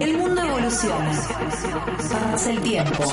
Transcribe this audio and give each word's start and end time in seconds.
El 0.00 0.16
mundo 0.16 0.42
evoluciona. 0.42 1.12
Pasa 2.32 2.50
el 2.50 2.60
tiempo. 2.62 3.04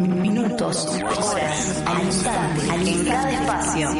Minutos, 0.00 0.86
horas, 0.86 1.82
al 1.86 2.02
instante, 2.04 2.90
en 2.90 3.04
cada 3.04 3.30
espacio, 3.30 3.90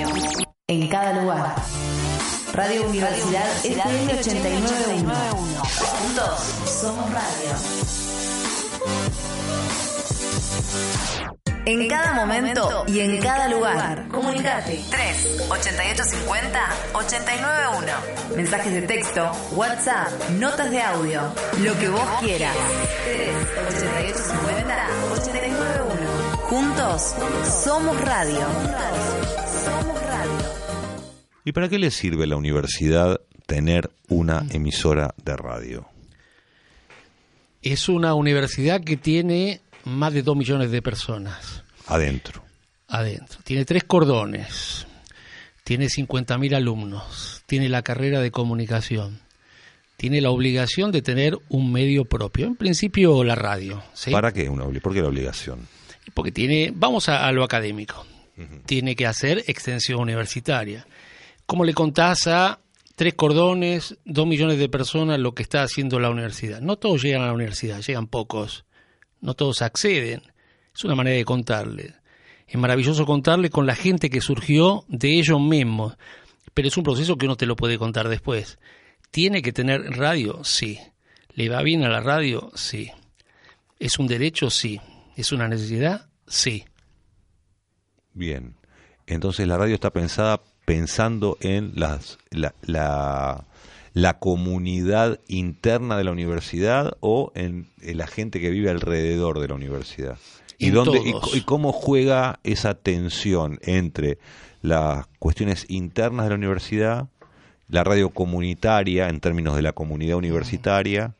en 0.68 0.88
cada 0.88 1.20
lugar. 1.20 1.54
Radio 2.52 2.86
Universidad 2.88 3.64
FM 3.64 4.14
891. 4.14 5.14
Juntos 5.62 6.38
somos 6.66 7.10
radio. 7.10 7.50
En 11.66 11.88
cada 11.88 12.12
momento 12.12 12.84
y 12.86 13.00
en 13.00 13.18
cada 13.20 13.48
lugar. 13.48 14.06
Comunicate. 14.08 14.82
3 14.90 15.46
8850 15.48 16.60
891. 16.92 18.36
Mensajes 18.36 18.72
de 18.72 18.82
texto, 18.82 19.30
WhatsApp, 19.52 20.08
notas 20.38 20.70
de 20.70 20.82
audio. 20.82 21.22
Lo 21.62 21.78
que 21.78 21.88
vos 21.88 22.06
quieras. 22.20 22.54
3 23.04 23.28
8850 23.78 24.88
891. 25.12 26.36
Juntos 26.48 27.14
somos 27.64 27.98
radio. 28.02 28.46
Somos 29.64 30.02
radio. 30.02 30.64
¿Y 31.46 31.52
para 31.52 31.70
qué 31.70 31.78
le 31.78 31.90
sirve 31.90 32.24
a 32.24 32.26
la 32.26 32.36
universidad 32.36 33.22
tener 33.46 33.90
una 34.08 34.44
emisora 34.50 35.14
de 35.16 35.36
radio? 35.36 35.88
Es 37.62 37.88
una 37.88 38.12
universidad 38.12 38.82
que 38.82 38.98
tiene 38.98 39.62
más 39.84 40.12
de 40.12 40.22
2 40.22 40.36
millones 40.36 40.70
de 40.70 40.82
personas 40.82 41.62
Adentro. 41.86 42.42
adentro. 42.88 43.40
Tiene 43.44 43.64
tres 43.64 43.84
cordones, 43.84 44.86
tiene 45.64 45.86
50.000 45.86 46.54
alumnos, 46.54 47.42
tiene 47.46 47.68
la 47.68 47.82
carrera 47.82 48.20
de 48.20 48.30
comunicación, 48.30 49.20
tiene 49.96 50.20
la 50.20 50.30
obligación 50.30 50.92
de 50.92 51.02
tener 51.02 51.38
un 51.48 51.72
medio 51.72 52.04
propio. 52.04 52.46
En 52.46 52.56
principio 52.56 53.22
la 53.24 53.34
radio, 53.34 53.82
¿sí? 53.94 54.10
¿Para 54.10 54.32
qué 54.32 54.48
una 54.48 54.64
¿Por 54.80 54.92
qué 54.94 55.00
la 55.02 55.08
obligación? 55.08 55.68
porque 56.12 56.30
tiene, 56.32 56.70
vamos 56.74 57.08
a, 57.08 57.26
a 57.26 57.32
lo 57.32 57.42
académico, 57.44 58.06
tiene 58.66 58.94
que 58.94 59.06
hacer 59.06 59.42
extensión 59.46 60.00
universitaria. 60.00 60.86
¿Cómo 61.46 61.64
le 61.64 61.72
contás 61.74 62.26
a 62.26 62.58
tres 62.94 63.14
cordones, 63.14 63.96
dos 64.04 64.26
millones 64.26 64.58
de 64.58 64.68
personas 64.68 65.18
lo 65.18 65.34
que 65.34 65.42
está 65.42 65.62
haciendo 65.62 65.98
la 66.00 66.10
universidad? 66.10 66.60
No 66.60 66.76
todos 66.76 67.02
llegan 67.02 67.22
a 67.22 67.26
la 67.26 67.32
universidad, 67.32 67.80
llegan 67.80 68.06
pocos, 68.06 68.64
no 69.24 69.34
todos 69.34 69.62
acceden. 69.62 70.22
Es 70.74 70.84
una 70.84 70.94
manera 70.94 71.16
de 71.16 71.24
contarle. 71.24 71.94
Es 72.46 72.56
maravilloso 72.56 73.06
contarle 73.06 73.48
con 73.48 73.66
la 73.66 73.74
gente 73.74 74.10
que 74.10 74.20
surgió 74.20 74.84
de 74.88 75.18
ellos 75.18 75.40
mismos, 75.40 75.96
pero 76.52 76.68
es 76.68 76.76
un 76.76 76.84
proceso 76.84 77.16
que 77.16 77.24
uno 77.24 77.36
te 77.36 77.46
lo 77.46 77.56
puede 77.56 77.78
contar 77.78 78.08
después. 78.08 78.58
¿Tiene 79.10 79.40
que 79.40 79.52
tener 79.52 79.80
radio? 79.96 80.44
Sí. 80.44 80.78
¿Le 81.32 81.48
va 81.48 81.62
bien 81.62 81.84
a 81.84 81.88
la 81.88 82.00
radio? 82.00 82.50
Sí. 82.54 82.90
¿Es 83.78 83.98
un 83.98 84.06
derecho? 84.06 84.50
Sí. 84.50 84.80
¿Es 85.16 85.32
una 85.32 85.48
necesidad? 85.48 86.06
Sí. 86.26 86.64
Bien. 88.12 88.56
Entonces 89.06 89.48
la 89.48 89.56
radio 89.56 89.74
está 89.74 89.90
pensada 89.90 90.42
pensando 90.66 91.38
en 91.40 91.72
las, 91.76 92.18
la, 92.30 92.54
la, 92.62 93.46
la 93.94 94.18
comunidad 94.18 95.20
interna 95.28 95.96
de 95.96 96.04
la 96.04 96.10
universidad 96.10 96.96
o 97.00 97.32
en, 97.36 97.68
en 97.80 97.96
la 97.96 98.08
gente 98.08 98.40
que 98.40 98.50
vive 98.50 98.68
alrededor 98.68 99.38
de 99.38 99.48
la 99.48 99.54
universidad. 99.54 100.18
¿Y, 100.58 100.70
dónde, 100.70 101.00
y, 101.04 101.38
y 101.38 101.40
cómo 101.42 101.72
juega 101.72 102.40
esa 102.42 102.74
tensión 102.74 103.58
entre 103.62 104.18
las 104.62 105.06
cuestiones 105.18 105.66
internas 105.68 106.26
de 106.26 106.30
la 106.30 106.36
universidad, 106.36 107.08
la 107.68 107.84
radio 107.84 108.10
comunitaria 108.10 109.08
en 109.08 109.20
términos 109.20 109.54
de 109.54 109.62
la 109.62 109.72
comunidad 109.72 110.16
universitaria 110.16 111.14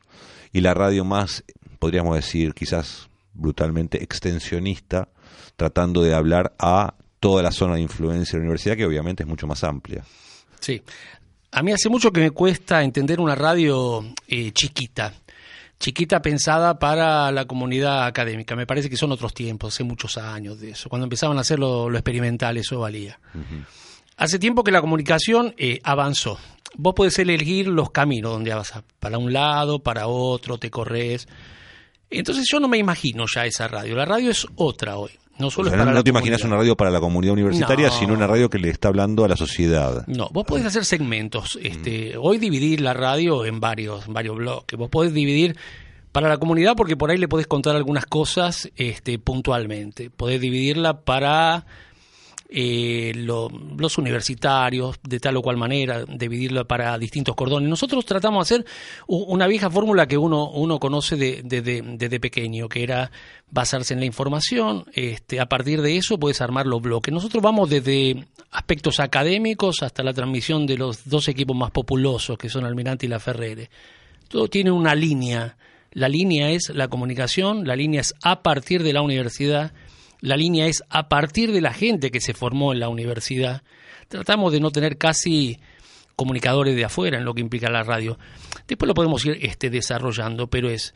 y 0.51 0.61
la 0.61 0.73
radio 0.73 1.05
más, 1.05 1.45
podríamos 1.79 2.15
decir, 2.15 2.53
quizás 2.53 3.09
brutalmente 3.33 4.03
extensionista, 4.03 5.07
tratando 5.55 6.01
de 6.01 6.13
hablar 6.13 6.53
a 6.59 6.95
toda 7.21 7.41
la 7.41 7.51
zona 7.51 7.75
de 7.75 7.81
influencia 7.81 8.33
de 8.33 8.39
la 8.39 8.47
universidad, 8.47 8.75
que 8.75 8.85
obviamente 8.85 9.23
es 9.23 9.29
mucho 9.29 9.47
más 9.47 9.63
amplia. 9.63 10.03
Sí. 10.59 10.81
A 11.55 11.63
mí 11.63 11.71
hace 11.71 11.87
mucho 11.87 12.11
que 12.11 12.19
me 12.19 12.31
cuesta 12.31 12.83
entender 12.83 13.21
una 13.21 13.33
radio 13.33 14.03
eh, 14.27 14.51
chiquita. 14.51 15.13
Chiquita 15.79 16.21
pensada 16.21 16.77
para 16.77 17.31
la 17.31 17.45
comunidad 17.45 18.05
académica. 18.07 18.57
Me 18.57 18.67
parece 18.67 18.89
que 18.89 18.97
son 18.97 19.13
otros 19.13 19.33
tiempos, 19.33 19.73
hace 19.73 19.85
muchos 19.85 20.17
años 20.17 20.59
de 20.59 20.71
eso. 20.71 20.89
Cuando 20.89 21.05
empezaban 21.05 21.37
a 21.37 21.41
hacer 21.41 21.57
lo, 21.57 21.89
lo 21.89 21.97
experimental, 21.97 22.57
eso 22.57 22.81
valía. 22.81 23.21
Hace 24.17 24.37
tiempo 24.37 24.65
que 24.65 24.73
la 24.73 24.81
comunicación 24.81 25.55
eh, 25.57 25.79
avanzó. 25.85 26.37
Vos 26.75 26.93
podés 26.93 27.17
elegir 27.19 27.67
los 27.67 27.89
caminos 27.89 28.33
donde 28.33 28.51
avanzar. 28.51 28.83
Para 28.99 29.17
un 29.17 29.31
lado, 29.31 29.79
para 29.79 30.07
otro, 30.07 30.57
te 30.57 30.69
corres. 30.69 31.25
Entonces 32.09 32.45
yo 32.51 32.59
no 32.59 32.67
me 32.67 32.79
imagino 32.79 33.23
ya 33.33 33.45
esa 33.45 33.69
radio. 33.69 33.95
La 33.95 34.03
radio 34.03 34.29
es 34.29 34.45
otra 34.57 34.97
hoy. 34.97 35.11
No 35.37 35.47
O 35.47 35.51
solo 35.51 35.69
sea, 35.69 35.77
es 35.77 35.83
para 35.83 35.93
no 35.95 36.03
te 36.03 36.09
imaginas 36.11 36.43
una 36.43 36.55
radio 36.55 36.77
para 36.77 36.89
la 36.91 36.99
comunidad 36.99 37.33
universitaria, 37.33 37.87
No. 37.87 37.93
sino 37.93 38.13
una 38.13 38.25
radio 38.27 38.49
que 38.49 38.57
le 38.57 38.69
está 38.69 38.87
hablando 38.87 39.25
a 39.25 39.27
la 39.27 39.35
sociedad. 39.35 40.05
No, 40.07 40.29
vos 40.31 40.45
podés 40.45 40.65
hacer 40.65 40.85
segmentos. 40.85 41.59
Este, 41.61 42.15
Hoy 42.17 42.37
dividir 42.37 42.81
la 42.81 42.93
radio 42.93 43.45
en 43.45 43.59
varios, 43.59 44.07
en 44.07 44.13
varios 44.13 44.37
bloques. 44.37 44.79
Vos 44.79 44.89
podés 44.89 45.13
dividir 45.13 45.57
para 46.11 46.29
la 46.29 46.37
comunidad 46.37 46.75
porque 46.77 46.95
por 46.95 47.11
ahí 47.11 47.17
le 47.17 47.27
podés 47.27 47.47
contar 47.47 47.75
algunas 47.75 48.05
cosas 48.05 48.69
este, 48.77 49.19
puntualmente. 49.19 50.09
Podés 50.09 50.39
dividirla 50.39 51.01
para 51.01 51.65
eh, 52.49 53.11
lo- 53.15 53.49
los 53.77 53.97
universitarios 53.97 54.97
de 55.03 55.19
tal 55.19 55.37
o 55.37 55.41
cual 55.41 55.57
manera, 55.57 56.05
dividirla 56.05 56.63
para 56.63 56.97
distintos 56.97 57.35
cordones. 57.35 57.69
Nosotros 57.69 58.05
tratamos 58.05 58.47
de 58.47 58.55
hacer 58.55 58.65
una 59.07 59.47
vieja 59.47 59.69
fórmula 59.69 60.07
que 60.07 60.17
uno, 60.17 60.49
uno 60.51 60.79
conoce 60.79 61.15
de- 61.15 61.41
de- 61.43 61.61
de- 61.61 61.81
desde 61.81 62.19
pequeño, 62.19 62.69
que 62.69 62.83
era 62.83 63.11
basarse 63.49 63.93
en 63.93 63.99
la 63.99 64.05
información. 64.05 64.85
Este, 64.93 65.39
a 65.39 65.47
partir 65.47 65.81
de 65.81 65.97
eso 65.97 66.19
puedes 66.19 66.41
armar 66.41 66.65
los 66.67 66.81
bloques. 66.81 67.13
Nosotros 67.13 67.41
vamos 67.41 67.69
desde 67.69 68.25
aspectos 68.51 68.99
académicos 68.99 69.81
hasta 69.83 70.03
la 70.03 70.13
transmisión 70.13 70.65
de 70.67 70.77
los 70.77 71.09
dos 71.09 71.27
equipos 71.27 71.55
más 71.57 71.71
populosos, 71.71 72.37
que 72.37 72.49
son 72.49 72.63
Almirante 72.65 73.05
y 73.05 73.09
La 73.09 73.19
Ferrere. 73.19 73.69
Todo 74.27 74.47
tiene 74.47 74.71
una 74.71 74.95
línea. 74.95 75.57
La 75.91 76.09
línea 76.09 76.51
es 76.51 76.69
la 76.75 76.89
comunicación, 76.89 77.65
la 77.65 77.75
línea 77.75 78.01
es 78.01 78.13
a 78.21 78.41
partir 78.43 78.83
de 78.83 78.91
la 78.93 79.01
universidad, 79.01 79.71
la 80.21 80.37
línea 80.37 80.67
es 80.67 80.83
a 80.89 81.09
partir 81.09 81.51
de 81.51 81.61
la 81.61 81.73
gente 81.73 82.11
que 82.11 82.21
se 82.21 82.33
formó 82.33 82.73
en 82.73 82.79
la 82.79 82.89
universidad. 82.89 83.63
Tratamos 84.07 84.53
de 84.53 84.59
no 84.59 84.71
tener 84.71 84.97
casi 84.97 85.59
comunicadores 86.15 86.75
de 86.75 86.85
afuera 86.85 87.17
en 87.17 87.25
lo 87.25 87.33
que 87.33 87.41
implica 87.41 87.69
la 87.69 87.83
radio. 87.83 88.17
Después 88.67 88.87
lo 88.87 88.93
podemos 88.93 89.25
ir 89.25 89.37
este, 89.41 89.69
desarrollando, 89.69 90.47
pero 90.47 90.69
es 90.69 90.93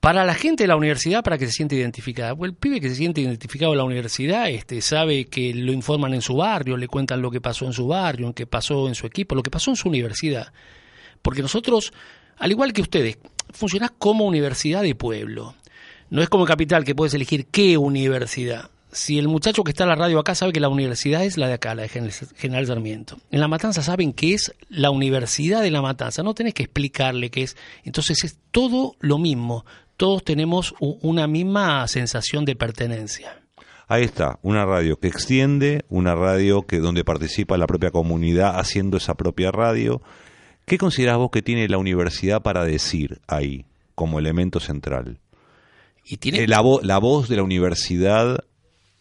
para 0.00 0.24
la 0.24 0.34
gente 0.34 0.64
de 0.64 0.68
la 0.68 0.76
universidad 0.76 1.24
para 1.24 1.38
que 1.38 1.46
se 1.46 1.52
siente 1.52 1.74
identificada. 1.74 2.36
Pues 2.36 2.50
el 2.50 2.56
pibe 2.56 2.80
que 2.80 2.88
se 2.88 2.94
siente 2.94 3.20
identificado 3.20 3.72
en 3.72 3.78
la 3.78 3.84
universidad 3.84 4.48
este, 4.48 4.80
sabe 4.80 5.24
que 5.24 5.52
lo 5.52 5.72
informan 5.72 6.14
en 6.14 6.22
su 6.22 6.36
barrio, 6.36 6.76
le 6.76 6.86
cuentan 6.86 7.22
lo 7.22 7.30
que 7.30 7.40
pasó 7.40 7.64
en 7.66 7.72
su 7.72 7.88
barrio, 7.88 8.28
lo 8.28 8.34
que 8.34 8.46
pasó 8.46 8.86
en 8.88 8.94
su 8.94 9.06
equipo, 9.06 9.34
lo 9.34 9.42
que 9.42 9.50
pasó 9.50 9.70
en 9.70 9.76
su 9.76 9.88
universidad. 9.88 10.52
Porque 11.22 11.42
nosotros, 11.42 11.92
al 12.36 12.50
igual 12.50 12.72
que 12.72 12.82
ustedes, 12.82 13.18
funcionás 13.52 13.90
como 13.98 14.26
universidad 14.26 14.82
de 14.82 14.94
pueblo. 14.94 15.54
No 16.10 16.22
es 16.22 16.28
como 16.28 16.44
Capital 16.44 16.84
que 16.84 16.94
puedes 16.94 17.14
elegir 17.14 17.46
qué 17.46 17.76
universidad. 17.78 18.70
Si 18.92 19.18
el 19.18 19.28
muchacho 19.28 19.62
que 19.64 19.72
está 19.72 19.84
en 19.84 19.90
la 19.90 19.94
radio 19.96 20.18
acá 20.18 20.34
sabe 20.34 20.52
que 20.52 20.60
la 20.60 20.68
universidad 20.70 21.24
es 21.24 21.36
la 21.36 21.48
de 21.48 21.54
acá, 21.54 21.74
la 21.74 21.82
de 21.82 21.88
Gen- 21.88 22.10
General 22.36 22.66
Sarmiento. 22.66 23.18
En 23.30 23.40
La 23.40 23.48
Matanza 23.48 23.82
saben 23.82 24.12
que 24.12 24.32
es 24.34 24.54
la 24.70 24.90
universidad 24.90 25.60
de 25.62 25.70
La 25.70 25.82
Matanza. 25.82 26.22
No 26.22 26.32
tenés 26.34 26.54
que 26.54 26.62
explicarle 26.62 27.30
qué 27.30 27.42
es. 27.42 27.56
Entonces 27.84 28.24
es 28.24 28.38
todo 28.52 28.94
lo 29.00 29.18
mismo. 29.18 29.66
Todos 29.98 30.24
tenemos 30.24 30.74
una 30.80 31.26
misma 31.26 31.86
sensación 31.88 32.44
de 32.44 32.56
pertenencia. 32.56 33.40
Ahí 33.88 34.04
está, 34.04 34.38
una 34.42 34.64
radio 34.64 34.98
que 34.98 35.08
extiende, 35.08 35.84
una 35.88 36.14
radio 36.14 36.62
que 36.62 36.78
donde 36.78 37.04
participa 37.04 37.56
la 37.58 37.66
propia 37.66 37.90
comunidad 37.90 38.58
haciendo 38.58 38.96
esa 38.96 39.14
propia 39.14 39.52
radio. 39.52 40.00
¿Qué 40.64 40.78
considerás 40.78 41.18
vos 41.18 41.30
que 41.30 41.42
tiene 41.42 41.68
la 41.68 41.78
universidad 41.78 42.42
para 42.42 42.64
decir 42.64 43.20
ahí 43.28 43.66
como 43.94 44.18
elemento 44.18 44.58
central? 44.58 45.18
Y 46.08 46.18
tiene 46.18 46.38
Eh, 46.44 46.46
la, 46.48 46.60
vo- 46.62 46.80
la 46.82 46.98
voz 46.98 47.28
de 47.28 47.36
la 47.36 47.42
universidad 47.42 48.44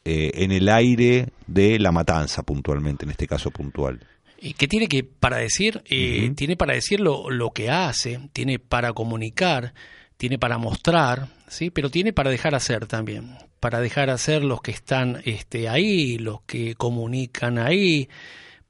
eh, 0.04 0.32
en 0.36 0.52
el 0.52 0.70
aire 0.70 1.30
de 1.48 1.80
la 1.80 1.92
matanza 1.92 2.44
puntualmente, 2.44 3.06
en 3.06 3.12
este 3.12 3.28
caso 3.28 3.52
puntual. 3.52 4.00
¿Y 4.40 4.54
qué 4.54 4.68
tiene 4.68 4.88
que 4.88 5.04
para 5.04 5.38
decir? 5.38 5.82
Eh. 5.86 6.32
Tiene 6.36 6.56
para 6.58 6.74
decir 6.74 7.00
lo, 7.00 7.30
lo 7.30 7.52
que 7.52 7.70
hace, 7.70 8.20
tiene 8.34 8.60
para 8.60 8.94
comunicar, 8.94 9.74
tiene 10.18 10.38
para 10.38 10.58
mostrar, 10.58 11.30
¿sí? 11.48 11.70
pero 11.70 11.90
tiene 11.90 12.12
para 12.14 12.30
dejar 12.30 12.54
hacer 12.56 12.86
también. 12.86 13.38
Para 13.60 13.80
dejar 13.80 14.10
hacer 14.10 14.44
los 14.44 14.62
que 14.62 14.72
están 14.72 15.22
este, 15.26 15.70
ahí, 15.70 16.18
los 16.20 16.42
que 16.42 16.76
comunican 16.76 17.58
ahí, 17.58 18.10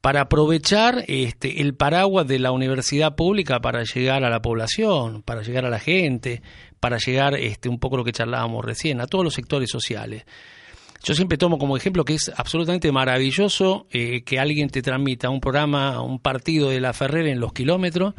para 0.00 0.22
aprovechar 0.22 1.04
este, 1.08 1.60
el 1.60 1.74
paraguas 1.74 2.26
de 2.26 2.38
la 2.38 2.52
universidad 2.52 3.14
pública 3.16 3.60
para 3.60 3.82
llegar 3.82 4.24
a 4.24 4.30
la 4.30 4.40
población, 4.40 5.22
para 5.22 5.42
llegar 5.42 5.66
a 5.66 5.70
la 5.70 5.80
gente, 5.80 6.40
para 6.86 6.98
llegar 6.98 7.34
este, 7.34 7.68
un 7.68 7.80
poco 7.80 7.96
lo 7.96 8.04
que 8.04 8.12
charlábamos 8.12 8.64
recién, 8.64 9.00
a 9.00 9.08
todos 9.08 9.24
los 9.24 9.34
sectores 9.34 9.68
sociales. 9.68 10.24
yo 11.02 11.14
siempre 11.16 11.36
tomo 11.36 11.58
como 11.58 11.76
ejemplo 11.76 12.04
que 12.04 12.14
es 12.14 12.30
absolutamente 12.36 12.92
maravilloso 12.92 13.88
eh, 13.90 14.22
que 14.22 14.38
alguien 14.38 14.70
te 14.70 14.82
transmita 14.82 15.28
un 15.28 15.40
programa, 15.40 16.00
un 16.00 16.20
partido 16.20 16.70
de 16.70 16.78
la 16.78 16.92
Ferrer 16.92 17.26
en 17.26 17.40
los 17.40 17.52
kilómetros, 17.52 18.14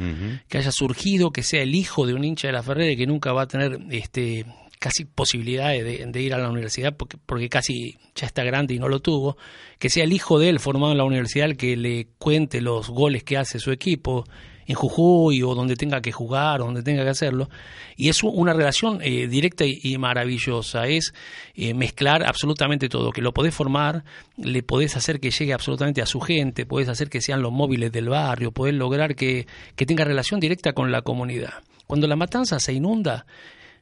que 0.50 0.58
haya 0.58 0.74
surgido, 0.74 1.32
que 1.32 1.44
sea 1.44 1.62
el 1.62 1.76
hijo 1.76 2.06
de 2.06 2.14
un 2.14 2.26
hincha 2.26 2.50
de 2.50 2.52
la 2.52 2.62
Ferrer 2.62 2.98
que 2.98 3.08
nunca 3.08 3.32
va 3.32 3.44
a 3.44 3.48
tener 3.48 3.80
este 3.90 4.46
casi 4.80 5.06
posibilidades 5.06 6.12
de, 6.12 6.22
ir 6.22 6.34
a 6.34 6.38
la 6.38 6.50
universidad 6.50 6.94
porque, 6.94 7.16
porque 7.26 7.48
casi 7.48 7.98
ya 8.16 8.28
está 8.28 8.44
grande 8.44 8.74
y 8.74 8.80
no 8.80 8.90
lo 8.90 9.00
tuvo, 9.00 9.38
que 9.80 9.90
sea 9.90 10.04
el 10.04 10.12
hijo 10.12 10.40
de 10.40 10.50
él 10.50 10.60
formado 10.60 10.92
en 10.92 10.98
la 10.98 11.06
universidad 11.06 11.46
el 11.46 11.56
que 11.56 11.78
le 11.78 12.10
cuente 12.18 12.60
los 12.60 12.90
goles 12.90 13.24
que 13.24 13.38
hace 13.38 13.60
su 13.60 13.72
equipo, 13.72 14.26
en 14.68 14.76
Jujuy 14.76 15.42
o 15.42 15.56
donde 15.56 15.76
tenga 15.76 16.02
que 16.02 16.12
jugar 16.12 16.62
o 16.62 16.66
donde 16.66 16.84
tenga 16.84 17.04
que 17.04 17.10
hacerlo. 17.10 17.50
Y 17.96 18.10
es 18.10 18.22
una 18.22 18.54
relación 18.54 19.00
eh, 19.02 19.28
directa 19.28 19.66
y, 19.66 19.98
maravillosa. 19.98 20.88
Es 20.88 21.14
eh, 21.56 21.74
mezclar 21.74 22.24
absolutamente 22.24 22.90
todo, 22.90 23.12
que 23.12 23.22
lo 23.22 23.34
podés 23.34 23.56
formar, 23.56 24.04
le 24.38 24.62
podés 24.62 24.96
hacer 24.96 25.20
que 25.20 25.32
llegue 25.32 25.54
absolutamente 25.54 26.02
a 26.02 26.06
su 26.06 26.20
gente, 26.20 26.66
podés 26.66 26.90
hacer 26.90 27.10
que 27.10 27.22
sean 27.22 27.42
los 27.42 27.52
móviles 27.52 27.92
del 27.92 28.10
barrio, 28.10 28.52
podés 28.52 28.76
lograr 28.76 29.16
que, 29.16 29.48
que 29.76 29.86
tenga 29.86 30.04
relación 30.04 30.40
directa 30.40 30.74
con 30.74 30.92
la 30.92 31.02
comunidad. 31.02 31.54
Cuando 31.88 32.06
la 32.06 32.18
matanza 32.18 32.60
se 32.60 32.74
inunda, 32.74 33.26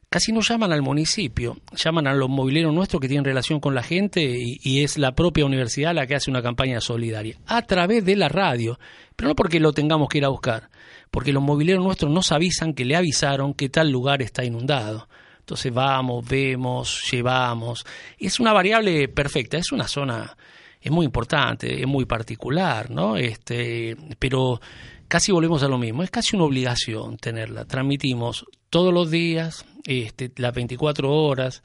casi 0.08 0.32
no 0.32 0.40
llaman 0.40 0.72
al 0.72 0.82
municipio, 0.82 1.56
llaman 1.72 2.06
a 2.06 2.14
los 2.14 2.28
mobileros 2.28 2.72
nuestros 2.72 3.00
que 3.00 3.08
tienen 3.08 3.24
relación 3.24 3.60
con 3.60 3.74
la 3.74 3.82
gente 3.82 4.22
y, 4.22 4.82
es 4.82 4.98
la 4.98 5.14
propia 5.14 5.44
universidad 5.44 5.94
la 5.94 6.06
que 6.06 6.14
hace 6.14 6.30
una 6.30 6.42
campaña 6.42 6.80
solidaria 6.80 7.36
a 7.46 7.62
través 7.62 8.04
de 8.04 8.16
la 8.16 8.28
radio, 8.28 8.78
pero 9.16 9.28
no 9.28 9.34
porque 9.34 9.60
lo 9.60 9.72
tengamos 9.72 10.08
que 10.08 10.18
ir 10.18 10.24
a 10.24 10.28
buscar, 10.28 10.70
porque 11.10 11.32
los 11.32 11.42
mobileros 11.42 11.84
nuestros 11.84 12.10
nos 12.10 12.32
avisan 12.32 12.74
que 12.74 12.84
le 12.84 12.96
avisaron 12.96 13.54
que 13.54 13.68
tal 13.68 13.90
lugar 13.90 14.22
está 14.22 14.44
inundado. 14.44 15.08
Entonces 15.38 15.72
vamos, 15.72 16.26
vemos, 16.28 17.08
llevamos. 17.10 17.84
Es 18.18 18.40
una 18.40 18.52
variable 18.52 19.08
perfecta, 19.08 19.56
es 19.56 19.70
una 19.70 19.86
zona, 19.86 20.36
es 20.80 20.90
muy 20.90 21.06
importante, 21.06 21.80
es 21.80 21.86
muy 21.86 22.04
particular, 22.04 22.90
¿no? 22.90 23.16
Este, 23.16 23.96
pero 24.18 24.60
casi 25.08 25.32
volvemos 25.32 25.62
a 25.62 25.68
lo 25.68 25.78
mismo, 25.78 26.02
es 26.02 26.10
casi 26.10 26.34
una 26.34 26.46
obligación 26.46 27.16
tenerla. 27.16 27.64
Transmitimos 27.64 28.44
todos 28.70 28.92
los 28.92 29.10
días, 29.10 29.64
este, 29.84 30.32
las 30.36 30.52
24 30.52 31.12
horas, 31.12 31.62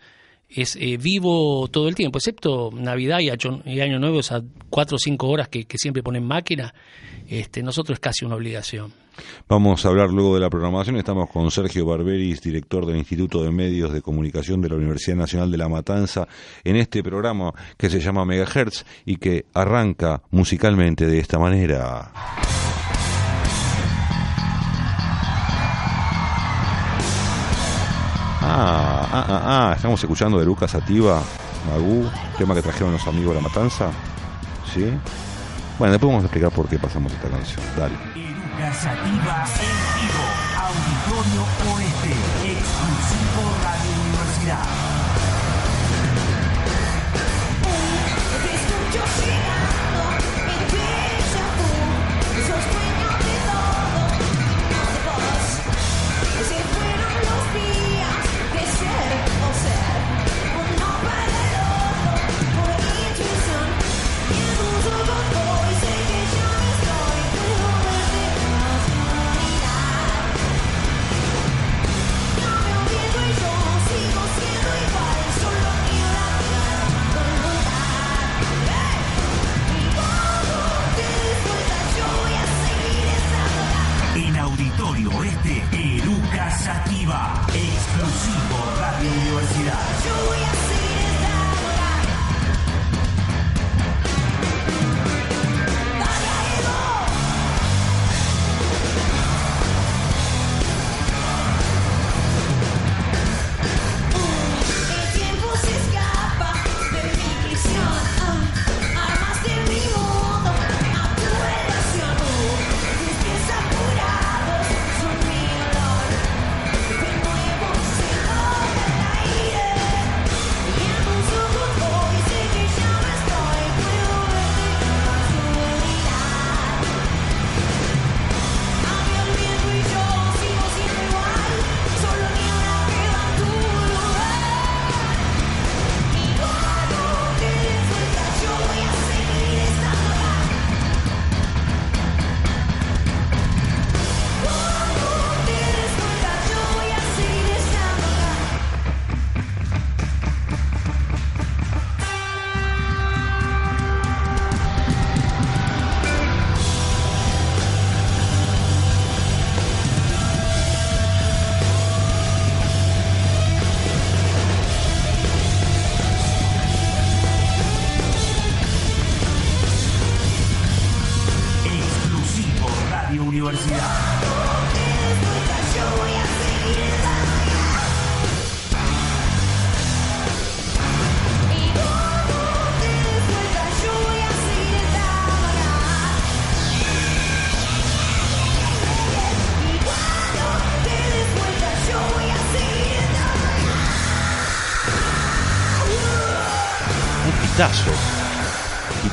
es 0.48 0.76
eh, 0.76 0.98
vivo 0.98 1.68
todo 1.70 1.88
el 1.88 1.96
tiempo, 1.96 2.20
excepto 2.20 2.70
Navidad 2.74 3.20
y 3.20 3.30
Año, 3.30 4.00
Nuevo, 4.00 4.20
esas 4.20 4.44
4 4.70 4.96
o 4.96 5.00
5 5.00 5.28
horas 5.28 5.48
que, 5.48 5.66
siempre 5.76 6.04
ponen 6.04 6.26
máquina, 6.26 6.74
este, 7.28 7.64
nosotros 7.64 7.96
es 7.96 8.00
casi 8.00 8.26
una 8.26 8.36
obligación. 8.36 8.94
Vamos 9.48 9.86
a 9.86 9.90
hablar 9.90 10.10
luego 10.12 10.36
de 10.36 10.42
la 10.42 10.50
programación. 10.50 10.98
Estamos 10.98 11.30
con 11.30 11.50
Sergio 11.52 11.86
Barberis, 11.86 12.42
director 12.42 12.86
del 12.86 12.98
Instituto 12.98 13.44
de 13.44 13.52
Medios 13.52 13.92
de 13.92 14.02
Comunicación 14.02 14.62
de 14.62 14.70
la 14.70 14.76
Universidad 14.76 15.18
Nacional 15.18 15.52
de 15.52 15.58
La 15.58 15.70
Matanza, 15.70 16.28
en 16.64 16.76
este 16.76 17.04
programa 17.04 17.54
que 17.78 17.90
se 17.90 18.00
llama 18.00 18.26
Megahertz 18.26 18.86
y 19.06 19.18
que 19.18 19.46
arranca 19.54 20.22
musicalmente 20.32 21.06
de 21.06 21.20
esta 21.20 21.40
manera. 21.40 22.12
Ah, 28.44 29.08
ah, 29.12 29.26
ah, 29.28 29.42
ah, 29.46 29.74
estamos 29.76 30.02
escuchando 30.02 30.40
de 30.40 30.46
Lucas 30.46 30.74
Ativa, 30.74 31.22
Magú, 31.68 32.10
tema 32.38 32.56
que 32.56 32.62
trajeron 32.62 32.94
los 32.94 33.06
amigos 33.06 33.36
de 33.36 33.42
La 33.42 33.48
Matanza. 33.48 33.92
¿Sí? 34.74 34.92
Bueno, 35.78 35.94
después 35.94 36.10
vamos 36.10 36.24
a 36.24 36.28
explicar 36.28 36.52
por 36.52 36.68
qué 36.68 36.80
pasamos 36.80 37.12
esta 37.14 37.30
canción. 37.30 37.62
Dale. 37.78 38.31
Lucas 38.52 38.86
Ativa 38.86 39.46
en 40.00 40.01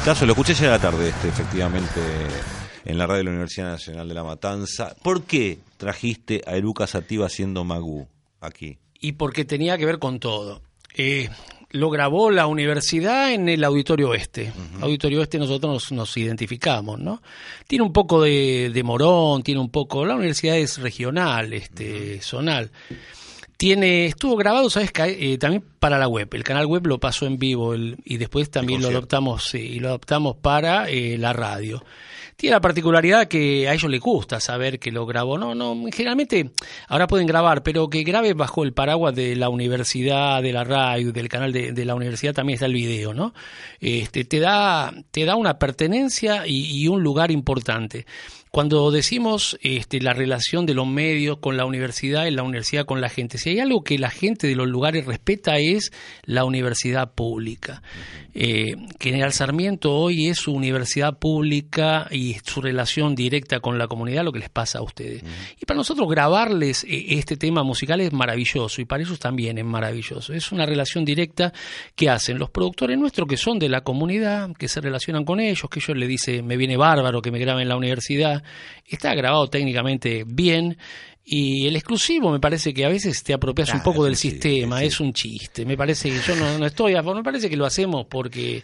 Lo 0.09 0.15
escuché 0.15 0.53
ayer 0.53 0.69
a 0.69 0.73
la 0.73 0.79
tarde, 0.79 1.11
este, 1.11 1.29
efectivamente, 1.29 2.01
en 2.87 2.97
la 2.97 3.07
radio 3.07 3.19
de 3.19 3.25
la 3.25 3.31
Universidad 3.31 3.73
Nacional 3.73 4.09
de 4.09 4.15
La 4.15 4.25
Matanza. 4.25 4.97
¿Por 5.03 5.25
qué 5.25 5.59
trajiste 5.77 6.41
a 6.47 6.57
Eruca 6.57 6.87
Sativa 6.87 7.27
haciendo 7.27 7.63
Magú 7.63 8.09
aquí? 8.41 8.79
Y 8.99 9.13
porque 9.13 9.45
tenía 9.45 9.77
que 9.77 9.85
ver 9.85 9.99
con 9.99 10.19
todo. 10.19 10.63
Eh, 10.97 11.29
lo 11.73 11.91
grabó 11.91 12.31
la 12.31 12.47
universidad 12.47 13.35
en 13.35 13.51
el 13.51 13.63
Auditorio 13.63 14.09
Oeste. 14.09 14.51
Auditorio 14.81 15.21
Oeste 15.21 15.39
nosotros 15.39 15.93
nos, 15.93 16.17
identificamos, 16.17 16.99
¿no? 16.99 17.21
Tiene 17.67 17.85
un 17.85 17.93
poco 17.93 18.23
de, 18.23 18.81
morón, 18.83 19.43
tiene 19.43 19.61
un 19.61 19.69
poco... 19.69 20.07
La 20.07 20.15
universidad 20.15 20.57
es 20.57 20.79
regional, 20.79 21.53
este, 21.53 22.23
zonal 22.23 22.71
Tiene, 23.59 24.07
estuvo 24.07 24.37
grabado, 24.37 24.71
¿sabes? 24.71 24.91
Eh, 24.97 25.37
también 25.37 25.63
para 25.79 25.99
la 25.99 26.09
web. 26.09 26.29
El 26.33 26.45
canal 26.45 26.65
web 26.65 26.87
lo 26.87 26.99
pasó 26.99 27.27
en 27.27 27.39
vivo 27.39 27.75
el, 27.75 27.99
y 28.05 28.17
después 28.17 28.51
también 28.51 28.81
lo 28.81 28.89
adoptamos, 28.89 29.45
sí, 29.45 29.59
y 29.59 29.81
lo 29.81 29.89
adoptamos 29.89 30.37
para 30.37 30.89
eh, 30.89 31.19
la 31.19 31.35
radio 31.35 31.83
tiene 32.39 32.55
la 32.55 32.61
particularidad 32.61 33.27
que 33.27 33.69
a 33.69 33.75
ellos 33.75 33.91
les 33.91 34.01
gusta 34.01 34.39
saber 34.39 34.79
que 34.79 34.93
lo 34.93 35.05
grabó. 35.07 35.37
No, 35.37 35.57
no, 35.57 35.77
generalmente 35.93 36.53
ahora 36.87 37.09
pueden 37.09 37.27
grabar, 37.27 37.65
pero 37.65 37.91
que 37.91 38.05
grabe 38.05 38.33
bajo 38.33 38.63
el 38.63 38.73
paraguas 38.73 39.13
de 39.17 39.35
la 39.35 39.49
universidad, 39.49 40.41
de 40.41 40.53
la 40.53 40.63
radio, 40.63 41.13
del 41.13 41.29
canal 41.29 41.53
de, 41.53 41.85
la 41.85 41.97
universidad 41.97 42.35
también 42.35 42.55
está 42.55 42.67
el 42.67 42.75
video, 42.75 43.13
¿no? 43.13 43.35
Este, 43.81 44.25
te 44.25 44.39
da, 44.39 44.95
te 45.11 45.25
da 45.25 45.35
una 45.35 45.59
pertenencia 45.59 46.47
y 46.47 46.87
un 46.87 47.03
lugar 47.03 47.33
importante. 47.33 48.07
Cuando 48.51 48.91
decimos 48.91 49.59
este, 49.63 50.01
la 50.01 50.15
relación 50.15 50.67
de 50.67 50.75
los 50.75 50.87
medios 50.87 51.39
con 51.39 51.57
la 51.57 51.65
universidad 51.65 52.27
y 52.27 52.31
la 52.31 52.43
universidad 52.43 52.87
con 52.87 53.01
la 53.01 53.09
gente, 53.09 53.39
si 53.39 53.51
hay 53.51 53.61
algo 53.61 53.83
que 53.83 53.99
la 53.99 54.11
gente 54.11 54.47
de 54.47 54.55
los 54.55 54.69
lugares 54.69 55.07
respeta 55.07 55.59
es 55.59 55.93
la 56.25 56.45
universidad 56.45 57.13
pública. 57.13 57.83
Eh, 58.35 58.77
General 59.01 59.33
Sarmiento 59.33 59.95
hoy 59.95 60.29
es 60.29 60.39
su 60.39 60.53
universidad 60.53 61.19
pública 61.19 62.07
y 62.11 62.37
su 62.45 62.61
relación 62.61 63.15
directa 63.15 63.61
con 63.61 63.79
la 63.79 63.89
comunidad, 63.89 64.23
lo 64.23 64.33
que 64.33 64.39
les 64.39 64.49
pasa 64.49 64.79
a 64.79 64.83
ustedes. 64.83 65.25
Y 65.61 65.67
para 65.67 65.79
nosotros 65.79 66.09
grabarles 66.09 66.85
eh, 66.85 67.07
este 67.09 67.37
tema 67.37 67.65
musical 67.65 68.01
es 68.01 68.13
maravilloso 68.13 68.81
y 68.81 68.85
para 68.85 69.03
ellos 69.03 69.19
también 69.19 69.59
es 69.59 69.65
maravilloso. 69.65 70.33
Es 70.33 70.53
una 70.53 70.67
relación 70.67 71.05
directa 71.05 71.53
que 71.97 72.11
hacen 72.11 72.39
los 72.39 72.51
productores 72.51 72.97
nuestros 72.99 73.27
que 73.27 73.37
son 73.37 73.59
de 73.59 73.69
la 73.69 73.81
comunidad, 73.81 74.51
que 74.57 74.69
se 74.69 74.81
relacionan 74.81 75.25
con 75.25 75.41
ellos, 75.41 75.69
que 75.71 75.81
ellos 75.81 75.97
le 75.97 76.07
dicen, 76.07 76.47
me 76.47 76.57
viene 76.57 76.77
bárbaro 76.77 77.21
que 77.21 77.31
me 77.31 77.39
graben 77.39 77.63
en 77.63 77.69
la 77.69 77.77
universidad 77.77 78.38
está 78.87 79.15
grabado 79.15 79.49
técnicamente 79.49 80.25
bien. 80.27 80.77
Y 81.25 81.67
el 81.67 81.77
exclusivo 81.77 82.31
me 82.31 82.41
parece 82.41 82.73
que 82.73 82.87
a 82.87 82.89
veces 82.89 83.23
te 83.23 83.35
apropias 83.35 83.73
un 83.75 83.83
poco 83.83 84.05
del 84.05 84.17
sistema, 84.17 84.83
es 84.83 84.99
un 84.99 85.13
chiste. 85.13 85.67
Me 85.67 85.77
parece 85.77 86.09
que 86.09 86.21
yo 86.27 86.35
no, 86.37 86.59
no 86.59 86.65
estoy 86.65 86.95
a 86.95 87.03
me 87.03 87.23
parece 87.23 87.51
que 87.51 87.57
lo 87.57 87.67
hacemos 87.67 88.07
porque 88.09 88.63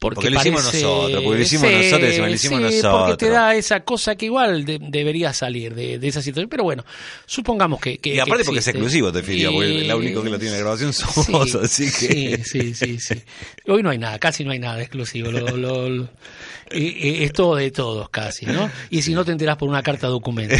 porque, 0.00 0.30
lo 0.30 0.40
hicimos 0.40 0.64
nosotros, 0.64 1.22
porque 1.22 1.38
lo 1.38 1.42
hicimos 1.42 1.70
nosotros, 1.70 2.18
lo 2.18 2.28
hicimos 2.30 2.60
nosotros. 2.62 3.00
Porque 3.00 3.16
te 3.26 3.30
da 3.30 3.54
esa 3.54 3.80
cosa 3.80 4.16
que 4.16 4.24
igual 4.26 4.64
debería 4.64 5.34
salir 5.34 5.74
de, 5.74 5.96
esa 5.96 6.22
situación. 6.22 6.48
Pero 6.48 6.64
bueno, 6.64 6.86
supongamos 7.26 7.82
que. 7.82 8.00
y 8.02 8.18
aparte 8.18 8.44
porque 8.44 8.60
es 8.60 8.68
exclusivo, 8.68 9.12
te 9.12 9.22
fijo, 9.22 9.52
porque 9.52 9.84
el 9.84 9.92
único 9.92 10.22
que 10.22 10.30
lo 10.30 10.38
tiene 10.38 10.56
grabación 10.56 10.94
somos, 10.94 11.54
así 11.54 11.92
que. 11.92 12.42
Sí, 12.42 12.74
sí, 12.74 12.98
sí, 12.98 13.22
Hoy 13.66 13.82
no 13.82 13.90
hay 13.90 13.98
nada, 13.98 14.18
casi 14.18 14.42
no 14.42 14.52
hay 14.52 14.58
nada 14.58 14.80
exclusivo. 14.80 15.30
Lo, 15.30 15.54
lo, 15.54 16.08
es 16.70 17.32
todo 17.32 17.56
de 17.56 17.70
todos 17.70 18.08
casi, 18.10 18.46
¿no? 18.46 18.70
Y 18.90 19.02
si 19.02 19.12
no 19.12 19.24
te 19.24 19.32
enterás 19.32 19.56
por 19.56 19.68
una 19.68 19.82
carta 19.82 20.06
documento. 20.06 20.54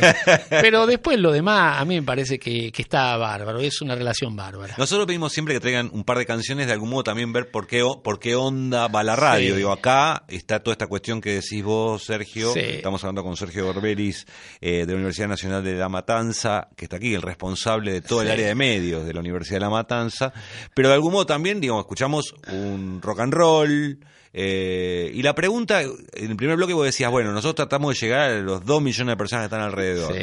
Pero 0.50 0.86
después 0.86 1.18
lo 1.18 1.32
demás 1.32 1.80
a 1.80 1.84
mí 1.84 1.96
me 1.96 2.02
parece 2.02 2.38
que, 2.38 2.72
está 2.76 3.16
bárbaro, 3.16 3.60
es 3.60 3.82
una 3.82 3.94
relación 3.94 4.34
bárbara. 4.34 4.74
Nosotros 4.78 5.06
pedimos 5.06 5.32
siempre 5.32 5.54
que 5.54 5.60
traigan 5.60 5.90
un 5.92 6.04
par 6.04 6.18
de 6.18 6.26
canciones, 6.26 6.66
de 6.66 6.72
algún 6.72 6.90
modo 6.90 7.04
también 7.04 7.32
ver 7.32 7.50
por 7.50 7.66
qué, 7.66 7.84
por 8.02 8.18
qué 8.18 8.34
onda 8.34 8.88
va 8.88 9.02
la 9.02 9.16
radio. 9.16 9.54
Digo, 9.54 9.72
acá 9.72 10.24
está 10.28 10.60
toda 10.60 10.72
esta 10.72 10.86
cuestión 10.86 11.20
que 11.20 11.34
decís 11.34 11.62
vos, 11.62 12.04
Sergio. 12.04 12.54
Estamos 12.56 13.02
hablando 13.04 13.22
con 13.22 13.36
Sergio 13.36 13.66
Gorberis 13.66 14.26
eh, 14.60 14.86
de 14.86 14.92
la 14.92 14.94
Universidad 14.94 15.28
Nacional 15.28 15.62
de 15.62 15.74
La 15.74 15.88
Matanza, 15.88 16.68
que 16.76 16.86
está 16.86 16.96
aquí, 16.96 17.14
el 17.14 17.22
responsable 17.22 17.92
de 17.92 18.00
todo 18.00 18.22
el 18.22 18.30
área 18.30 18.46
de 18.46 18.54
medios 18.54 19.04
de 19.04 19.12
la 19.12 19.20
Universidad 19.20 19.56
de 19.56 19.60
La 19.60 19.70
Matanza. 19.70 20.32
Pero 20.74 20.88
de 20.88 20.94
algún 20.94 21.12
modo 21.12 21.26
también, 21.26 21.60
digamos, 21.60 21.82
escuchamos 21.82 22.34
un 22.48 23.00
rock 23.02 23.20
and 23.20 23.34
roll. 23.34 23.98
Eh, 24.32 25.10
y 25.12 25.22
la 25.22 25.34
pregunta, 25.34 25.82
en 25.82 26.30
el 26.30 26.36
primer 26.36 26.56
bloque 26.56 26.72
vos 26.72 26.84
decías, 26.84 27.10
bueno, 27.10 27.32
nosotros 27.32 27.68
tratamos 27.68 27.94
de 27.94 28.06
llegar 28.06 28.30
a 28.30 28.40
los 28.40 28.64
dos 28.64 28.80
millones 28.82 29.12
de 29.12 29.16
personas 29.16 29.42
que 29.42 29.54
están 29.54 29.60
alrededor. 29.60 30.14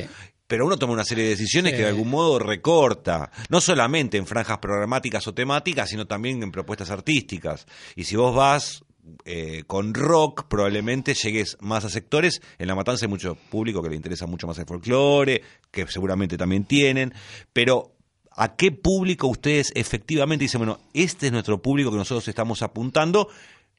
Pero 0.48 0.66
uno 0.66 0.78
toma 0.78 0.94
una 0.94 1.04
serie 1.04 1.26
de 1.26 1.32
decisiones 1.32 1.74
que 1.74 1.80
de 1.80 1.88
algún 1.88 2.10
modo 2.10 2.40
recorta, 2.40 3.32
no 3.50 3.60
solamente 3.60 4.18
en 4.18 4.26
franjas 4.26 4.60
programáticas 4.60 5.28
o 5.28 5.34
temáticas, 5.34 5.90
sino 5.90 6.08
también 6.08 6.42
en 6.42 6.52
propuestas 6.52 6.90
artísticas. 6.90 7.66
Y 7.98 8.06
si 8.06 8.16
vos 8.16 8.34
vas 8.34 8.84
eh, 9.26 9.64
con 9.68 9.94
rock 9.94 10.46
probablemente 10.48 11.14
llegues 11.14 11.58
más 11.62 11.86
a 11.86 11.90
sectores. 11.90 12.42
En 12.58 12.68
La 12.68 12.76
Matanza 12.76 13.06
hay 13.06 13.10
mucho 13.10 13.36
público 13.50 13.82
que 13.82 13.90
le 13.90 13.96
interesa 13.96 14.26
mucho 14.26 14.48
más 14.48 14.58
el 14.60 14.66
folclore, 14.66 15.42
que 15.72 15.88
seguramente 15.88 16.38
también 16.38 16.66
tienen, 16.66 17.14
pero 17.54 17.96
¿a 18.32 18.56
qué 18.56 18.72
público 18.72 19.28
ustedes 19.28 19.72
efectivamente 19.76 20.46
dicen, 20.46 20.60
bueno, 20.60 20.80
este 20.94 21.28
es 21.28 21.32
nuestro 21.32 21.62
público 21.62 21.92
que 21.92 21.98
nosotros 21.98 22.28
estamos 22.28 22.62
apuntando? 22.62 23.30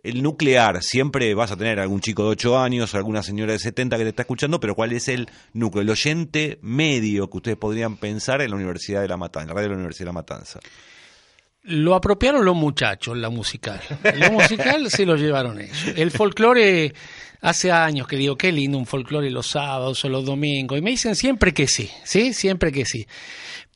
El 0.02 0.22
nuclear, 0.22 0.82
siempre 0.82 1.34
vas 1.34 1.50
a 1.50 1.56
tener 1.56 1.80
algún 1.80 2.00
chico 2.00 2.22
de 2.24 2.30
8 2.30 2.58
años, 2.58 2.94
o 2.94 2.96
alguna 2.96 3.22
señora 3.22 3.52
de 3.52 3.58
70 3.58 3.96
que 3.96 4.04
te 4.04 4.10
está 4.10 4.22
escuchando, 4.22 4.60
pero 4.60 4.74
¿cuál 4.74 4.92
es 4.92 5.08
el 5.08 5.28
núcleo, 5.52 5.82
el 5.82 5.90
oyente 5.90 6.58
medio 6.62 7.28
que 7.28 7.36
ustedes 7.36 7.56
podrían 7.56 7.96
pensar 7.96 8.40
en 8.40 8.50
la 8.50 8.56
Universidad 8.56 9.02
de 9.02 9.08
La 9.08 9.16
Matanza, 9.16 9.42
en 9.42 9.48
la 9.48 9.54
radio 9.54 9.68
de 9.68 9.74
la 9.74 9.78
Universidad 9.78 10.04
de 10.04 10.08
La 10.08 10.12
Matanza? 10.12 10.60
Lo 11.62 11.94
apropiaron 11.94 12.44
los 12.44 12.56
muchachos, 12.56 13.16
la 13.16 13.28
musical. 13.28 13.80
Lo 14.16 14.32
musical 14.32 14.90
se 14.90 15.04
lo 15.04 15.16
llevaron 15.16 15.60
ellos. 15.60 15.92
El 15.96 16.10
folclore, 16.10 16.94
hace 17.42 17.70
años 17.72 18.06
que 18.06 18.16
digo, 18.16 18.38
qué 18.38 18.52
lindo 18.52 18.78
un 18.78 18.86
folclore 18.86 19.30
los 19.30 19.48
sábados 19.48 20.02
o 20.04 20.08
los 20.08 20.24
domingos, 20.24 20.78
y 20.78 20.82
me 20.82 20.90
dicen 20.90 21.14
siempre 21.14 21.52
que 21.52 21.66
sí, 21.66 21.90
¿sí? 22.04 22.32
Siempre 22.32 22.72
que 22.72 22.86
sí. 22.86 23.06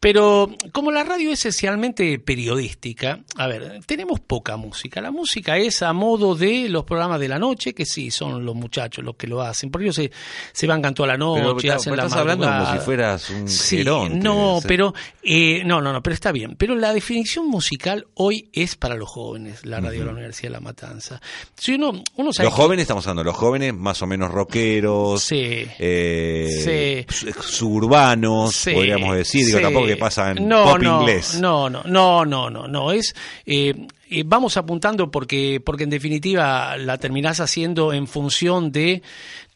Pero 0.02 0.50
como 0.72 0.90
la 0.90 1.04
radio 1.04 1.30
es 1.30 1.38
esencialmente 1.46 2.18
periodística, 2.18 3.20
a 3.36 3.46
ver, 3.46 3.82
tenemos 3.86 4.18
poca 4.18 4.56
música. 4.56 5.00
La 5.00 5.12
música 5.12 5.58
es 5.58 5.80
a 5.80 5.92
modo 5.92 6.34
de 6.34 6.68
los 6.68 6.82
programas 6.82 7.20
de 7.20 7.28
la 7.28 7.38
noche, 7.38 7.72
que 7.72 7.86
sí, 7.86 8.10
son 8.10 8.44
los 8.44 8.56
muchachos 8.56 9.04
los 9.04 9.14
que 9.14 9.28
lo 9.28 9.40
hacen. 9.42 9.70
Por 9.70 9.80
ello 9.80 9.92
se, 9.92 10.10
se 10.52 10.66
van 10.66 10.82
toda 10.92 11.06
la 11.06 11.16
noche, 11.16 11.70
hacen 11.70 11.94
la 11.94 12.02
estás 12.02 12.18
hablando 12.18 12.48
como 12.48 12.72
si 12.72 12.78
fueras 12.80 13.30
un 13.30 13.48
sí, 13.48 13.84
No, 13.84 14.58
pero, 14.66 14.92
eh, 15.22 15.62
no, 15.64 15.80
no, 15.80 15.92
no, 15.92 16.02
pero 16.02 16.14
está 16.14 16.32
bien. 16.32 16.56
Pero 16.56 16.74
la 16.74 16.92
definición 16.92 17.46
musical 17.46 18.08
hoy 18.14 18.50
es 18.52 18.74
para 18.74 18.96
los 18.96 19.08
jóvenes, 19.08 19.64
la 19.64 19.78
radio 19.78 20.00
de 20.00 20.06
la 20.06 20.12
Universidad 20.14 20.48
de 20.48 20.54
La 20.54 20.60
Matanza. 20.60 21.20
Si 21.56 21.74
uno, 21.74 22.02
uno 22.16 22.30
los 22.36 22.52
jóvenes, 22.52 22.82
estamos 22.82 23.06
hablando, 23.06 23.22
los 23.22 23.36
jóvenes 23.36 23.72
más 23.72 24.02
o 24.02 24.08
menos 24.08 24.32
rockeros, 24.32 25.22
sí, 25.22 25.64
eh, 25.78 27.06
suburbanos, 27.40 28.64
podríamos 28.64 29.14
decir, 29.14 29.46
digo, 29.46 29.60
tampoco 29.60 29.91
pasa 29.96 30.30
en 30.30 30.48
no, 30.48 30.64
pop 30.64 30.82
inglés. 30.82 31.38
No, 31.40 31.68
no, 31.70 31.82
no, 31.84 32.24
no, 32.24 32.50
no, 32.50 32.68
no. 32.68 32.92
Es, 32.92 33.14
eh, 33.46 33.74
eh, 34.10 34.22
vamos 34.26 34.56
apuntando 34.56 35.10
porque, 35.10 35.60
porque 35.64 35.84
en 35.84 35.90
definitiva 35.90 36.76
la 36.76 36.98
terminás 36.98 37.40
haciendo 37.40 37.92
en 37.92 38.06
función 38.06 38.72
de 38.72 39.02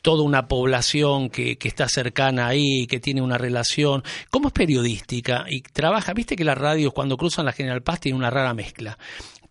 toda 0.03 0.23
una 0.23 0.47
población 0.47 1.31
que, 1.31 1.59
que, 1.59 1.67
está 1.67 1.89
cercana 1.89 2.47
ahí, 2.47 2.87
que 2.87 3.01
tiene 3.01 3.23
una 3.23 3.39
relación, 3.39 4.05
como 4.31 4.49
es 4.49 4.55
periodística 4.55 5.47
y 5.49 5.63
trabaja, 5.63 6.15
viste 6.15 6.37
que 6.37 6.45
las 6.45 6.57
radios 6.57 6.93
cuando 6.93 7.17
cruzan 7.17 7.45
la 7.45 7.53
General 7.53 7.83
Paz 7.83 8.01
tienen 8.01 8.19
una 8.19 8.31
rara 8.31 8.55
mezcla 8.55 8.97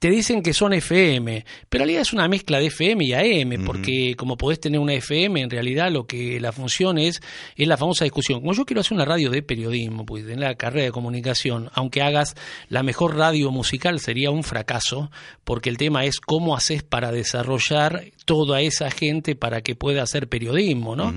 te 0.06 0.12
dicen 0.12 0.44
que 0.44 0.54
son 0.54 0.72
FM, 0.72 1.44
pero 1.68 1.82
en 1.82 1.88
realidad 1.88 2.04
es 2.04 2.14
una 2.14 2.28
mezcla 2.28 2.60
de 2.60 2.68
FM 2.68 3.06
y 3.06 3.14
AM, 3.14 3.66
porque 3.66 4.14
como 4.16 4.38
podés 4.38 4.60
tener 4.60 4.80
una 4.80 4.94
FM, 4.94 5.42
en 5.42 5.50
realidad 5.50 5.92
lo 5.92 6.06
que 6.06 6.40
la 6.40 6.52
función 6.52 7.00
es, 7.00 7.24
es 7.56 7.68
la 7.68 7.76
famosa 7.76 8.04
discusión. 8.04 8.42
Como 8.42 8.54
yo 8.54 8.66
quiero 8.66 8.82
hacer 8.82 8.94
una 8.94 9.06
radio 9.06 9.32
de 9.32 9.42
periodismo, 9.42 10.06
pues 10.06 10.28
en 10.28 10.42
la 10.42 10.54
carrera 10.54 10.86
de 10.86 10.92
comunicación, 10.92 11.72
aunque 11.74 12.04
hagas 12.04 12.36
la 12.70 12.84
mejor 12.84 13.18
radio 13.18 13.50
musical 13.50 14.00
sería 14.00 14.30
un 14.30 14.44
fracaso, 14.44 15.10
porque 15.44 15.72
el 15.72 15.78
tema 15.78 16.06
es 16.06 16.20
cómo 16.20 16.56
haces 16.56 16.84
para 16.84 17.12
desarrollar 17.12 18.04
toda 18.25 18.62
esa 18.62 18.89
gente 18.91 19.36
para 19.36 19.62
que 19.62 19.75
pueda 19.75 20.03
hacer 20.03 20.27
periodismo, 20.27 20.96
¿no? 20.96 21.13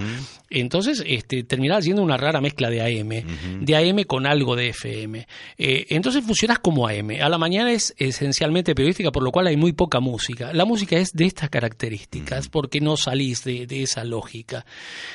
Entonces, 0.51 1.03
este, 1.07 1.43
terminás 1.43 1.85
siendo 1.85 2.03
una 2.03 2.17
rara 2.17 2.41
mezcla 2.41 2.71
de 2.71 2.83
AM, 2.83 3.65
de 3.65 3.77
AM 3.77 4.05
con 4.05 4.27
algo 4.27 4.57
de 4.57 4.69
FM. 4.69 5.27
Eh, 5.57 5.87
entonces 5.91 6.25
funcionas 6.25 6.59
como 6.59 6.87
AM. 6.87 7.11
A 7.21 7.29
la 7.29 7.39
mañana 7.39 7.73
es 7.73 7.95
esencialmente 7.99 8.75
periodística, 8.75 9.11
por 9.11 9.23
lo 9.23 9.33
cual 9.33 9.47
hay 9.47 9.57
muy 9.57 9.73
poca 9.73 10.01
música. 10.01 10.53
La 10.53 10.65
música 10.65 10.97
es 10.97 11.13
de 11.13 11.27
estas 11.27 11.51
características, 11.51 12.49
porque 12.49 12.81
no 12.81 12.97
salís 12.97 13.43
de, 13.45 13.67
esa 13.83 14.05
lógica. 14.05 14.65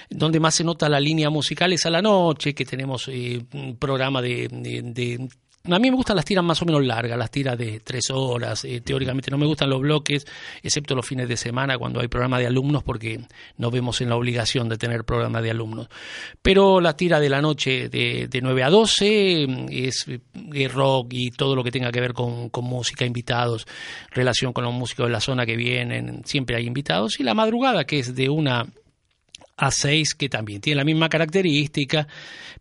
Donde 0.09 0.39
más 0.39 0.55
se 0.55 0.63
nota 0.63 0.89
la 0.89 0.99
línea 0.99 1.29
musical 1.29 1.73
es 1.73 1.85
a 1.85 1.89
la 1.89 2.01
noche, 2.01 2.53
que 2.53 2.65
tenemos 2.65 3.07
eh, 3.07 3.41
un 3.53 3.77
programa 3.77 4.21
de, 4.21 4.47
de 4.49 5.29
a 5.71 5.79
mí 5.79 5.89
me 5.89 5.95
gustan 5.95 6.17
las 6.17 6.25
tiras 6.25 6.43
más 6.43 6.61
o 6.61 6.65
menos 6.65 6.85
largas, 6.85 7.17
las 7.17 7.31
tiras 7.31 7.57
de 7.57 7.79
tres 7.79 8.09
horas. 8.11 8.65
Eh, 8.65 8.81
teóricamente 8.81 9.31
no 9.31 9.37
me 9.37 9.45
gustan 9.45 9.69
los 9.69 9.79
bloques, 9.79 10.27
excepto 10.61 10.93
los 10.93 11.07
fines 11.07 11.29
de 11.29 11.37
semana 11.37 11.77
cuando 11.77 12.01
hay 12.01 12.09
programa 12.09 12.37
de 12.37 12.47
alumnos, 12.47 12.83
porque 12.83 13.21
nos 13.55 13.71
vemos 13.71 14.01
en 14.01 14.09
la 14.09 14.17
obligación 14.17 14.67
de 14.67 14.77
tener 14.77 15.05
programa 15.05 15.41
de 15.41 15.51
alumnos. 15.51 15.87
Pero 16.41 16.81
la 16.81 16.97
tira 16.97 17.21
de 17.21 17.29
la 17.29 17.41
noche 17.41 17.87
de, 17.87 18.27
de 18.27 18.41
9 18.41 18.61
a 18.61 18.69
12 18.69 19.45
mm, 19.47 19.65
es, 19.71 20.73
rock 20.73 21.13
y 21.13 21.31
todo 21.31 21.55
lo 21.55 21.63
que 21.63 21.71
tenga 21.71 21.93
que 21.93 22.01
ver 22.01 22.11
con 22.11 22.49
música, 22.55 23.05
invitados, 23.05 23.65
relación 24.11 24.51
con 24.51 24.65
los 24.65 24.73
músicos 24.73 25.05
de 25.05 25.13
la 25.13 25.21
zona 25.21 25.45
que 25.45 25.55
vienen, 25.55 26.23
siempre 26.25 26.57
hay 26.57 26.65
invitados. 26.65 27.21
Y 27.21 27.23
la 27.23 27.35
madrugada, 27.35 27.85
que 27.85 27.99
es 27.99 28.13
de 28.15 28.27
una 28.27 28.67
a 29.63 29.71
6 29.71 30.15
que 30.15 30.29
también 30.29 30.61
tiene 30.61 30.77
la 30.77 30.85
misma 30.85 31.09
característica, 31.09 32.07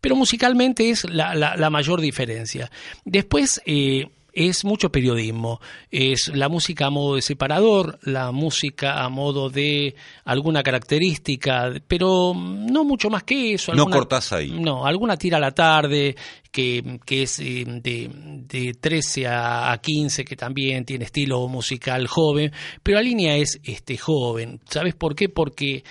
pero 0.00 0.16
musicalmente 0.16 0.90
es 0.90 1.04
la, 1.04 1.34
la, 1.34 1.70
mayor 1.70 2.00
diferencia. 2.00 2.70
Después, 3.04 3.60
eh, 3.66 4.06
es 4.32 4.64
mucho 4.64 4.90
periodismo. 4.90 5.60
Es 5.90 6.30
la 6.34 6.48
música 6.48 6.86
a 6.86 6.90
modo 6.90 7.16
de 7.16 7.22
separador, 7.22 7.98
la 8.02 8.32
música 8.32 9.04
a 9.04 9.08
modo 9.08 9.50
de 9.50 9.94
alguna 10.24 10.62
característica, 10.62 11.72
pero 11.86 12.32
no 12.34 12.84
mucho 12.84 13.10
más 13.10 13.24
que 13.24 13.54
eso. 13.54 13.74
No 13.74 13.86
cortás 13.86 14.32
ahí. 14.32 14.50
No, 14.50 14.86
alguna 14.86 15.16
tira 15.16 15.36
a 15.36 15.40
la 15.40 15.52
tarde, 15.52 16.16
que, 16.50 16.98
que 17.04 17.24
es 17.24 17.38
eh, 17.40 17.64
de, 17.66 18.10
de 18.48 18.74
13 18.74 19.26
a 19.26 19.78
15, 19.80 20.24
que 20.24 20.36
también 20.36 20.84
tiene 20.84 21.04
estilo 21.04 21.46
musical 21.48 22.06
joven, 22.06 22.52
pero 22.82 22.96
la 22.96 23.02
línea 23.02 23.36
es 23.36 23.60
este 23.62 23.98
joven. 23.98 24.60
¿Sabes 24.68 24.94
por 24.94 25.14
qué? 25.14 25.28
Porque 25.28 25.84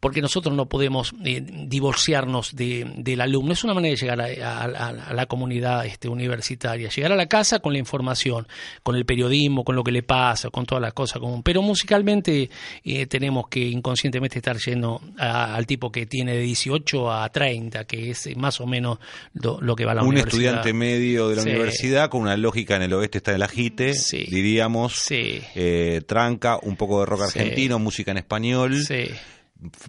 porque 0.00 0.20
nosotros 0.20 0.54
no 0.54 0.68
podemos 0.68 1.12
eh, 1.24 1.42
divorciarnos 1.66 2.54
de, 2.54 2.86
del 2.98 3.20
alumno. 3.20 3.52
Es 3.52 3.64
una 3.64 3.74
manera 3.74 3.90
de 3.94 3.96
llegar 4.00 4.20
a, 4.20 4.62
a, 4.64 5.12
la 5.14 5.26
comunidad 5.26 5.86
este, 5.86 6.08
universitaria, 6.08 6.88
llegar 6.88 7.12
a 7.12 7.16
la 7.16 7.26
casa 7.26 7.58
con 7.58 7.72
la 7.72 7.78
información, 7.78 8.46
con 8.82 8.94
el 8.96 9.04
periodismo, 9.04 9.64
con 9.64 9.74
lo 9.76 9.82
que 9.82 9.90
le 9.92 10.02
pasa, 10.02 10.50
con 10.50 10.66
todas 10.66 10.82
las 10.82 10.92
cosas 10.92 11.18
común. 11.20 11.42
Pero 11.42 11.62
musicalmente 11.62 12.48
eh, 12.84 13.06
tenemos 13.06 13.48
que 13.48 13.60
inconscientemente 13.60 14.38
estar 14.38 14.56
yendo 14.58 15.00
al 15.18 15.66
tipo 15.66 15.90
que 15.90 16.06
tiene 16.06 16.32
de 16.34 16.40
18 16.42 17.12
a 17.12 17.28
30, 17.30 17.84
que 17.84 18.10
es 18.10 18.36
más 18.36 18.60
o 18.60 18.66
menos 18.66 18.98
lo, 19.34 19.74
que 19.74 19.84
va 19.84 19.92
a 19.92 19.94
la 19.96 20.02
Un 20.02 20.08
universidad. 20.08 20.58
estudiante 20.58 20.72
medio 20.72 21.28
de 21.28 21.36
la 21.36 21.42
Sí. 21.42 21.48
universidad 21.50 22.08
con 22.08 22.22
una 22.22 22.36
lógica 22.36 22.76
en 22.76 22.82
el 22.82 22.92
oeste 22.92 23.18
está 23.18 23.34
el 23.34 23.42
ajite, 23.42 23.94
Sí. 23.94 24.26
diríamos, 24.30 24.94
Sí. 24.94 25.40
eh, 25.54 26.02
tranca, 26.06 26.58
un 26.62 26.76
poco 26.76 27.00
de 27.00 27.06
rock 27.06 27.22
argentino, 27.22 27.78
música 27.78 28.10
en 28.12 28.18
español, 28.18 28.76
Sí. 28.84 29.06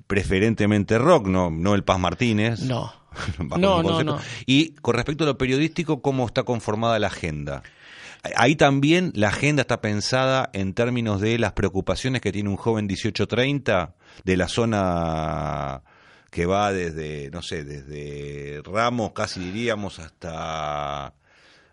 Preferentemente 0.08 0.98
rock, 0.98 1.28
no, 1.28 1.50
no 1.52 1.76
el 1.76 1.84
Paz 1.84 2.00
Martínez. 2.00 2.62
No. 2.62 2.94
No, 3.58 3.82
no. 4.04 4.20
Y 4.46 4.76
con 4.76 4.94
respecto 4.96 5.24
a 5.24 5.28
lo 5.28 5.38
periodístico, 5.38 6.02
¿cómo 6.02 6.28
está 6.28 6.44
conformada 6.44 7.00
la 7.00 7.08
agenda? 7.08 7.64
Ahí 8.36 8.56
también 8.56 9.12
la 9.16 9.30
agenda 9.30 9.62
está 9.62 9.82
pensada 9.82 10.50
en 10.54 10.74
términos 10.74 11.20
de 11.22 11.40
las 11.40 11.54
preocupaciones 11.54 12.22
que 12.22 12.32
tiene 12.32 12.50
un 12.50 12.58
joven 12.58 12.88
18-30 12.88 13.94
de 14.26 14.38
la 14.38 14.48
zona 14.48 15.82
que 16.30 16.46
va 16.46 16.72
desde, 16.72 17.30
no 17.32 17.42
sé, 17.42 17.64
desde 17.64 18.62
Ramos, 18.64 19.14
casi 19.14 19.40
diríamos, 19.40 19.98
hasta, 20.00 21.14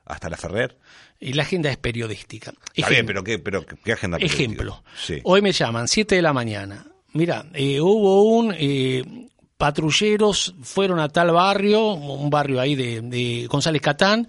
hasta 0.04 0.30
la 0.30 0.36
Ferrer. 0.36 0.78
Y 1.20 1.34
la 1.34 1.42
agenda 1.42 1.70
es 1.70 1.76
periodística. 1.76 2.52
Está 2.74 2.90
bien, 2.90 3.04
pero 3.06 3.22
¿qué, 3.24 3.38
pero 3.38 3.64
qué 3.66 3.92
agenda 3.92 4.16
periodística? 4.16 4.44
Ejemplo, 4.52 4.82
Sí. 4.98 5.20
hoy 5.24 5.42
me 5.42 5.52
llaman, 5.52 5.86
7 5.88 6.14
de 6.14 6.22
la 6.22 6.32
mañana. 6.32 6.86
Mira, 7.12 7.46
eh, 7.54 7.80
hubo 7.80 8.22
un... 8.24 8.54
eh, 8.56 9.26
patrulleros 9.56 10.54
fueron 10.62 11.00
a 11.00 11.08
tal 11.08 11.30
barrio, 11.30 11.94
un 11.94 12.28
barrio 12.28 12.60
ahí 12.60 12.74
de, 12.74 13.00
de 13.00 13.46
González 13.46 13.80
Catán, 13.80 14.28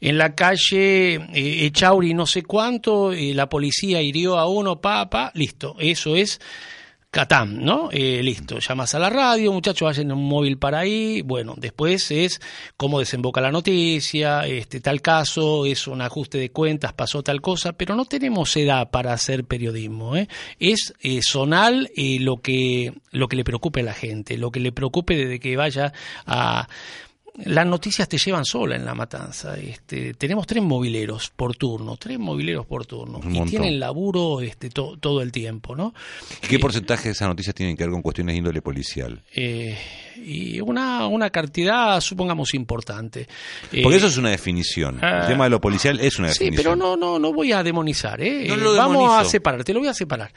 en 0.00 0.18
la 0.18 0.34
calle 0.34 1.14
eh, 1.14 1.64
Echauri 1.66 2.12
no 2.12 2.26
sé 2.26 2.42
cuánto, 2.42 3.12
eh, 3.12 3.32
la 3.34 3.48
policía 3.48 4.02
hirió 4.02 4.38
a 4.38 4.46
uno, 4.46 4.80
pa, 4.80 5.08
pa, 5.08 5.30
listo, 5.34 5.76
eso 5.78 6.14
es 6.14 6.40
Catán, 7.16 7.64
¿no? 7.64 7.88
Eh, 7.92 8.20
listo, 8.22 8.58
llamas 8.58 8.94
a 8.94 8.98
la 8.98 9.08
radio, 9.08 9.50
muchachos, 9.50 9.86
vayan 9.86 10.12
un 10.12 10.28
móvil 10.28 10.58
para 10.58 10.80
ahí. 10.80 11.22
Bueno, 11.22 11.54
después 11.56 12.10
es 12.10 12.42
cómo 12.76 12.98
desemboca 12.98 13.40
la 13.40 13.50
noticia, 13.50 14.46
este 14.46 14.82
tal 14.82 15.00
caso, 15.00 15.64
es 15.64 15.86
un 15.86 16.02
ajuste 16.02 16.36
de 16.36 16.50
cuentas, 16.50 16.92
pasó 16.92 17.22
tal 17.22 17.40
cosa, 17.40 17.72
pero 17.72 17.96
no 17.96 18.04
tenemos 18.04 18.54
edad 18.58 18.90
para 18.90 19.14
hacer 19.14 19.46
periodismo. 19.46 20.14
¿eh? 20.14 20.28
Es 20.60 20.92
eh, 21.00 21.20
zonal 21.22 21.90
eh, 21.96 22.18
lo 22.20 22.42
que 22.42 22.92
lo 23.12 23.28
que 23.28 23.36
le 23.36 23.44
preocupe 23.44 23.80
a 23.80 23.84
la 23.84 23.94
gente, 23.94 24.36
lo 24.36 24.50
que 24.50 24.60
le 24.60 24.72
preocupe 24.72 25.16
desde 25.16 25.40
que 25.40 25.56
vaya 25.56 25.94
a 26.26 26.68
las 27.44 27.66
noticias 27.66 28.08
te 28.08 28.18
llevan 28.18 28.44
sola 28.44 28.76
en 28.76 28.84
la 28.84 28.94
matanza. 28.94 29.56
Este, 29.58 30.14
tenemos 30.14 30.46
tres 30.46 30.62
mobileros 30.62 31.30
por 31.34 31.54
turno, 31.56 31.96
tres 31.96 32.18
mobileros 32.18 32.64
por 32.66 32.86
turno. 32.86 33.18
Un 33.18 33.30
y 33.34 33.38
montón. 33.38 33.50
tienen 33.50 33.78
laburo 33.78 34.40
este, 34.40 34.70
to- 34.70 34.96
todo 34.98 35.20
el 35.22 35.30
tiempo, 35.32 35.76
¿no? 35.76 35.92
¿Qué 36.48 36.58
porcentaje 36.58 37.04
de 37.08 37.12
esas 37.12 37.28
noticias 37.28 37.54
tienen 37.54 37.76
que 37.76 37.84
ver 37.84 37.90
con 37.92 38.02
cuestiones 38.02 38.32
de 38.34 38.38
índole 38.38 38.62
policial? 38.62 39.22
Eh, 39.34 39.76
y 40.24 40.60
una, 40.60 41.06
una 41.06 41.30
cantidad, 41.30 42.00
supongamos, 42.00 42.54
importante. 42.54 43.28
Eh, 43.72 43.82
Porque 43.82 43.98
eso 43.98 44.06
es 44.06 44.16
una 44.16 44.30
definición. 44.30 44.96
El 44.96 45.04
ah, 45.04 45.26
tema 45.26 45.44
de 45.44 45.50
lo 45.50 45.60
policial 45.60 46.00
es 46.00 46.18
una 46.18 46.28
Sí, 46.32 46.44
definición. 46.44 46.64
pero 46.64 46.76
no, 46.76 46.96
no, 46.96 47.18
no 47.18 47.32
voy 47.32 47.52
a 47.52 47.62
demonizar, 47.62 48.20
¿eh? 48.22 48.46
No 48.48 48.56
lo 48.56 48.74
Eh, 48.74 48.78
Vamos 48.78 49.12
a 49.12 49.24
separar, 49.24 49.62
te 49.62 49.72
lo 49.74 49.80
voy 49.80 49.88
a 49.88 49.94
separar. 49.94 50.32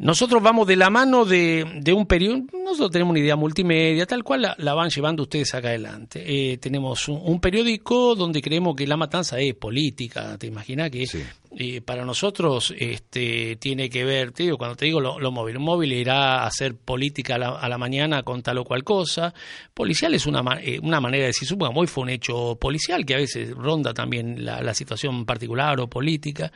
Nosotros 0.00 0.42
vamos 0.42 0.66
de 0.66 0.76
la 0.76 0.88
mano 0.88 1.26
de, 1.26 1.78
de 1.82 1.92
un 1.92 2.06
periodo, 2.06 2.42
nosotros 2.64 2.90
tenemos 2.90 3.10
una 3.10 3.20
idea 3.20 3.36
multimedia, 3.36 4.06
tal 4.06 4.24
cual 4.24 4.54
la, 4.56 4.74
van 4.74 4.88
llevando 4.88 5.24
ustedes 5.24 5.52
acá 5.54 5.68
adelante. 5.68 6.24
Eh, 6.26 6.56
tenemos 6.56 7.06
un, 7.08 7.20
un 7.22 7.38
periódico 7.38 8.14
donde 8.14 8.40
creemos 8.40 8.74
que 8.74 8.86
la 8.86 8.96
matanza 8.96 9.38
es 9.40 9.54
política, 9.54 10.38
¿te 10.38 10.46
imaginas 10.46 10.90
que 10.90 11.06
Sí. 11.06 11.22
Eh, 11.56 11.80
para 11.80 12.04
nosotros 12.04 12.72
este, 12.78 13.56
tiene 13.56 13.90
que 13.90 14.04
ver, 14.04 14.30
te 14.30 14.44
digo, 14.44 14.56
cuando 14.56 14.76
te 14.76 14.84
digo 14.84 15.00
lo, 15.00 15.18
lo 15.18 15.32
móvil, 15.32 15.56
un 15.56 15.64
móvil 15.64 15.92
irá 15.92 16.42
a 16.42 16.46
hacer 16.46 16.76
política 16.76 17.34
a 17.34 17.38
la, 17.38 17.48
a 17.48 17.68
la 17.68 17.76
mañana 17.76 18.22
con 18.22 18.40
tal 18.40 18.58
o 18.58 18.64
cual 18.64 18.84
cosa, 18.84 19.34
policial 19.74 20.14
es 20.14 20.26
una, 20.26 20.42
eh, 20.60 20.78
una 20.80 21.00
manera 21.00 21.22
de 21.22 21.28
decir, 21.28 21.48
supongamos, 21.48 21.80
hoy 21.80 21.86
fue 21.88 22.04
un 22.04 22.10
hecho 22.10 22.56
policial 22.60 23.04
que 23.04 23.14
a 23.14 23.18
veces 23.18 23.50
ronda 23.50 23.92
también 23.92 24.44
la, 24.44 24.62
la 24.62 24.74
situación 24.74 25.26
particular 25.26 25.80
o 25.80 25.88
política, 25.88 26.52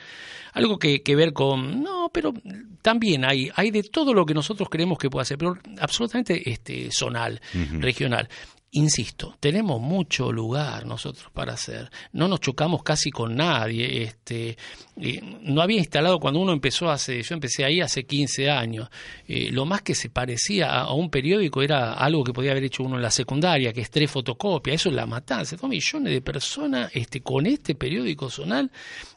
algo 0.52 0.78
que, 0.78 1.02
que 1.02 1.16
ver 1.16 1.32
con, 1.32 1.82
no, 1.82 2.10
pero 2.12 2.32
también 2.80 3.24
hay, 3.24 3.50
hay 3.56 3.72
de 3.72 3.82
todo 3.82 4.14
lo 4.14 4.24
que 4.24 4.34
nosotros 4.34 4.68
creemos 4.70 4.98
que 4.98 5.10
puede 5.10 5.22
hacer, 5.22 5.38
pero 5.38 5.58
absolutamente 5.80 6.48
este, 6.48 6.88
zonal, 6.92 7.40
regional. 7.80 8.28
Insisto, 8.76 9.36
tenemos 9.38 9.80
mucho 9.80 10.32
lugar 10.32 10.84
nosotros 10.84 11.30
para 11.32 11.52
hacer. 11.52 11.92
No 12.12 12.26
nos 12.26 12.40
chocamos 12.40 12.82
casi 12.82 13.12
con 13.12 13.36
nadie. 13.36 14.02
Este, 14.02 14.58
eh, 15.00 15.20
no 15.42 15.62
había 15.62 15.78
instalado 15.78 16.18
cuando 16.18 16.40
uno 16.40 16.52
empezó 16.52 16.90
hace, 16.90 17.22
yo 17.22 17.34
empecé 17.36 17.64
ahí 17.64 17.80
hace 17.80 18.04
15 18.04 18.50
años. 18.50 18.88
Eh, 19.28 19.50
lo 19.52 19.64
más 19.64 19.82
que 19.82 19.94
se 19.94 20.10
parecía 20.10 20.72
a, 20.72 20.80
a 20.86 20.92
un 20.92 21.08
periódico 21.08 21.62
era 21.62 21.92
algo 21.92 22.24
que 22.24 22.32
podía 22.32 22.50
haber 22.50 22.64
hecho 22.64 22.82
uno 22.82 22.96
en 22.96 23.02
la 23.02 23.12
secundaria, 23.12 23.72
que 23.72 23.80
es 23.80 23.92
tres 23.92 24.10
fotocopias. 24.10 24.74
Eso 24.74 24.88
es 24.88 24.96
la 24.96 25.06
matanza. 25.06 25.54
Dos 25.54 25.70
millones 25.70 26.12
de 26.12 26.20
personas 26.20 26.90
este, 26.94 27.20
con 27.20 27.46
este 27.46 27.76
periódico 27.76 28.28
zonal 28.28 28.72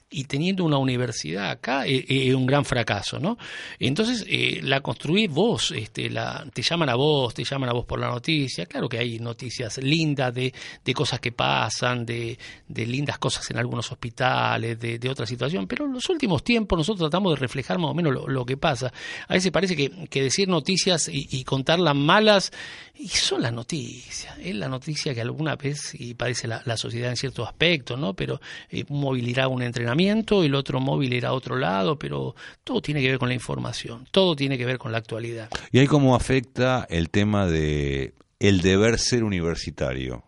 y 0.09 0.23
teniendo 0.23 0.63
una 0.63 0.77
universidad 0.77 1.49
acá 1.49 1.85
eh, 1.85 2.05
eh, 2.07 2.29
es 2.29 2.35
un 2.35 2.45
gran 2.45 2.63
fracaso, 2.63 3.19
¿no? 3.19 3.37
Entonces 3.77 4.25
eh, 4.27 4.61
la 4.63 4.79
construís 4.79 5.29
vos, 5.29 5.71
este, 5.71 6.09
la, 6.09 6.45
te 6.53 6.61
llaman 6.61 6.89
a 6.89 6.95
vos, 6.95 7.33
te 7.33 7.43
llaman 7.43 7.69
a 7.69 7.73
vos 7.73 7.85
por 7.85 7.99
la 7.99 8.07
noticia, 8.07 8.65
claro 8.65 8.87
que 8.87 8.99
hay 8.99 9.19
noticias 9.19 9.77
lindas 9.79 10.33
de, 10.33 10.53
de 10.83 10.93
cosas 10.93 11.19
que 11.19 11.33
pasan, 11.33 12.05
de, 12.05 12.37
de 12.67 12.85
lindas 12.85 13.17
cosas 13.17 13.49
en 13.51 13.57
algunos 13.57 13.91
hospitales, 13.91 14.79
de, 14.79 14.97
de 14.97 15.09
otra 15.09 15.25
situación, 15.25 15.67
pero 15.67 15.85
en 15.85 15.93
los 15.93 16.09
últimos 16.09 16.41
tiempos 16.41 16.77
nosotros 16.77 17.09
tratamos 17.09 17.33
de 17.33 17.41
reflejar 17.41 17.77
más 17.77 17.91
o 17.91 17.93
menos 17.93 18.13
lo, 18.27 18.45
que 18.45 18.55
pasa. 18.55 18.93
A 19.27 19.33
veces 19.33 19.51
parece 19.51 19.75
que, 19.75 20.07
que 20.07 20.21
decir 20.21 20.47
noticias 20.47 21.09
y, 21.09 21.27
y 21.29 21.43
contar 21.43 21.79
las 21.79 21.95
malas, 21.95 22.53
y 22.99 23.07
son 23.09 23.41
las 23.41 23.53
noticias, 23.53 24.35
es 24.39 24.55
la 24.55 24.67
noticia 24.67 25.13
que 25.13 25.21
alguna 25.21 25.55
vez 25.55 25.93
y 25.93 26.15
padece 26.15 26.47
la, 26.47 26.61
la 26.65 26.77
sociedad 26.77 27.09
en 27.11 27.17
cierto 27.17 27.45
aspecto, 27.45 27.95
¿no? 27.95 28.13
Pero 28.13 28.41
eh, 28.69 28.83
un 28.89 29.01
móvil 29.01 29.27
irá 29.27 29.45
a 29.45 29.47
un 29.47 29.61
entrenamiento, 29.61 30.43
el 30.43 30.55
otro 30.55 30.79
móvil 30.79 31.13
irá 31.13 31.29
a 31.29 31.33
otro 31.33 31.57
lado, 31.57 31.97
pero 31.99 32.35
todo 32.63 32.81
tiene 32.81 33.01
que 33.01 33.09
ver 33.09 33.19
con 33.19 33.29
la 33.29 33.35
información, 33.35 34.07
todo 34.11 34.35
tiene 34.35 34.57
que 34.57 34.65
ver 34.65 34.77
con 34.79 34.91
la 34.91 34.97
actualidad. 34.97 35.49
¿Y 35.71 35.79
ahí 35.79 35.87
cómo 35.87 36.15
afecta 36.15 36.87
el 36.89 37.09
tema 37.09 37.45
de 37.45 38.13
el 38.39 38.61
deber 38.61 38.97
ser 38.99 39.23
universitario? 39.23 40.23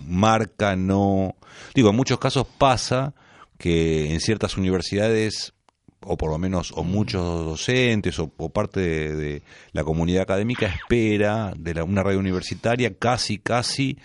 Marca, 0.00 0.76
no. 0.76 1.34
Digo, 1.74 1.90
en 1.90 1.96
muchos 1.96 2.18
casos 2.18 2.46
pasa 2.58 3.14
que 3.58 4.12
en 4.12 4.20
ciertas 4.20 4.56
universidades, 4.56 5.52
o 6.00 6.16
por 6.16 6.30
lo 6.30 6.38
menos, 6.38 6.72
o 6.76 6.84
muchos 6.84 7.22
docentes, 7.44 8.18
o, 8.18 8.32
o 8.36 8.48
parte 8.50 8.80
de, 8.80 9.14
de 9.16 9.42
la 9.72 9.84
comunidad 9.84 10.22
académica 10.22 10.66
espera 10.66 11.52
de 11.56 11.74
la- 11.74 11.84
una 11.84 12.02
radio 12.02 12.18
universitaria 12.18 12.94
casi, 12.98 13.38
casi 13.38 13.98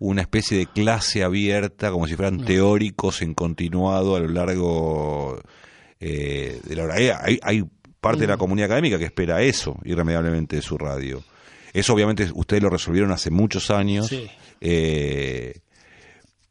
una 0.00 0.22
especie 0.22 0.58
de 0.58 0.66
clase 0.66 1.22
abierta, 1.24 1.90
como 1.90 2.06
si 2.06 2.14
fueran 2.16 2.44
teóricos 2.44 3.20
en 3.22 3.34
continuado 3.34 4.14
a 4.16 4.20
lo 4.20 4.28
largo 4.28 5.40
eh, 6.00 6.60
de 6.64 6.76
la 6.76 6.84
hora. 6.84 6.94
Hay, 7.22 7.38
hay- 7.42 7.64
parte 8.00 8.20
de 8.20 8.26
la 8.28 8.36
comunidad 8.36 8.66
académica 8.66 8.96
que 8.96 9.04
espera 9.06 9.42
eso 9.42 9.76
irremediablemente 9.84 10.54
de 10.54 10.62
su 10.62 10.78
radio. 10.78 11.20
Eso 11.72 11.94
obviamente 11.94 12.28
ustedes 12.32 12.62
lo 12.62 12.70
resolvieron 12.70 13.10
hace 13.10 13.30
muchos 13.30 13.72
años, 13.72 14.06
Sí. 14.06 14.28
eh, 14.60 15.58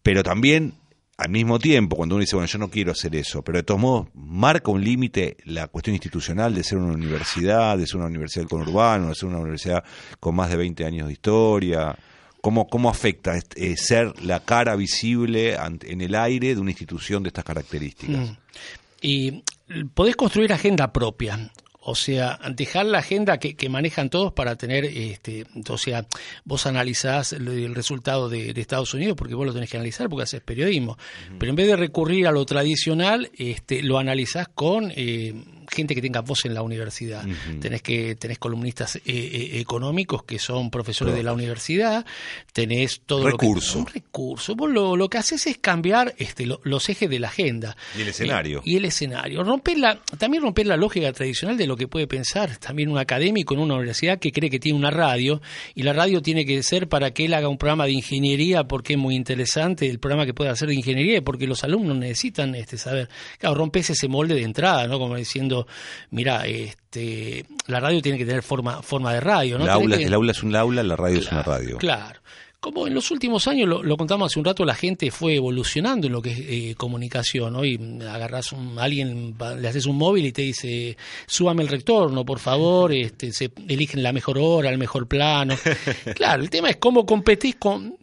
pero 0.04 0.24
también 0.24 0.74
al 1.18 1.30
mismo 1.30 1.58
tiempo, 1.58 1.96
cuando 1.96 2.16
uno 2.16 2.22
dice, 2.22 2.36
bueno, 2.36 2.48
yo 2.48 2.60
no 2.60 2.70
quiero 2.70 2.92
hacer 2.92 3.16
eso, 3.16 3.42
pero 3.42 3.58
de 3.58 3.64
todos 3.64 3.80
modos 3.80 4.08
marca 4.14 4.70
un 4.70 4.84
límite 4.84 5.38
la 5.46 5.68
cuestión 5.68 5.96
institucional 5.96 6.54
de 6.54 6.64
ser 6.64 6.78
una 6.78 6.94
universidad, 6.94 7.76
de 7.76 7.88
ser 7.88 7.98
una 7.98 8.06
universidad 8.06 8.44
del 8.44 8.50
conurbano, 8.50 9.10
de 9.10 9.16
ser 9.16 9.30
una 9.30 9.40
universidad 9.40 9.84
con 10.20 10.36
más 10.36 10.52
de 10.52 10.58
20 10.58 10.86
años 10.86 11.08
de 11.08 11.14
historia. 11.14 11.98
¿Cómo, 12.40 12.68
cómo 12.68 12.88
afecta 12.90 13.34
ser 13.76 14.14
la 14.24 14.42
cara 14.42 14.76
visible 14.76 15.56
en 15.56 16.02
el 16.02 16.14
aire 16.14 16.54
de 16.54 16.62
una 16.62 16.70
institución 16.70 17.24
de 17.24 17.30
estas 17.30 17.44
características? 17.44 18.30
Mm. 18.30 18.38
Y 19.02 19.44
podés 19.96 20.16
construir 20.16 20.54
agenda 20.54 20.94
propia. 20.94 21.52
O 21.90 21.96
sea, 21.96 22.38
dejar 22.54 22.86
la 22.86 22.98
agenda 22.98 23.38
que, 23.38 23.56
que 23.56 23.70
manejan 23.70 24.10
todos 24.10 24.34
para 24.34 24.58
tener, 24.58 24.84
este, 24.84 25.46
o 25.70 25.78
sea, 25.78 26.06
vos 26.44 26.66
analizás 26.66 27.32
el, 27.32 27.48
el 27.48 27.76
resultado 27.76 28.28
de, 28.28 28.54
de 28.54 28.60
Estados 28.60 28.94
Unidos 28.94 29.16
porque 29.16 29.36
vos 29.36 29.46
lo 29.46 29.54
tenés 29.54 29.70
que 29.70 29.78
analizar 29.78 30.10
porque 30.10 30.24
haces 30.24 30.42
periodismo. 30.42 30.98
Pero 31.40 31.50
en 31.50 31.56
vez 31.56 31.68
de 31.68 31.78
recurrir 31.78 32.28
a 32.28 32.34
lo 32.34 32.46
tradicional, 32.46 33.32
este, 33.38 33.84
lo 33.84 34.00
analizás 34.00 34.50
con 34.50 34.92
eh, 34.98 35.34
gente 35.70 35.94
que 35.96 36.02
tenga 36.02 36.22
voz 36.22 36.46
en 36.46 36.54
la 36.54 36.62
universidad. 36.62 37.26
Tenés 37.60 37.82
que 37.82 38.16
tenés 38.16 38.40
columnistas 38.40 38.96
eh, 38.98 39.02
eh, 39.06 39.60
económicos 39.60 40.24
que 40.24 40.40
son 40.40 40.70
profesores 40.70 41.14
de 41.16 41.24
la 41.24 41.34
universidad, 41.34 42.06
tenés 42.54 43.02
todo 43.06 43.26
Recurso. 43.30 43.80
Lo 43.80 43.86
que, 43.86 43.90
un 43.90 43.94
recurso. 43.96 44.56
Vos 44.56 44.70
lo, 44.72 44.96
lo 44.96 45.10
que 45.10 45.18
haces 45.18 45.48
es 45.48 45.58
cambiar 45.58 46.14
este, 46.18 46.46
lo- 46.46 46.60
los 46.64 46.88
ejes 46.90 47.10
de 47.10 47.20
la 47.20 47.28
agenda. 47.28 47.76
Y 47.98 48.02
el 48.02 48.08
escenario. 48.10 48.60
Eh, 48.60 48.64
y 48.66 48.76
el 48.78 48.86
escenario. 48.86 49.44
Romper 49.44 49.78
la, 49.78 50.00
también 50.18 50.44
romper 50.44 50.68
la 50.68 50.78
lógica 50.78 51.12
tradicional 51.14 51.58
de 51.58 51.68
lo 51.68 51.76
que 51.76 51.88
puede 51.88 52.08
pensar 52.08 52.58
también 52.58 52.90
un 52.90 52.98
académico 52.98 53.54
en 53.54 53.62
una 53.62 53.76
universidad 53.76 54.20
que 54.20 54.32
cree 54.32 54.50
que 54.50 54.60
tiene 54.60 54.78
una 54.78 54.92
radio 54.92 55.42
y 55.76 55.84
la 55.84 55.94
radio 55.94 56.22
tiene 56.22 56.46
que 56.46 56.62
ser 56.64 56.88
para 56.88 57.12
que 57.12 57.26
él 57.26 57.34
haga 57.34 57.48
un 57.50 57.58
programa 57.58 57.86
de 57.86 57.94
ingeniería 57.94 58.66
porque 58.66 58.94
es 58.94 59.00
muy 59.00 59.16
interesante 59.16 59.88
el 59.90 60.00
programa 60.00 60.26
que 60.26 60.34
puede 60.34 60.50
hacer 60.50 60.68
de 60.70 60.76
ingeniería 60.76 61.18
y 61.18 61.22
porque 61.22 61.48
los 61.48 61.64
alumnos 61.64 61.98
necesitan 61.98 62.54
este 62.56 62.78
saber. 62.78 63.10
Claro, 63.40 63.56
rompes 63.56 63.90
ese 63.90 64.08
molde 64.08 64.36
de 64.36 64.44
entrada, 64.44 64.88
¿no? 64.88 65.00
Como 65.00 65.16
diciendo, 65.16 65.57
mira, 66.12 66.46
este, 66.46 67.46
la 67.68 67.80
radio 67.80 68.02
tiene 68.02 68.18
que 68.18 68.26
tener 68.26 68.44
forma, 68.44 68.82
forma 68.82 69.14
de 69.14 69.20
radio, 69.22 69.58
¿no? 69.58 69.64
el, 69.66 69.70
aula, 69.70 69.98
que- 69.98 70.04
el 70.04 70.14
aula 70.14 70.32
es 70.32 70.44
un 70.44 70.56
aula, 70.56 70.84
la 70.84 70.96
radio 70.96 71.20
es 71.20 71.32
una 71.32 71.44
radio. 71.44 71.78
Claro. 71.78 72.20
Como 72.60 72.88
en 72.88 72.96
los 72.96 73.12
últimos 73.12 73.48
años, 73.48 73.70
lo, 73.70 73.84
lo 73.84 73.98
contamos 73.98 74.32
hace 74.32 74.40
un 74.40 74.46
rato, 74.46 74.66
la 74.66 74.74
gente 74.74 75.12
fue 75.12 75.36
evolucionando 75.36 76.08
en 76.08 76.14
lo 76.14 76.24
que 76.24 76.32
es 76.32 76.40
eh, 76.40 76.76
comunicación. 76.76 77.56
Hoy 77.56 77.80
agarras 78.02 78.52
un, 78.52 78.80
a 78.80 78.84
alguien, 78.84 79.36
le 79.60 79.68
haces 79.68 79.86
un 79.86 79.96
móvil 79.96 80.26
y 80.26 80.32
te 80.32 80.42
dice, 80.42 80.98
súbame 81.28 81.62
el 81.62 81.70
retorno, 81.70 82.26
por 82.26 82.40
favor, 82.40 82.92
este, 82.94 83.32
se 83.32 83.52
eligen 83.68 84.02
la 84.02 84.12
mejor 84.12 84.40
hora, 84.40 84.72
el 84.72 84.80
mejor 84.80 85.08
plano. 85.08 85.56
claro, 86.16 86.42
el 86.42 86.50
tema 86.50 86.72
es 86.72 86.78
cómo 86.78 87.06
competís 87.06 87.56
con, 87.58 87.96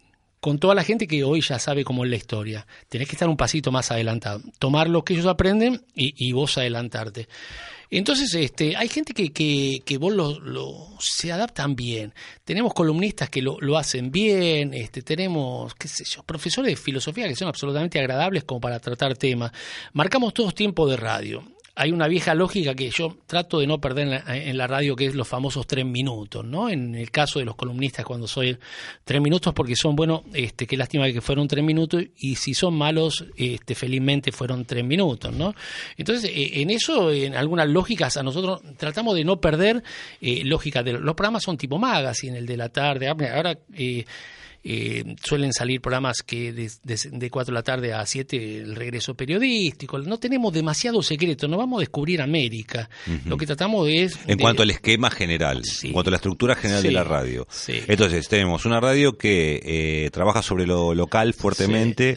con 0.44 0.58
toda 0.58 0.74
la 0.74 0.84
gente 0.84 1.06
que 1.06 1.24
hoy 1.24 1.40
ya 1.40 1.58
sabe 1.58 1.84
cómo 1.84 2.04
es 2.04 2.10
la 2.10 2.16
historia. 2.16 2.66
Tenés 2.90 3.08
que 3.08 3.14
estar 3.14 3.30
un 3.30 3.36
pasito 3.38 3.72
más 3.72 3.90
adelantado. 3.90 4.42
Tomar 4.58 4.90
lo 4.90 5.02
que 5.02 5.14
ellos 5.14 5.24
aprenden 5.24 5.80
y, 5.94 6.12
y 6.18 6.32
vos 6.32 6.58
adelantarte. 6.58 7.28
Entonces, 7.90 8.34
este, 8.34 8.76
hay 8.76 8.88
gente 8.88 9.14
que, 9.14 9.32
que, 9.32 9.78
que 9.86 9.96
vos 9.96 10.12
lo, 10.12 10.38
lo- 10.40 10.88
se 11.00 11.32
adaptan 11.32 11.74
bien. 11.74 12.12
Tenemos 12.44 12.74
columnistas 12.74 13.30
que 13.30 13.40
lo, 13.40 13.56
lo 13.60 13.78
hacen 13.78 14.10
bien, 14.10 14.74
este, 14.74 15.00
tenemos, 15.00 15.74
qué 15.76 15.88
sé 15.88 16.04
yo, 16.04 16.22
profesores 16.24 16.72
de 16.72 16.76
filosofía 16.76 17.26
que 17.26 17.36
son 17.36 17.48
absolutamente 17.48 17.98
agradables 17.98 18.44
como 18.44 18.60
para 18.60 18.80
tratar 18.80 19.16
temas. 19.16 19.50
Marcamos 19.94 20.34
todos 20.34 20.54
tiempo 20.54 20.86
de 20.86 20.98
radio. 20.98 21.42
Hay 21.76 21.90
una 21.90 22.06
vieja 22.06 22.34
lógica 22.34 22.74
que 22.74 22.90
yo 22.90 23.16
trato 23.26 23.58
de 23.58 23.66
no 23.66 23.80
perder 23.80 24.04
en 24.04 24.10
la, 24.10 24.36
en 24.36 24.56
la 24.56 24.66
radio, 24.66 24.94
que 24.94 25.06
es 25.06 25.14
los 25.14 25.26
famosos 25.26 25.66
tres 25.66 25.84
minutos, 25.84 26.44
¿no? 26.44 26.68
En 26.68 26.94
el 26.94 27.10
caso 27.10 27.38
de 27.38 27.44
los 27.44 27.56
columnistas, 27.56 28.04
cuando 28.04 28.28
soy 28.28 28.56
tres 29.04 29.20
minutos, 29.20 29.52
porque 29.54 29.74
son, 29.74 29.96
bueno, 29.96 30.24
este, 30.32 30.66
qué 30.66 30.76
lástima 30.76 31.10
que 31.10 31.20
fueron 31.20 31.48
tres 31.48 31.64
minutos, 31.64 32.02
y 32.16 32.36
si 32.36 32.54
son 32.54 32.74
malos, 32.74 33.24
este, 33.36 33.74
felizmente 33.74 34.30
fueron 34.30 34.64
tres 34.64 34.84
minutos, 34.84 35.32
¿no? 35.32 35.54
Entonces, 35.96 36.30
eh, 36.32 36.60
en 36.60 36.70
eso, 36.70 37.10
en 37.10 37.34
algunas 37.34 37.68
lógicas, 37.68 38.16
a 38.16 38.22
nosotros 38.22 38.60
tratamos 38.76 39.14
de 39.14 39.24
no 39.24 39.40
perder 39.40 39.82
eh, 40.20 40.44
lógica 40.44 40.82
de 40.82 40.92
los 40.92 41.14
programas 41.14 41.42
son 41.42 41.56
tipo 41.56 41.78
magazine, 41.78 42.38
el 42.38 42.46
de 42.46 42.56
la 42.56 42.68
tarde, 42.68 43.08
ah, 43.08 43.16
ahora 43.34 43.58
eh, 43.72 44.04
eh, 44.64 45.14
suelen 45.22 45.52
salir 45.52 45.80
programas 45.80 46.22
que 46.22 46.52
de, 46.52 46.70
de, 46.82 46.98
de 47.12 47.30
4 47.30 47.52
de 47.52 47.54
la 47.54 47.62
tarde 47.62 47.92
a 47.92 48.04
7 48.06 48.58
el 48.60 48.74
regreso 48.76 49.14
periodístico. 49.14 49.98
No 49.98 50.18
tenemos 50.18 50.52
demasiado 50.52 51.02
secreto, 51.02 51.46
no 51.48 51.58
vamos 51.58 51.78
a 51.78 51.80
descubrir 51.80 52.22
América. 52.22 52.88
Lo 53.26 53.36
que 53.36 53.46
tratamos 53.46 53.88
es... 53.88 54.18
En 54.26 54.36
de- 54.38 54.42
cuanto 54.42 54.62
al 54.62 54.70
esquema 54.70 55.10
general, 55.10 55.62
Sí. 55.64 55.88
en 55.88 55.92
cuanto 55.92 56.08
a 56.10 56.12
la 56.12 56.16
estructura 56.16 56.54
general 56.54 56.82
Sí, 56.82 56.88
de 56.88 56.94
la 56.94 57.04
radio. 57.04 57.46
sí. 57.50 57.80
Entonces, 57.88 58.28
tenemos 58.28 58.64
una 58.64 58.80
radio 58.80 59.18
que 59.18 59.60
eh, 59.64 60.10
trabaja 60.10 60.42
sobre 60.42 60.66
lo 60.66 60.94
local 60.94 61.34
fuertemente, 61.34 62.16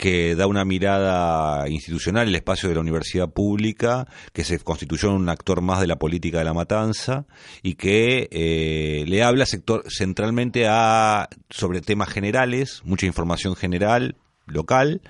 que 0.00 0.34
da 0.34 0.46
una 0.46 0.64
mirada 0.64 1.68
institucional 1.68 2.28
al 2.28 2.34
espacio 2.34 2.68
de 2.68 2.74
la 2.74 2.80
universidad 2.80 3.28
pública, 3.30 4.06
que 4.32 4.44
se 4.44 4.58
constituyó 4.58 5.10
en 5.10 5.14
un 5.16 5.28
actor 5.28 5.60
más 5.60 5.80
de 5.80 5.86
la 5.86 5.96
política 5.96 6.38
de 6.38 6.44
la 6.44 6.54
matanza 6.54 7.26
y 7.62 7.74
que 7.74 8.28
eh, 8.30 9.04
le 9.06 9.22
habla 9.22 9.46
sector, 9.46 9.84
centralmente 9.88 10.66
a 10.66 11.28
sobre 11.50 11.80
temas 11.84 12.08
generales, 12.08 12.82
mucha 12.84 13.06
información 13.06 13.56
general, 13.56 14.16
local, 14.46 15.02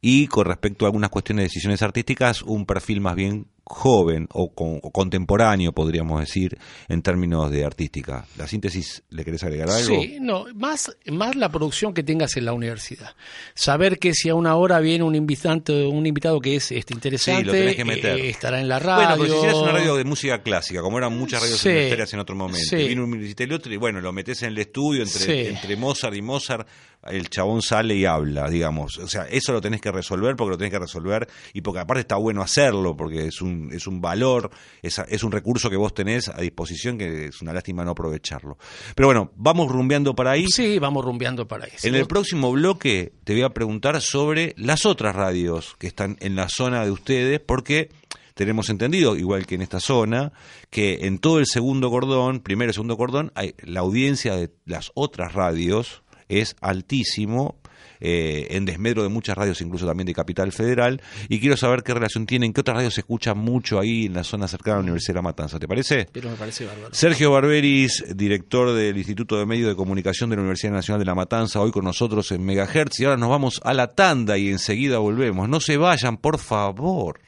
y 0.00 0.28
con 0.28 0.46
respecto 0.46 0.84
a 0.84 0.88
algunas 0.88 1.10
cuestiones 1.10 1.42
de 1.42 1.48
decisiones 1.48 1.82
artísticas, 1.82 2.42
un 2.42 2.66
perfil 2.66 3.00
más 3.00 3.16
bien 3.16 3.46
joven 3.68 4.26
o, 4.32 4.52
con- 4.54 4.80
o 4.82 4.90
contemporáneo, 4.90 5.72
podríamos 5.72 6.20
decir, 6.20 6.56
en 6.88 7.02
términos 7.02 7.50
de 7.50 7.64
artística. 7.64 8.24
¿La 8.36 8.46
síntesis 8.46 9.02
le 9.10 9.24
querés 9.24 9.42
agregar 9.44 9.68
algo? 9.70 10.00
Sí, 10.00 10.18
no, 10.20 10.46
más, 10.54 10.96
más 11.06 11.36
la 11.36 11.50
producción 11.50 11.92
que 11.92 12.02
tengas 12.02 12.36
en 12.36 12.46
la 12.46 12.52
universidad. 12.54 13.10
Saber 13.54 13.98
que 13.98 14.14
si 14.14 14.28
a 14.30 14.34
una 14.34 14.56
hora 14.56 14.80
viene 14.80 15.04
un 15.04 15.14
invitado, 15.14 15.90
un 15.90 16.06
invitado 16.06 16.40
que 16.40 16.56
es 16.56 16.72
este, 16.72 16.94
interesante, 16.94 17.40
Sí, 17.42 17.46
lo 17.46 17.52
tenés 17.52 17.76
que 17.76 17.84
meter. 17.84 18.18
eh, 18.18 18.30
estará 18.30 18.60
en 18.60 18.68
la 18.68 18.78
radio. 18.78 19.16
Bueno, 19.16 19.22
pero 19.22 19.32
si 19.32 19.36
hicieras 19.38 19.56
una 19.58 19.72
radio 19.72 19.96
de 19.96 20.04
música 20.04 20.42
clásica, 20.42 20.80
como 20.80 20.98
eran 20.98 21.16
muchas 21.16 21.42
radios 21.42 21.58
Sí. 21.60 21.68
universitarias 21.68 22.14
en 22.14 22.20
otro 22.20 22.34
momento, 22.36 22.58
Sí. 22.70 22.76
y 22.76 22.88
vino 22.88 23.04
un 23.04 23.18
el 23.18 23.52
otro, 23.52 23.72
y 23.72 23.76
bueno, 23.76 24.00
lo 24.00 24.12
metes 24.12 24.42
en 24.42 24.48
el 24.50 24.58
estudio 24.58 25.02
entre, 25.02 25.48
entre 25.48 25.76
Mozart 25.76 26.14
y 26.16 26.22
Mozart, 26.22 26.66
el 27.06 27.28
chabón 27.30 27.62
sale 27.62 27.94
y 27.94 28.04
habla, 28.04 28.48
digamos. 28.48 28.98
O 28.98 29.06
sea, 29.08 29.22
eso 29.30 29.52
lo 29.52 29.60
tenés 29.60 29.80
que 29.80 29.90
resolver 29.92 30.34
porque 30.36 30.50
lo 30.52 30.58
tenés 30.58 30.72
que 30.72 30.78
resolver 30.78 31.28
y 31.52 31.60
porque 31.60 31.80
aparte 31.80 32.00
está 32.00 32.16
bueno 32.16 32.42
hacerlo, 32.42 32.96
porque 32.96 33.26
es 33.26 33.40
un, 33.40 33.57
es 33.72 33.86
un 33.86 34.00
valor, 34.00 34.50
es, 34.82 34.98
es 35.08 35.22
un 35.22 35.32
recurso 35.32 35.70
que 35.70 35.76
vos 35.76 35.94
tenés 35.94 36.28
a 36.28 36.40
disposición 36.40 36.98
que 36.98 37.26
es 37.26 37.42
una 37.42 37.52
lástima 37.52 37.84
no 37.84 37.92
aprovecharlo. 37.92 38.58
Pero 38.94 39.08
bueno, 39.08 39.32
vamos 39.36 39.70
rumbeando 39.70 40.14
para 40.14 40.32
ahí. 40.32 40.46
Sí, 40.48 40.78
vamos 40.78 41.04
rumbeando 41.04 41.46
para 41.46 41.66
eso. 41.66 41.86
En 41.86 41.94
el 41.94 42.06
próximo 42.06 42.52
bloque 42.52 43.12
te 43.24 43.32
voy 43.32 43.42
a 43.42 43.50
preguntar 43.50 44.00
sobre 44.00 44.54
las 44.56 44.86
otras 44.86 45.14
radios 45.14 45.76
que 45.78 45.86
están 45.86 46.16
en 46.20 46.36
la 46.36 46.48
zona 46.48 46.84
de 46.84 46.90
ustedes, 46.90 47.40
porque 47.40 47.90
tenemos 48.34 48.70
entendido, 48.70 49.16
igual 49.16 49.46
que 49.46 49.56
en 49.56 49.62
esta 49.62 49.80
zona, 49.80 50.32
que 50.70 51.06
en 51.06 51.18
todo 51.18 51.40
el 51.40 51.46
segundo 51.46 51.90
cordón, 51.90 52.40
primero 52.40 52.70
y 52.70 52.74
segundo 52.74 52.96
cordón, 52.96 53.32
hay, 53.34 53.54
la 53.62 53.80
audiencia 53.80 54.36
de 54.36 54.50
las 54.64 54.92
otras 54.94 55.32
radios 55.32 56.02
es 56.28 56.54
altísimo, 56.60 57.56
eh, 58.00 58.48
en 58.50 58.64
desmedro 58.64 59.02
de 59.02 59.08
muchas 59.08 59.36
radios, 59.36 59.60
incluso 59.60 59.86
también 59.86 60.06
de 60.06 60.14
Capital 60.14 60.52
Federal, 60.52 61.00
y 61.28 61.40
quiero 61.40 61.56
saber 61.56 61.82
qué 61.82 61.94
relación 61.94 62.26
tienen, 62.26 62.52
qué 62.52 62.60
otras 62.60 62.76
radios 62.76 62.94
se 62.94 63.00
escuchan 63.00 63.38
mucho 63.38 63.78
ahí 63.78 64.06
en 64.06 64.14
la 64.14 64.24
zona 64.24 64.48
cercana 64.48 64.76
a 64.76 64.78
la 64.78 64.84
Universidad 64.84 65.14
de 65.14 65.18
La 65.18 65.22
Matanza, 65.22 65.58
¿te 65.58 65.68
parece? 65.68 66.06
Pero 66.12 66.30
me 66.30 66.36
parece 66.36 66.66
bárbaro. 66.66 66.88
Sergio 66.92 67.30
Barberis, 67.32 68.04
director 68.14 68.72
del 68.72 68.96
Instituto 68.96 69.38
de 69.38 69.46
Medios 69.46 69.68
de 69.68 69.76
Comunicación 69.76 70.30
de 70.30 70.36
la 70.36 70.42
Universidad 70.42 70.72
Nacional 70.72 71.00
de 71.00 71.06
La 71.06 71.14
Matanza, 71.14 71.60
hoy 71.60 71.70
con 71.70 71.84
nosotros 71.84 72.30
en 72.32 72.44
Megahertz. 72.44 73.00
Y 73.00 73.04
ahora 73.04 73.16
nos 73.16 73.30
vamos 73.30 73.60
a 73.64 73.74
la 73.74 73.88
tanda 73.88 74.38
y 74.38 74.48
enseguida 74.48 74.98
volvemos. 74.98 75.48
No 75.48 75.60
se 75.60 75.76
vayan, 75.76 76.16
por 76.16 76.38
favor. 76.38 77.20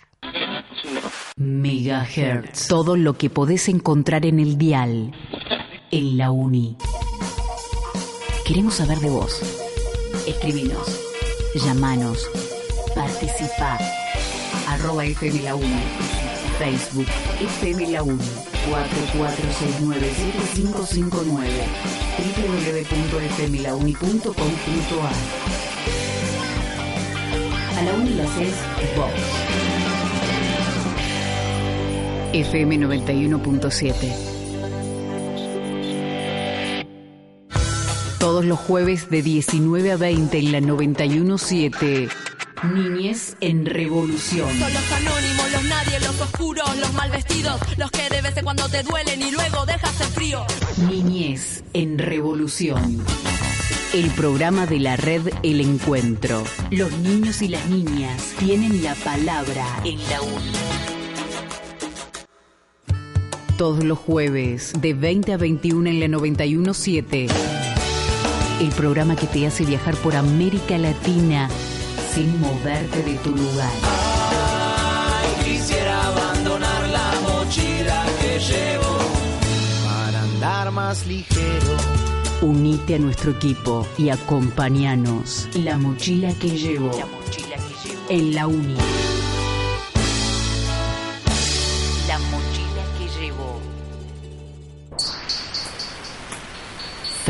Megahertz. 1.36 2.68
Todo 2.68 2.96
lo 2.96 3.14
que 3.14 3.30
podés 3.30 3.68
encontrar 3.68 4.26
en 4.26 4.40
el 4.40 4.58
dial. 4.58 5.12
En 5.90 6.16
la 6.16 6.30
uni. 6.30 6.76
Queremos 8.46 8.74
saber 8.74 8.98
de 8.98 9.10
vos. 9.10 9.59
Escribinos. 10.26 10.88
Llamanos. 11.54 12.28
Participa. 12.94 13.78
Arroba 14.68 15.04
FM 15.04 15.42
La 15.42 15.54
Uni. 15.54 15.82
Facebook. 16.58 17.06
FM 17.58 17.86
La 17.88 18.02
Uni. 18.02 18.18
4469-7559. 18.70 21.48
www.fmlauni.com.ar 22.36 25.14
A 27.78 27.82
la 27.82 27.92
Uni 27.94 28.10
la 28.14 28.24
haces 28.24 28.54
vos. 28.96 29.10
FM 32.32 32.78
91.7. 32.78 34.29
Todos 38.20 38.44
los 38.44 38.58
jueves 38.58 39.08
de 39.08 39.22
19 39.22 39.92
a 39.92 39.96
20 39.96 40.38
en 40.38 40.52
la 40.52 40.60
917. 40.60 42.10
Niñez 42.74 43.34
en 43.40 43.64
Revolución. 43.64 44.46
Son 44.50 44.74
los 44.74 44.92
anónimos, 44.92 45.52
los 45.52 45.64
nadie, 45.64 46.00
los 46.00 46.20
oscuros, 46.20 46.76
los 46.76 46.92
mal 46.92 47.10
vestidos, 47.10 47.58
los 47.78 47.90
que 47.90 48.10
de 48.14 48.20
vez 48.20 48.36
en 48.36 48.44
cuando 48.44 48.68
te 48.68 48.82
duelen 48.82 49.22
y 49.22 49.30
luego 49.30 49.64
dejas 49.64 49.98
el 50.02 50.06
frío. 50.08 50.44
Niñez 50.86 51.64
en 51.72 51.98
Revolución. 51.98 53.02
El 53.94 54.10
programa 54.10 54.66
de 54.66 54.80
la 54.80 54.98
red 54.98 55.22
El 55.42 55.62
Encuentro. 55.62 56.44
Los 56.70 56.92
niños 56.98 57.40
y 57.40 57.48
las 57.48 57.66
niñas 57.70 58.34
tienen 58.38 58.84
la 58.84 58.96
palabra 58.96 59.64
en 59.82 59.98
la 60.10 60.20
uni. 60.20 60.52
Todos 63.56 63.82
los 63.82 63.98
jueves 63.98 64.74
de 64.78 64.92
20 64.92 65.32
a 65.32 65.36
21 65.38 65.88
en 65.88 66.00
la 66.00 66.08
917. 66.08 67.59
El 68.60 68.68
programa 68.72 69.16
que 69.16 69.26
te 69.26 69.46
hace 69.46 69.64
viajar 69.64 69.96
por 69.96 70.14
América 70.14 70.76
Latina 70.76 71.48
sin 72.12 72.38
moverte 72.40 73.02
de 73.02 73.14
tu 73.16 73.30
lugar. 73.30 73.72
Quisiera 75.42 76.06
abandonar 76.08 76.88
la 76.88 77.12
mochila 77.22 78.04
que 78.20 78.38
llevo 78.38 78.98
para 79.82 80.20
andar 80.20 80.70
más 80.72 81.06
ligero. 81.06 81.76
Unite 82.42 82.96
a 82.96 82.98
nuestro 82.98 83.30
equipo 83.30 83.86
y 83.96 84.10
acompáñanos. 84.10 85.48
La 85.54 85.78
mochila 85.78 86.34
que 86.34 86.50
llevo. 86.50 86.90
La 86.98 87.06
mochila 87.06 87.56
que 87.56 87.88
llevo. 87.88 88.02
En 88.10 88.34
la 88.34 88.46
uni. 88.46 88.76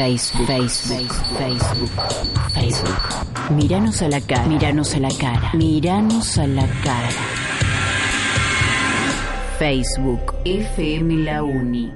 Facebook, 0.01 0.47
Facebook, 0.47 1.13
Facebook, 1.37 1.91
Facebook. 2.55 3.51
Miranos 3.51 4.01
a 4.01 4.09
la 4.09 4.21
cara, 4.23 4.47
miranos 4.47 4.95
a 4.95 4.99
la 4.99 5.11
cara, 5.11 5.51
miranos 5.53 6.39
a 6.39 6.47
la 6.47 6.67
cara. 6.83 7.11
Facebook, 9.59 10.37
FM 10.47 11.17
La 11.25 11.43
Uni. 11.43 11.93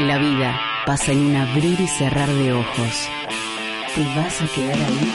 La 0.00 0.18
vida 0.18 0.60
pasa 0.84 1.12
en 1.12 1.20
un 1.20 1.36
abrir 1.36 1.80
y 1.80 1.86
cerrar 1.86 2.28
de 2.28 2.52
ojos. 2.52 3.08
¿Te 3.94 4.04
vas 4.14 4.42
a 4.42 4.46
quedar 4.54 4.76
ahí? 4.76 5.14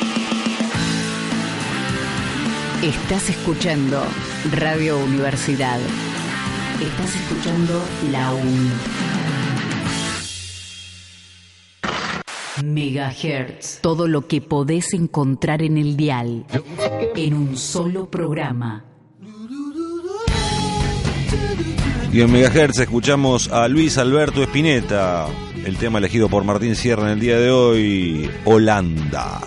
Estás 2.82 3.30
escuchando 3.30 4.04
Radio 4.52 4.98
Universidad. 4.98 5.80
Estás 6.82 7.14
escuchando 7.14 7.84
La 8.10 8.34
Uni. 8.34 8.70
Megahertz. 12.64 13.82
Todo 13.82 14.08
lo 14.08 14.28
que 14.28 14.40
podés 14.40 14.94
encontrar 14.94 15.62
en 15.62 15.78
el 15.78 15.98
dial. 15.98 16.46
En 17.18 17.34
un 17.34 17.58
solo 17.58 18.10
programa. 18.10 18.86
Y 22.14 22.22
en 22.22 22.32
Megahertz 22.32 22.80
escuchamos 22.80 23.50
a 23.50 23.68
Luis 23.68 23.98
Alberto 23.98 24.42
Espineta, 24.42 25.28
el 25.66 25.76
tema 25.76 26.00
elegido 26.00 26.30
por 26.30 26.46
Martín 26.46 26.78
Sierra 26.78 27.08
en 27.08 27.10
el 27.10 27.20
día 27.20 27.38
de 27.40 27.52
hoy, 27.52 28.32
Holanda. 28.46 29.42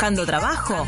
Buscando 0.00 0.24
trabajo? 0.24 0.86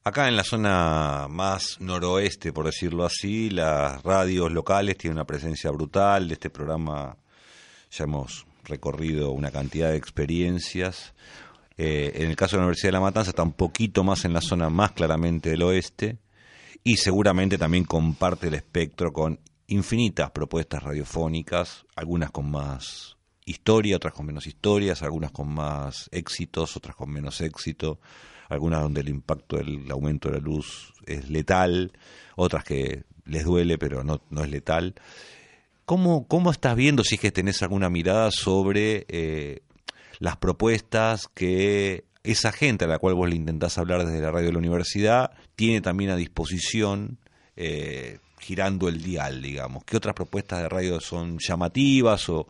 Acá 0.02 0.28
en 0.28 0.36
la 0.36 0.44
zona 0.44 1.26
más 1.28 1.78
noroeste, 1.78 2.54
por 2.54 2.64
decirlo 2.64 3.04
así, 3.04 3.50
las 3.50 4.02
radios 4.02 4.50
locales 4.50 4.96
tienen 4.96 5.18
una 5.18 5.26
presencia 5.26 5.70
brutal. 5.70 6.26
De 6.26 6.34
este 6.34 6.48
programa 6.48 7.18
ya 7.90 8.04
hemos 8.04 8.46
recorrido 8.64 9.32
una 9.32 9.50
cantidad 9.50 9.90
de 9.90 9.98
experiencias. 9.98 11.12
Eh, 11.76 12.12
en 12.14 12.30
el 12.30 12.36
caso 12.36 12.56
de 12.56 12.60
la 12.60 12.64
Universidad 12.64 12.88
de 12.88 12.92
La 12.92 13.00
Matanza 13.00 13.30
está 13.30 13.42
un 13.42 13.52
poquito 13.52 14.02
más 14.02 14.24
en 14.24 14.32
la 14.32 14.40
zona 14.40 14.70
más 14.70 14.92
claramente 14.92 15.50
del 15.50 15.62
oeste 15.64 16.16
y 16.82 16.96
seguramente 16.96 17.58
también 17.58 17.84
comparte 17.84 18.48
el 18.48 18.54
espectro 18.54 19.12
con 19.12 19.38
infinitas 19.66 20.30
propuestas 20.30 20.82
radiofónicas, 20.82 21.84
algunas 21.94 22.30
con 22.30 22.50
más 22.50 23.18
historia, 23.44 23.96
otras 23.96 24.14
con 24.14 24.24
menos 24.24 24.46
historias, 24.46 25.02
algunas 25.02 25.30
con 25.30 25.52
más 25.52 26.08
éxitos, 26.10 26.74
otras 26.74 26.96
con 26.96 27.10
menos 27.10 27.42
éxito, 27.42 28.00
algunas 28.50 28.82
donde 28.82 29.00
el 29.00 29.08
impacto 29.08 29.56
del 29.56 29.90
aumento 29.90 30.28
de 30.28 30.34
la 30.34 30.40
luz 30.40 30.92
es 31.06 31.30
letal, 31.30 31.92
otras 32.36 32.64
que 32.64 33.04
les 33.24 33.44
duele 33.44 33.78
pero 33.78 34.04
no, 34.04 34.20
no 34.28 34.44
es 34.44 34.50
letal. 34.50 34.94
¿Cómo, 35.86 36.26
¿Cómo 36.28 36.50
estás 36.50 36.76
viendo, 36.76 37.02
si 37.02 37.14
es 37.14 37.20
que 37.20 37.32
tenés 37.32 37.62
alguna 37.62 37.88
mirada 37.88 38.30
sobre 38.30 39.06
eh, 39.08 39.62
las 40.18 40.36
propuestas 40.36 41.28
que 41.28 42.04
esa 42.22 42.52
gente 42.52 42.84
a 42.84 42.88
la 42.88 42.98
cual 42.98 43.14
vos 43.14 43.28
le 43.28 43.36
intentás 43.36 43.78
hablar 43.78 44.04
desde 44.04 44.20
la 44.20 44.30
radio 44.30 44.48
de 44.48 44.52
la 44.52 44.58
universidad 44.58 45.32
tiene 45.56 45.80
también 45.80 46.10
a 46.10 46.16
disposición 46.16 47.18
eh, 47.56 48.18
girando 48.38 48.88
el 48.88 49.02
dial, 49.02 49.42
digamos? 49.42 49.84
¿Qué 49.84 49.96
otras 49.96 50.14
propuestas 50.14 50.60
de 50.60 50.68
radio 50.68 51.00
son 51.00 51.38
llamativas 51.38 52.28
o, 52.28 52.48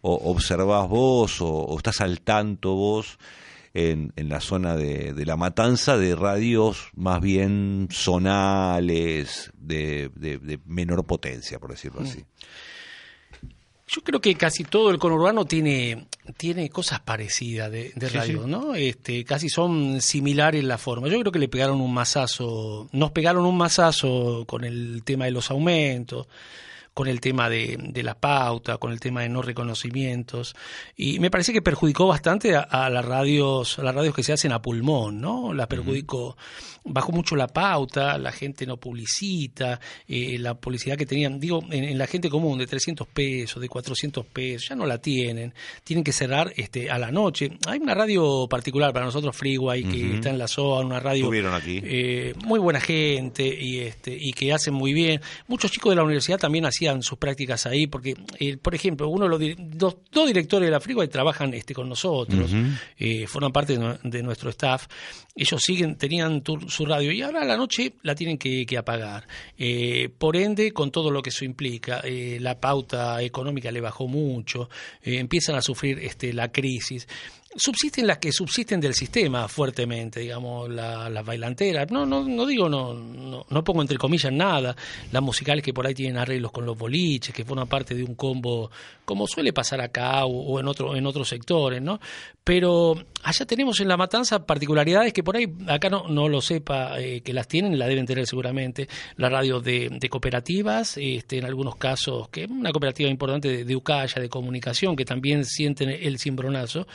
o 0.00 0.30
observás 0.30 0.88
vos 0.88 1.40
o, 1.40 1.48
o 1.48 1.76
estás 1.76 2.00
al 2.00 2.20
tanto 2.20 2.74
vos 2.74 3.18
en, 3.74 4.12
en 4.16 4.28
la 4.28 4.40
zona 4.40 4.76
de, 4.76 5.12
de, 5.12 5.26
la 5.26 5.36
matanza 5.36 5.96
de 5.96 6.16
radios 6.16 6.90
más 6.94 7.20
bien 7.20 7.88
zonales, 7.90 9.52
de, 9.58 10.10
de, 10.14 10.38
de 10.38 10.58
menor 10.66 11.04
potencia, 11.04 11.58
por 11.58 11.70
decirlo 11.70 12.00
así. 12.02 12.24
Yo 13.92 14.02
creo 14.02 14.20
que 14.20 14.36
casi 14.36 14.62
todo 14.62 14.90
el 14.90 14.98
conurbano 14.98 15.44
tiene, 15.46 16.06
tiene 16.36 16.70
cosas 16.70 17.00
parecidas 17.00 17.72
de, 17.72 17.92
de 17.96 18.08
Sí, 18.08 18.16
radio, 18.16 18.44
sí. 18.44 18.50
¿no? 18.50 18.74
Este, 18.76 19.24
casi 19.24 19.48
son 19.48 20.00
similares 20.00 20.62
la 20.62 20.78
forma. 20.78 21.08
Yo 21.08 21.18
creo 21.18 21.32
que 21.32 21.40
le 21.40 21.48
pegaron 21.48 21.80
un 21.80 21.92
mazazo, 21.92 22.88
nos 22.92 23.10
pegaron 23.10 23.44
un 23.44 23.56
mazazo 23.56 24.44
con 24.46 24.62
el 24.64 25.02
tema 25.04 25.24
de 25.24 25.32
los 25.32 25.50
aumentos, 25.50 26.28
con 26.94 27.08
el 27.08 27.20
tema 27.20 27.48
de, 27.48 27.76
de 27.80 28.02
la 28.02 28.14
pauta, 28.18 28.78
con 28.78 28.92
el 28.92 29.00
tema 29.00 29.22
de 29.22 29.28
no 29.28 29.42
reconocimientos. 29.42 30.54
Y 30.96 31.18
me 31.20 31.30
parece 31.30 31.52
que 31.52 31.62
perjudicó 31.62 32.06
bastante 32.06 32.56
a, 32.56 32.60
a 32.62 32.90
las 32.90 33.04
radios, 33.04 33.78
a 33.78 33.82
las 33.82 33.94
radios 33.94 34.14
que 34.14 34.22
se 34.22 34.32
hacen 34.32 34.52
a 34.52 34.60
pulmón, 34.60 35.20
¿no? 35.20 35.54
La 35.54 35.68
perjudicó, 35.68 36.36
bajó 36.84 37.12
mucho 37.12 37.36
la 37.36 37.46
pauta, 37.46 38.18
la 38.18 38.32
gente 38.32 38.66
no 38.66 38.76
publicita, 38.78 39.80
eh, 40.08 40.36
la 40.38 40.54
publicidad 40.54 40.96
que 40.96 41.06
tenían, 41.06 41.38
digo, 41.38 41.62
en, 41.70 41.84
en 41.84 41.96
la 41.98 42.06
gente 42.06 42.28
común 42.28 42.58
de 42.58 42.66
300 42.66 43.06
pesos, 43.06 43.62
de 43.62 43.68
400 43.68 44.26
pesos, 44.26 44.68
ya 44.68 44.74
no 44.74 44.84
la 44.86 44.98
tienen, 44.98 45.54
tienen 45.84 46.02
que 46.04 46.12
cerrar 46.12 46.52
este 46.56 46.90
a 46.90 46.98
la 46.98 47.10
noche. 47.10 47.52
Hay 47.66 47.78
una 47.78 47.94
radio 47.94 48.46
particular 48.48 48.92
para 48.92 49.06
nosotros, 49.06 49.36
Freeway, 49.36 49.84
que 49.84 50.16
está 50.16 50.30
en 50.30 50.38
la 50.38 50.48
zona, 50.48 50.86
una 50.86 51.00
radio 51.00 51.24
Estuvieron 51.24 51.54
aquí. 51.54 51.80
eh, 51.82 52.34
muy 52.44 52.58
buena 52.58 52.80
gente 52.80 53.46
y 53.46 53.78
este 53.80 54.16
y 54.18 54.32
que 54.32 54.52
hacen 54.52 54.74
muy 54.74 54.92
bien. 54.92 55.20
Muchos 55.46 55.70
chicos 55.70 55.90
de 55.92 55.96
la 55.96 56.02
universidad 56.02 56.38
también 56.38 56.66
hacían 56.66 56.79
sus 57.02 57.18
prácticas 57.18 57.66
ahí, 57.66 57.86
porque, 57.86 58.14
eh, 58.38 58.56
por 58.56 58.74
ejemplo, 58.74 59.08
uno 59.08 59.24
de 59.28 59.30
los 59.30 59.56
dos, 59.76 59.96
dos 60.10 60.26
directores 60.26 60.66
de 60.66 60.70
la 60.70 60.80
Freeway 60.80 61.08
trabajan 61.08 61.52
este 61.54 61.74
con 61.74 61.88
nosotros, 61.88 62.50
eh, 62.98 63.26
forman 63.26 63.52
parte 63.52 63.74
de, 63.74 63.78
nu- 63.78 63.98
de 64.02 64.22
nuestro 64.22 64.50
staff. 64.50 64.86
Ellos 65.34 65.60
siguen, 65.64 65.96
tenían 65.96 66.42
tu- 66.42 66.68
su 66.68 66.84
radio 66.86 67.12
y 67.12 67.22
ahora 67.22 67.42
a 67.42 67.44
la 67.44 67.56
noche 67.56 67.92
la 68.02 68.14
tienen 68.14 68.38
que, 68.38 68.64
que 68.66 68.76
apagar. 68.78 69.26
Eh, 69.58 70.08
por 70.18 70.36
ende, 70.36 70.72
con 70.72 70.90
todo 70.90 71.10
lo 71.10 71.22
que 71.22 71.30
eso 71.30 71.44
implica, 71.44 72.00
eh, 72.04 72.38
la 72.40 72.58
pauta 72.60 73.22
económica 73.22 73.70
le 73.70 73.80
bajó 73.80 74.08
mucho, 74.08 74.68
empiezan 75.02 75.56
a 75.56 75.62
sufrir 75.62 75.98
este, 76.00 76.32
la 76.32 76.50
crisis. 76.50 77.06
Subsisten 77.56 78.06
las 78.06 78.18
que 78.18 78.30
subsisten 78.30 78.80
del 78.80 78.94
sistema 78.94 79.48
fuertemente, 79.48 80.20
digamos, 80.20 80.70
la- 80.70 81.10
las 81.10 81.24
bailanteras. 81.24 81.90
No, 81.90 82.06
no, 82.06 82.22
no 82.22 82.46
digo, 82.46 82.68
no, 82.68 82.94
no, 82.94 83.64
pongo 83.64 83.82
entre 83.82 83.98
comillas 83.98 84.32
nada. 84.32 84.76
Las 85.10 85.20
musicales 85.20 85.64
que 85.64 85.74
por 85.74 85.84
ahí 85.84 85.92
tienen 85.94 86.16
arreglos 86.16 86.52
con 86.52 86.64
los 86.64 86.78
boliches, 86.78 87.34
que 87.34 87.44
forman 87.44 87.66
parte 87.66 87.96
de 87.96 88.04
un 88.04 88.14
combo, 88.14 88.70
como 89.04 89.26
suele 89.26 89.52
pasar 89.52 89.80
acá 89.80 90.26
o, 90.26 90.60
en, 90.60 90.68
otro, 90.68 90.94
en 90.94 91.04
otros 91.06 91.28
sectores, 91.28 91.82
¿no? 91.82 91.98
Pero 92.44 92.94
allá 93.24 93.44
tenemos 93.46 93.80
en 93.80 93.88
La 93.88 93.96
Matanza 93.96 94.46
particularidades 94.46 95.12
que 95.12 95.24
por 95.24 95.36
ahí 95.36 95.46
acá 95.66 95.90
no, 95.90 96.06
no 96.08 96.28
lo 96.28 96.40
sepa, 96.40 97.00
eh, 97.00 97.20
que 97.20 97.32
las 97.32 97.48
tienen, 97.48 97.76
la 97.80 97.88
deben 97.88 98.06
tener 98.06 98.28
seguramente. 98.28 98.88
La 99.16 99.28
radio 99.28 99.60
de, 99.60 99.88
de 99.90 100.08
cooperativas, 100.08 100.96
este, 100.98 101.38
en 101.38 101.46
algunos 101.46 101.74
casos, 101.74 102.28
que 102.28 102.44
es 102.44 102.50
una 102.50 102.70
cooperativa 102.70 103.10
importante 103.10 103.48
de, 103.48 103.64
de 103.64 103.74
Ucaya, 103.76 104.22
de 104.22 104.28
comunicación, 104.28 104.94
que 104.94 105.04
también 105.04 105.44
sienten 105.44 105.90
el 105.90 106.18
cimbronazo, 106.20 106.86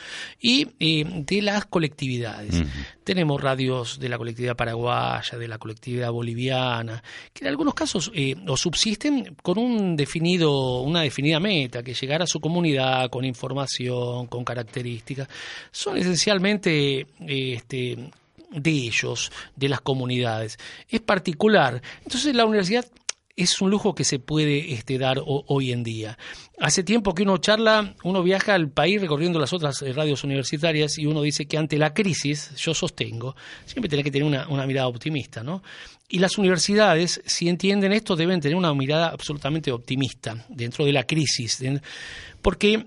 eh, 0.48 1.04
de 1.26 1.42
las 1.42 1.64
colectividades. 1.66 2.62
Tenemos 3.02 3.40
radios 3.40 3.98
de 3.98 4.08
la 4.08 4.16
colectividad 4.16 4.54
paraguaya, 4.54 5.36
de 5.36 5.48
la 5.48 5.58
colectividad 5.58 6.12
boliviana, 6.12 7.02
que 7.32 7.44
en 7.44 7.48
algunos 7.48 7.74
casos 7.74 8.12
eh, 8.14 8.36
o 8.46 8.56
subsisten 8.56 9.34
con 9.42 9.58
un 9.58 9.96
definido, 9.96 10.82
una 10.82 11.00
definida 11.00 11.40
meta, 11.40 11.82
que 11.82 11.94
llegar 11.94 12.22
a 12.22 12.26
su 12.26 12.38
comunidad 12.38 13.10
con 13.10 13.24
información, 13.24 14.28
con 14.28 14.44
características. 14.44 15.28
Son 15.72 15.96
esencialmente 15.96 17.08
este, 17.26 18.10
de 18.50 18.70
ellos, 18.70 19.32
de 19.56 19.68
las 19.68 19.80
comunidades. 19.80 20.58
Es 20.88 21.00
particular. 21.00 21.82
Entonces 22.04 22.36
la 22.36 22.44
universidad 22.44 22.86
es 23.36 23.60
un 23.60 23.70
lujo 23.70 23.94
que 23.94 24.04
se 24.04 24.18
puede 24.18 24.72
este, 24.72 24.96
dar 24.98 25.18
ho- 25.18 25.44
hoy 25.48 25.70
en 25.70 25.84
día. 25.84 26.18
Hace 26.58 26.82
tiempo 26.82 27.14
que 27.14 27.22
uno 27.22 27.36
charla, 27.36 27.94
uno 28.02 28.22
viaja 28.22 28.54
al 28.54 28.70
país 28.70 29.00
recorriendo 29.00 29.38
las 29.38 29.52
otras 29.52 29.82
eh, 29.82 29.92
radios 29.92 30.24
universitarias 30.24 30.96
y 30.98 31.04
uno 31.06 31.20
dice 31.20 31.46
que 31.46 31.58
ante 31.58 31.76
la 31.76 31.92
crisis, 31.92 32.54
yo 32.56 32.72
sostengo, 32.72 33.36
siempre 33.66 33.90
tenés 33.90 34.04
que 34.04 34.10
tener 34.10 34.26
una, 34.26 34.48
una 34.48 34.66
mirada 34.66 34.88
optimista, 34.88 35.42
¿no? 35.42 35.62
Y 36.08 36.18
las 36.20 36.38
universidades, 36.38 37.20
si 37.26 37.48
entienden 37.48 37.92
esto, 37.92 38.16
deben 38.16 38.40
tener 38.40 38.56
una 38.56 38.72
mirada 38.72 39.08
absolutamente 39.08 39.70
optimista 39.70 40.46
dentro 40.48 40.84
de 40.86 40.92
la 40.92 41.04
crisis, 41.04 41.62
porque 42.40 42.86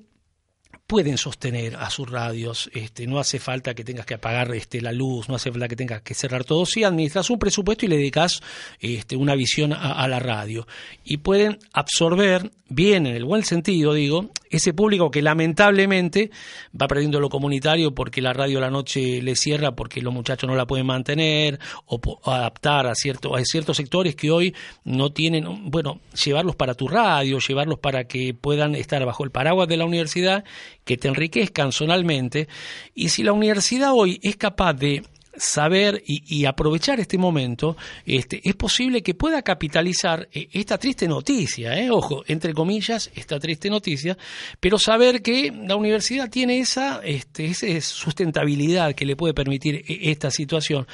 pueden 0.90 1.20
sostener 1.20 1.76
a 1.76 1.92
sus 1.92 2.10
radios, 2.10 2.68
este, 2.74 3.06
no 3.06 3.20
hace 3.20 3.38
falta 3.38 3.76
que 3.76 3.84
tengas 3.84 4.08
que 4.08 4.16
apagar 4.16 4.52
este, 4.56 4.82
la 4.82 4.92
luz, 4.92 5.30
no 5.30 5.36
hace 5.36 5.52
falta 5.52 5.68
que 5.68 5.76
tengas 5.76 6.02
que 6.02 6.16
cerrar 6.16 6.44
todo, 6.44 6.66
si 6.66 6.84
administras 6.84 7.30
un 7.30 7.38
presupuesto 7.38 7.86
y 7.86 7.90
le 7.90 7.98
dedicas 7.98 8.42
este, 8.80 9.16
una 9.16 9.36
visión 9.36 9.72
a, 9.72 10.02
a 10.02 10.08
la 10.08 10.18
radio. 10.18 10.68
Y 11.04 11.18
pueden 11.18 11.60
absorber 11.74 12.50
bien, 12.70 13.06
en 13.06 13.16
el 13.16 13.24
buen 13.24 13.46
sentido, 13.46 13.94
digo, 13.94 14.32
ese 14.50 14.74
público 14.74 15.12
que 15.12 15.22
lamentablemente 15.22 16.32
va 16.80 16.88
perdiendo 16.88 17.20
lo 17.20 17.30
comunitario 17.30 17.94
porque 17.94 18.22
la 18.22 18.34
radio 18.34 18.58
a 18.58 18.62
la 18.62 18.70
noche 18.70 19.22
le 19.22 19.36
cierra 19.36 19.76
porque 19.76 20.02
los 20.02 20.14
muchachos 20.14 20.50
no 20.50 20.56
la 20.56 20.66
pueden 20.66 20.86
mantener 20.86 21.60
o, 21.86 22.00
adaptar 22.26 22.88
a, 22.88 22.96
cierto, 22.96 23.36
a 23.36 23.44
ciertos 23.44 23.78
sectores 23.78 24.16
que 24.16 24.32
hoy 24.32 24.56
no 24.84 25.12
tienen, 25.12 25.70
bueno, 25.70 26.00
llevarlos 26.24 26.56
para 26.56 26.74
tu 26.74 26.88
radio, 26.88 27.40
llevarlos 27.40 27.80
para 27.80 28.06
que 28.06 28.34
puedan 28.34 28.76
estar 28.76 29.06
bajo 29.06 29.24
el 29.24 29.32
paraguas 29.32 29.68
de 29.68 29.78
la 29.78 29.86
universidad, 29.86 30.44
que 30.84 30.98
te 30.98 31.08
enriquezcan 31.08 31.72
zonalmente. 31.72 32.48
Y 32.96 33.10
si 33.10 33.24
la 33.24 33.34
universidad 33.34 33.92
hoy 33.94 34.20
es 34.24 34.36
capaz 34.36 34.74
de 34.74 35.04
saber 35.40 36.04
y, 36.06 36.24
y 36.28 36.46
aprovechar 36.46 37.00
este 37.00 37.18
momento, 37.18 37.76
este, 38.06 38.42
es 38.44 38.56
posible 38.56 39.02
que 39.02 39.16
pueda 39.16 39.42
capitalizar 39.42 40.28
eh, 40.32 40.50
esta 40.52 40.78
triste 40.78 41.08
noticia, 41.08 41.80
eh, 41.80 41.90
ojo, 41.90 42.24
entre 42.28 42.54
comillas, 42.54 43.10
esta 43.16 43.40
triste 43.40 43.70
noticia, 43.70 44.18
pero 44.60 44.78
saber 44.78 45.22
que 45.22 45.52
la 45.52 45.76
universidad 45.76 46.30
tiene 46.30 46.60
esa, 46.60 47.02
este, 47.04 47.46
esa 47.46 47.82
sustentabilidad 47.82 48.94
que 48.94 49.06
le 49.06 49.16
puede 49.16 49.34
permitir 49.34 49.76
eh, 49.76 50.12
esta 50.12 50.30
situación. 50.30 50.86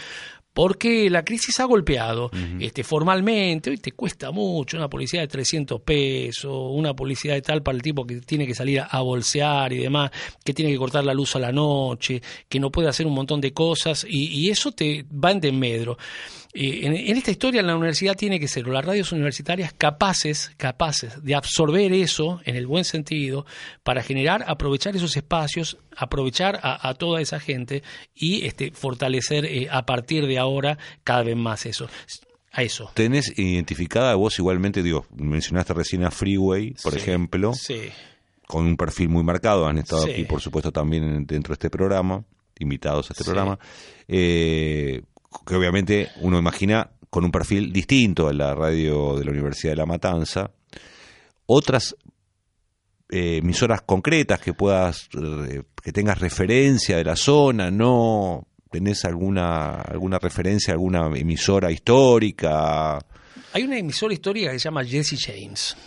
Porque 0.56 1.10
la 1.10 1.26
crisis 1.26 1.60
ha 1.60 1.65
golpeado 1.65 2.32
este, 2.62 2.86
formalmente, 2.86 3.72
hoy 3.72 3.78
te 3.78 3.91
cuesta 3.91 4.32
mucho 4.32 4.78
una 4.78 4.89
publicidad 4.89 5.24
de 5.24 5.28
300 5.28 5.82
pesos, 5.82 6.50
una 6.72 6.96
publicidad 6.96 7.34
de 7.34 7.41
tal 7.41 7.62
para 7.62 7.76
el 7.76 7.82
tipo 7.82 8.08
que 8.08 8.22
tiene 8.22 8.48
que 8.48 8.56
salir 8.56 8.80
a, 8.80 8.86
a 8.86 9.02
bolsear 9.02 9.74
y 9.74 9.80
demás, 9.80 10.12
que 10.46 10.54
tiene 10.54 10.72
que 10.72 10.78
cortar 10.78 11.04
la 11.04 11.13
luz 11.13 11.36
a 11.36 11.39
la 11.39 11.52
noche, 11.52 12.22
que 12.48 12.58
no 12.58 12.72
puede 12.72 12.88
hacer 12.88 13.06
un 13.06 13.15
montón 13.15 13.41
de 13.41 13.52
cosas 13.52 14.06
y, 14.08 14.28
y 14.28 14.50
eso 14.50 14.72
te 14.72 15.04
va 15.12 15.32
en 15.32 15.41
desmedro. 15.41 15.98
Eh, 16.56 16.86
en, 16.88 16.93
en 16.95 17.18
esta 17.18 17.32
historia 17.32 17.62
la 17.62 17.76
universidad 17.76 18.16
tiene 18.16 18.39
que 18.39 18.47
ser, 18.47 18.68
o 18.68 18.72
las 18.72 18.86
radios 18.86 19.12
universitarias, 19.12 19.74
capaces, 19.74 20.51
capaces 20.58 21.22
de 21.24 21.36
absorber 21.36 21.91
eso 21.93 22.39
en 22.45 22.56
el 22.56 22.66
buen 22.66 22.86
sentido 22.86 23.45
para 23.84 24.01
generar, 24.01 24.43
aprovechar 24.47 24.95
esos 24.95 25.16
espacios, 25.18 25.78
aprovechar 25.95 26.60
a, 26.64 26.88
a 26.88 26.93
toda 26.95 27.22
esa 27.22 27.39
gente 27.39 27.84
y 28.16 28.45
este, 28.45 28.72
fortalecer 28.72 29.45
eh, 29.45 29.68
a 29.70 29.86
partir 29.86 30.26
de 30.28 30.38
ahora 30.39 30.78
cada 31.03 31.24
vez 31.24 31.36
más 31.36 31.66
eso. 31.66 31.88
A 32.58 32.64
eso. 32.64 32.89
¿Tenés 32.93 33.38
identificada 33.38 34.16
vos 34.16 34.39
igualmente, 34.39 34.82
digo, 34.82 35.06
mencionaste 35.14 35.74
recién 35.74 36.06
a 36.06 36.12
Freeway, 36.12 36.74
por 36.82 36.93
Sí, 36.93 36.99
ejemplo, 36.99 37.53
Sí. 37.53 37.89
con 38.47 38.66
un 38.66 38.78
perfil 38.78 39.10
muy 39.10 39.24
marcado, 39.26 39.68
han 39.68 39.78
estado 39.78 40.03
Sí. 40.03 40.12
aquí, 40.12 40.24
por 40.24 40.39
supuesto, 40.39 40.72
también 40.72 41.03
en- 41.03 41.26
dentro 41.26 41.51
de 41.51 41.56
este 41.56 41.70
programa, 41.70 42.24
invitados 42.58 43.10
a 43.10 43.14
este 43.14 43.26
programa, 43.26 43.60
eh, 44.08 45.01
que 45.46 45.56
obviamente 45.56 46.10
uno 46.22 46.38
imagina 46.38 46.90
con 47.10 47.24
un 47.24 47.32
perfil 47.32 47.72
distinto 47.72 48.28
a 48.28 48.34
la 48.34 48.54
radio 48.54 49.18
de 49.18 49.26
la 49.26 49.32
Universidad 49.32 49.72
de 49.72 49.78
La 49.78 49.86
Matanza. 49.86 50.52
Otras 51.46 51.96
eh, 53.10 53.38
emisoras 53.38 53.82
concretas 53.84 54.40
que 54.42 54.54
puedas, 54.54 55.08
eh, 55.14 55.64
que 55.82 55.92
tengas 55.92 56.20
referencia 56.20 56.98
de 56.98 57.04
la 57.04 57.16
zona, 57.16 57.72
¿no? 57.72 58.48
¿Tenés 58.70 59.06
alguna, 59.06 59.76
alguna 59.82 60.20
referencia, 60.20 60.74
alguna 60.74 61.08
emisora 61.16 61.72
histórica? 61.72 63.00
Hay 63.54 63.64
una 63.64 63.78
emisora 63.78 64.14
histórica 64.14 64.52
que 64.52 64.60
se 64.60 64.66
llama 64.66 64.84
Jesse 64.84 65.18
James, 65.18 65.78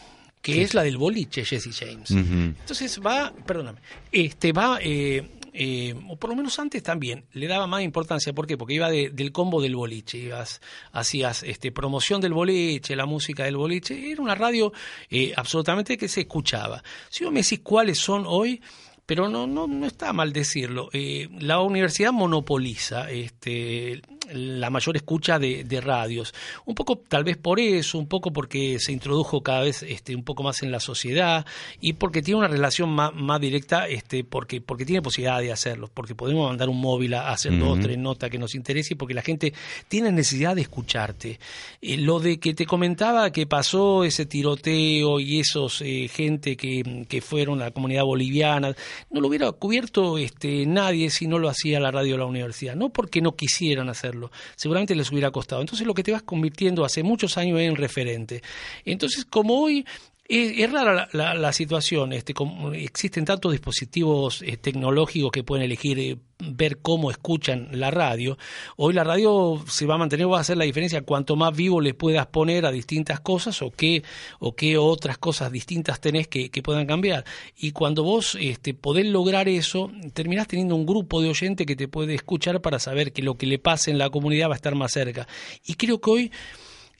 que 0.40 0.62
es 0.62 0.72
la 0.72 0.84
del 0.84 0.96
boliche 0.96 1.44
Jesse 1.44 1.70
James. 1.76 2.10
Entonces 2.10 3.00
va, 3.04 3.34
perdóname, 3.44 3.80
este 4.10 4.52
va, 4.52 4.78
eh, 4.80 5.37
eh, 5.60 5.94
o 6.08 6.16
por 6.16 6.30
lo 6.30 6.36
menos 6.36 6.58
antes 6.60 6.82
también, 6.84 7.24
le 7.32 7.48
daba 7.48 7.66
más 7.66 7.82
importancia. 7.82 8.32
¿Por 8.32 8.46
qué? 8.46 8.56
Porque 8.56 8.74
iba 8.74 8.88
de- 8.88 9.10
del 9.10 9.32
combo 9.32 9.60
del 9.60 9.74
boliche, 9.74 10.18
ibas, 10.18 10.60
hacías 10.92 11.42
este, 11.42 11.72
promoción 11.72 12.20
del 12.20 12.32
boliche, 12.32 12.94
la 12.94 13.06
música 13.06 13.44
del 13.44 13.56
boliche. 13.56 14.12
Era 14.12 14.22
una 14.22 14.34
radio 14.36 14.72
eh, 15.10 15.32
absolutamente 15.36 15.98
que 15.98 16.06
se 16.08 16.20
escuchaba. 16.20 16.82
Si 17.10 17.24
vos 17.24 17.32
me 17.32 17.42
decís 17.42 17.60
cuáles 17.62 17.98
son 17.98 18.22
hoy, 18.26 18.62
pero 19.04 19.28
no, 19.28 19.46
no, 19.46 19.66
no 19.66 19.86
está 19.86 20.12
mal 20.12 20.32
decirlo. 20.32 20.90
Eh, 20.92 21.28
la 21.40 21.60
universidad 21.60 22.12
monopoliza 22.12 23.10
este, 23.10 24.02
la 24.32 24.70
mayor 24.70 24.96
escucha 24.96 25.38
de, 25.38 25.64
de 25.64 25.80
radios. 25.80 26.34
Un 26.64 26.74
poco 26.74 26.96
tal 26.96 27.24
vez 27.24 27.36
por 27.36 27.60
eso, 27.60 27.98
un 27.98 28.06
poco 28.06 28.32
porque 28.32 28.78
se 28.78 28.92
introdujo 28.92 29.42
cada 29.42 29.62
vez 29.62 29.82
este, 29.82 30.14
un 30.14 30.24
poco 30.24 30.42
más 30.42 30.62
en 30.62 30.70
la 30.70 30.80
sociedad 30.80 31.46
y 31.80 31.94
porque 31.94 32.22
tiene 32.22 32.38
una 32.38 32.48
relación 32.48 32.90
más, 32.90 33.14
más 33.14 33.40
directa, 33.40 33.86
este, 33.88 34.24
porque, 34.24 34.60
porque 34.60 34.84
tiene 34.84 35.02
posibilidad 35.02 35.40
de 35.40 35.52
hacerlo, 35.52 35.90
porque 35.92 36.14
podemos 36.14 36.48
mandar 36.48 36.68
un 36.68 36.80
móvil 36.80 37.14
a 37.14 37.30
hacer 37.30 37.58
dos, 37.58 37.74
Ujú. 37.74 37.82
tres 37.82 37.98
notas 37.98 38.30
que 38.30 38.38
nos 38.38 38.54
interese 38.54 38.94
y 38.94 38.96
porque 38.96 39.14
la 39.14 39.22
gente 39.22 39.52
tiene 39.88 40.10
necesidad 40.12 40.56
de 40.56 40.62
escucharte. 40.62 41.38
Eh, 41.80 41.96
lo 41.96 42.20
de 42.20 42.38
que 42.38 42.54
te 42.54 42.66
comentaba 42.66 43.30
que 43.30 43.46
pasó 43.46 44.04
ese 44.04 44.26
tiroteo 44.26 45.20
y 45.20 45.40
esos 45.40 45.82
eh, 45.82 46.08
gente 46.08 46.56
que, 46.56 47.06
que 47.08 47.20
fueron 47.20 47.60
a 47.62 47.66
la 47.66 47.70
comunidad 47.70 48.04
boliviana, 48.04 48.74
no 49.10 49.20
lo 49.20 49.28
hubiera 49.28 49.50
cubierto 49.52 50.18
este, 50.18 50.66
nadie 50.66 51.10
si 51.10 51.26
no 51.26 51.38
lo 51.38 51.48
hacía 51.48 51.80
la 51.80 51.90
radio 51.90 52.12
de 52.12 52.18
la 52.18 52.26
universidad. 52.26 52.74
No 52.74 52.90
porque 52.90 53.20
no 53.20 53.36
quisieran 53.36 53.88
hacerlo, 53.88 54.17
seguramente 54.56 54.94
les 54.94 55.10
hubiera 55.10 55.30
costado. 55.30 55.60
Entonces 55.60 55.86
lo 55.86 55.94
que 55.94 56.02
te 56.02 56.12
vas 56.12 56.22
convirtiendo 56.22 56.84
hace 56.84 57.02
muchos 57.02 57.38
años 57.38 57.60
en 57.60 57.76
referente. 57.76 58.42
Entonces 58.84 59.24
como 59.24 59.60
hoy 59.60 59.86
es, 60.28 60.70
rara 60.70 61.08
la, 61.12 61.52
situación. 61.52 62.12
Este, 62.12 62.34
como 62.34 62.72
existen 62.72 63.24
tantos 63.24 63.52
dispositivos 63.52 64.42
eh, 64.42 64.58
tecnológicos 64.58 65.32
que 65.32 65.42
pueden 65.42 65.64
elegir 65.64 65.98
eh, 65.98 66.18
ver 66.38 66.78
cómo 66.78 67.10
escuchan 67.10 67.68
la 67.72 67.90
radio. 67.90 68.36
Hoy 68.76 68.92
la 68.92 69.04
radio 69.04 69.62
se 69.66 69.86
va 69.86 69.94
a 69.94 69.98
mantener, 69.98 70.30
va 70.30 70.36
a 70.36 70.40
hacer 70.42 70.58
la 70.58 70.64
diferencia 70.64 71.00
cuanto 71.00 71.34
más 71.34 71.56
vivo 71.56 71.80
le 71.80 71.94
puedas 71.94 72.26
poner 72.26 72.66
a 72.66 72.70
distintas 72.70 73.20
cosas 73.20 73.62
o 73.62 73.70
qué, 73.70 74.02
o 74.38 74.54
qué 74.54 74.76
otras 74.76 75.16
cosas 75.16 75.50
distintas 75.50 75.98
tenés 75.98 76.28
que, 76.28 76.50
que 76.50 76.62
puedan 76.62 76.86
cambiar. 76.86 77.24
Y 77.56 77.72
cuando 77.72 78.02
vos 78.04 78.36
este, 78.38 78.74
podés 78.74 79.06
lograr 79.06 79.48
eso, 79.48 79.90
terminás 80.12 80.46
teniendo 80.46 80.76
un 80.76 80.84
grupo 80.84 81.22
de 81.22 81.30
oyentes 81.30 81.66
que 81.66 81.74
te 81.74 81.88
puede 81.88 82.14
escuchar 82.14 82.60
para 82.60 82.78
saber 82.78 83.12
que 83.12 83.22
lo 83.22 83.36
que 83.36 83.46
le 83.46 83.58
pase 83.58 83.90
en 83.90 83.96
la 83.96 84.10
comunidad 84.10 84.48
va 84.48 84.52
a 84.52 84.56
estar 84.56 84.74
más 84.74 84.92
cerca. 84.92 85.26
Y 85.64 85.74
creo 85.74 86.00
que 86.02 86.10
hoy 86.10 86.32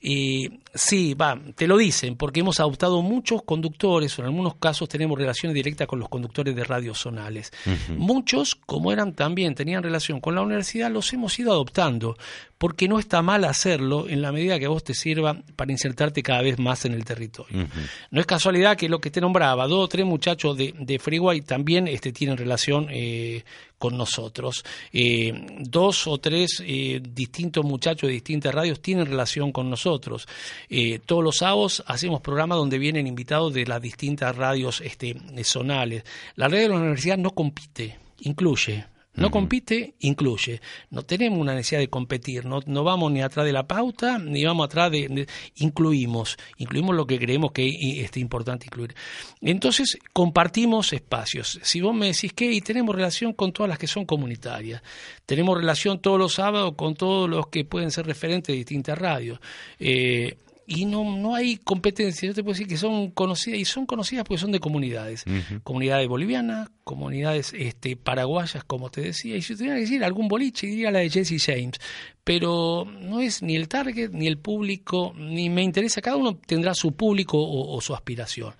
eh, 0.01 0.49
sí, 0.73 1.13
va, 1.13 1.39
te 1.55 1.67
lo 1.67 1.77
dicen, 1.77 2.15
porque 2.15 2.41
hemos 2.41 2.59
adoptado 2.59 3.01
muchos 3.01 3.43
conductores, 3.43 4.17
o 4.17 4.21
en 4.21 4.27
algunos 4.27 4.55
casos 4.55 4.89
tenemos 4.89 5.17
relaciones 5.17 5.55
directas 5.55 5.87
con 5.87 5.99
los 5.99 6.09
conductores 6.09 6.55
de 6.55 6.63
radios 6.63 6.99
zonales. 6.99 7.51
Muchos, 7.97 8.55
como 8.55 8.91
eran 8.91 9.13
también, 9.13 9.55
tenían 9.55 9.83
relación 9.83 10.19
con 10.19 10.35
la 10.35 10.41
universidad, 10.41 10.91
los 10.91 11.11
hemos 11.13 11.37
ido 11.39 11.51
adoptando, 11.51 12.17
porque 12.57 12.87
no 12.89 12.99
está 12.99 13.21
mal 13.21 13.45
hacerlo 13.45 14.07
en 14.09 14.21
la 14.21 14.31
medida 14.31 14.59
que 14.59 14.65
a 14.65 14.69
vos 14.69 14.83
te 14.83 14.93
sirva 14.93 15.41
para 15.55 15.71
insertarte 15.71 16.21
cada 16.21 16.41
vez 16.41 16.59
más 16.59 16.83
en 16.85 16.93
el 16.93 17.05
territorio. 17.05 17.67
No 18.11 18.19
es 18.19 18.27
casualidad 18.27 18.75
que 18.75 18.89
lo 18.89 18.99
que 18.99 19.11
te 19.11 19.21
nombraba, 19.21 19.65
dos 19.65 19.85
o 19.85 19.87
tres 19.87 20.05
muchachos 20.05 20.57
de, 20.57 20.73
de 20.77 20.99
Freeway 20.99 21.41
también 21.41 21.87
este, 21.87 22.11
tienen 22.11 22.37
relación 22.37 22.87
eh, 22.89 23.43
con 23.79 23.97
nosotros. 23.97 24.63
Eh, 24.91 25.33
dos 25.61 26.05
o 26.05 26.17
tres 26.19 26.61
eh, 26.65 27.01
distintos 27.01 27.63
muchachos 27.63 28.07
de 28.07 28.13
distintas 28.13 28.53
radios 28.53 28.81
tienen 28.81 29.05
relación 29.05 29.51
con 29.51 29.69
nosotros. 29.69 30.27
Eh, 30.69 30.99
todos 31.05 31.23
los 31.23 31.37
sábados 31.37 31.83
hacemos 31.87 32.21
programas 32.21 32.57
donde 32.57 32.77
vienen 32.79 33.07
invitados 33.07 33.53
de 33.53 33.65
las 33.65 33.81
distintas 33.81 34.35
radios 34.35 34.81
este, 34.81 35.15
zonales. 35.43 36.03
La 36.35 36.47
radio 36.47 36.63
de 36.63 36.69
la 36.69 36.75
universidad 36.77 37.17
no 37.17 37.31
compite, 37.31 37.97
incluye. 38.21 38.85
No 39.15 39.31
compite, 39.31 39.95
incluye. 39.99 40.61
No 40.91 41.03
tenemos 41.03 41.39
una 41.39 41.53
necesidad 41.53 41.81
de 41.81 41.89
competir, 41.89 42.45
no, 42.45 42.61
no 42.67 42.85
vamos 42.85 43.11
ni 43.11 43.21
atrás 43.21 43.45
de 43.45 43.51
la 43.51 43.67
pauta, 43.67 44.17
ni 44.17 44.45
vamos 44.45 44.65
atrás 44.65 44.91
de, 44.91 45.09
de- 45.09 45.27
Incluimos, 45.55 46.37
incluimos 46.57 46.95
lo 46.95 47.05
que 47.05 47.19
creemos 47.19 47.51
que 47.51 47.67
es 47.67 48.05
este, 48.05 48.21
importante 48.21 48.67
incluir. 48.67 48.95
Entonces, 49.41 49.97
compartimos 50.13 50.93
espacios. 50.93 51.59
Si 51.63 51.81
vos 51.81 51.93
me 51.93 52.05
decís 52.05 52.31
que 52.31 52.49
y 52.49 52.61
tenemos 52.61 52.95
relación 52.95 53.33
con 53.33 53.51
todas 53.51 53.67
las 53.67 53.77
que 53.77 53.87
son 53.87 54.05
comunitarias, 54.05 54.81
tenemos 55.25 55.57
relación 55.57 55.99
todos 55.99 56.17
los 56.17 56.35
sábados 56.35 56.75
con 56.77 56.95
todos 56.95 57.29
los 57.29 57.47
que 57.47 57.65
pueden 57.65 57.91
ser 57.91 58.05
referentes 58.05 58.53
de 58.53 58.57
distintas 58.57 58.97
radios. 58.97 59.39
Eh, 59.79 60.37
y 60.69 60.85
no, 60.85 61.03
no 61.17 61.33
hay 61.33 61.57
competencia. 61.57 62.27
Yo 62.27 62.35
te 62.35 62.43
puedo 62.43 62.53
decir 62.53 62.67
que 62.67 62.77
son 62.77 63.09
conocidas, 63.09 63.59
y 63.59 63.65
son 63.65 63.87
conocidas 63.87 64.23
porque 64.23 64.39
son 64.39 64.51
de 64.51 64.59
comunidades. 64.59 65.25
Comunidades 65.63 66.07
bolivianas, 66.07 66.69
comunidades 66.83 67.53
este, 67.57 67.95
paraguayas, 67.95 68.63
como 68.63 68.91
te 68.91 69.01
decía. 69.01 69.35
Y 69.35 69.41
si 69.41 69.55
tuviera 69.55 69.75
que 69.75 69.81
decir 69.81 70.03
algún 70.03 70.27
boliche, 70.27 70.67
diría 70.67 70.91
la 70.91 70.99
de 70.99 71.09
Jesse 71.09 71.43
James. 71.43 71.79
Pero 72.23 72.85
no 72.85 73.21
es 73.21 73.41
ni 73.41 73.55
el 73.55 73.67
target, 73.67 74.11
ni 74.11 74.27
el 74.27 74.37
público, 74.37 75.13
ni 75.17 75.49
me 75.49 75.63
interesa. 75.63 76.01
Cada 76.01 76.17
uno 76.17 76.37
tendrá 76.45 76.75
su 76.75 76.91
público 76.91 77.39
o, 77.39 77.75
o 77.75 77.81
su 77.81 77.95
aspiración. 77.95 78.53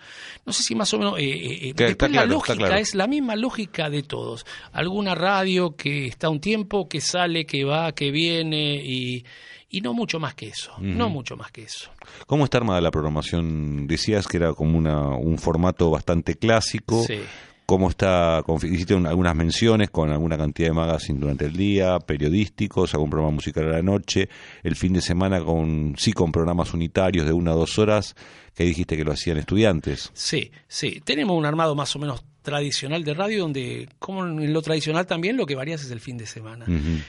No 0.45 0.51
sé 0.53 0.63
si 0.63 0.73
más 0.73 0.91
o 0.95 0.97
menos. 0.97 1.19
eh, 1.19 1.23
eh, 1.29 1.69
eh, 1.69 1.73
después 1.75 2.09
la 2.11 2.23
claro, 2.23 2.31
lógica 2.31 2.55
claro. 2.57 2.75
es 2.77 2.95
la 2.95 3.05
misma 3.05 3.35
lógica 3.35 3.91
de 3.91 4.01
todos. 4.01 4.47
Alguna 4.71 5.13
radio 5.13 5.75
que 5.75 6.07
está 6.07 6.29
un 6.29 6.39
tiempo, 6.39 6.89
que 6.89 7.01
sale, 7.01 7.45
que 7.45 7.63
va, 7.63 7.91
que 7.91 8.09
viene 8.09 8.81
y. 8.83 9.25
Y 9.69 9.81
no 9.81 9.93
mucho 9.93 10.19
más 10.19 10.33
que 10.33 10.47
eso, 10.47 10.71
no 10.79 11.09
mucho 11.09 11.37
más 11.37 11.51
que 11.51 11.63
eso. 11.63 11.91
¿Cómo 12.25 12.43
está 12.45 12.57
armada 12.57 12.81
la 12.81 12.89
programación? 12.91 13.85
Decías 13.87 14.27
que 14.27 14.37
era 14.37 14.53
como 14.53 14.77
una, 14.77 15.09
un 15.09 15.37
formato 15.37 15.91
bastante 15.91 16.35
clásico. 16.35 17.03
Sí. 17.05 17.19
¿Cómo 17.67 17.87
está? 17.91 18.43
Hiciste 18.63 18.95
un- 18.95 19.05
algunas 19.05 19.35
menciones 19.35 19.91
con 19.91 20.09
alguna 20.09 20.37
cantidad 20.37 20.69
de 20.69 20.73
magazines 20.73 21.21
durante 21.21 21.45
el 21.45 21.55
día, 21.55 21.99
periodísticos, 21.99 22.95
algún 22.95 23.11
programa 23.11 23.35
musical 23.35 23.65
a 23.67 23.73
la 23.73 23.81
noche, 23.83 24.27
el 24.63 24.75
fin 24.75 24.93
de 24.93 25.01
semana 25.01 25.43
con 25.43 25.93
sí 25.95 26.11
con 26.13 26.31
programas 26.31 26.73
unitarios 26.73 27.27
de 27.27 27.31
una 27.33 27.51
a 27.51 27.53
dos 27.55 27.77
horas, 27.77 28.15
que 28.55 28.63
dijiste 28.63 28.97
que 28.97 29.03
lo 29.03 29.11
hacían 29.11 29.37
estudiantes. 29.37 30.09
Sí, 30.13 30.51
sí. 30.67 30.99
Tenemos 31.05 31.37
un 31.37 31.45
armado 31.45 31.75
más 31.75 31.95
o 31.95 31.99
menos 31.99 32.23
tradicional 32.41 33.03
de 33.03 33.13
radio 33.13 33.41
donde, 33.41 33.89
como 33.99 34.25
en 34.25 34.53
lo 34.53 34.61
tradicional 34.61 35.05
también, 35.05 35.37
lo 35.37 35.45
que 35.45 35.55
varía 35.55 35.75
es 35.75 35.89
el 35.91 35.99
fin 35.99 36.17
de 36.17 36.25
semana. 36.25 36.65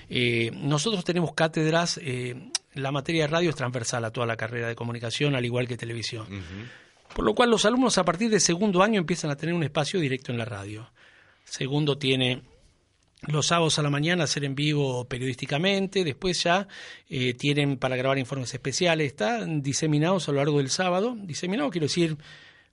Eh, 0.08 0.50
nosotros 0.54 1.04
tenemos 1.04 1.34
cátedras, 1.34 1.98
eh, 2.02 2.50
la 2.74 2.92
materia 2.92 3.22
de 3.22 3.28
radio 3.28 3.50
es 3.50 3.56
transversal 3.56 4.04
a 4.04 4.10
toda 4.10 4.26
la 4.26 4.36
carrera 4.36 4.68
de 4.68 4.74
comunicación, 4.74 5.34
al 5.34 5.44
igual 5.44 5.68
que 5.68 5.76
televisión. 5.76 6.26
Por 7.14 7.24
lo 7.24 7.34
cual 7.34 7.50
los 7.50 7.64
alumnos 7.64 7.98
a 7.98 8.04
partir 8.04 8.30
del 8.30 8.40
segundo 8.40 8.82
año 8.82 9.00
empiezan 9.00 9.30
a 9.30 9.36
tener 9.36 9.54
un 9.54 9.62
espacio 9.62 10.00
directo 10.00 10.32
en 10.32 10.38
la 10.38 10.44
radio. 10.44 10.90
Segundo 11.44 11.98
tiene 11.98 12.42
los 13.26 13.48
sábados 13.48 13.78
a 13.78 13.82
la 13.82 13.90
mañana 13.90 14.24
hacer 14.24 14.44
en 14.44 14.54
vivo 14.54 15.04
periodísticamente, 15.04 16.04
después 16.04 16.42
ya 16.42 16.68
eh, 17.08 17.34
tienen 17.34 17.76
para 17.76 17.96
grabar 17.96 18.18
informes 18.18 18.52
especiales, 18.54 19.08
están 19.08 19.62
diseminados 19.62 20.28
a 20.28 20.32
lo 20.32 20.38
largo 20.38 20.58
del 20.58 20.70
sábado, 20.70 21.16
diseminados 21.20 21.72
quiero 21.72 21.86
decir, 21.86 22.16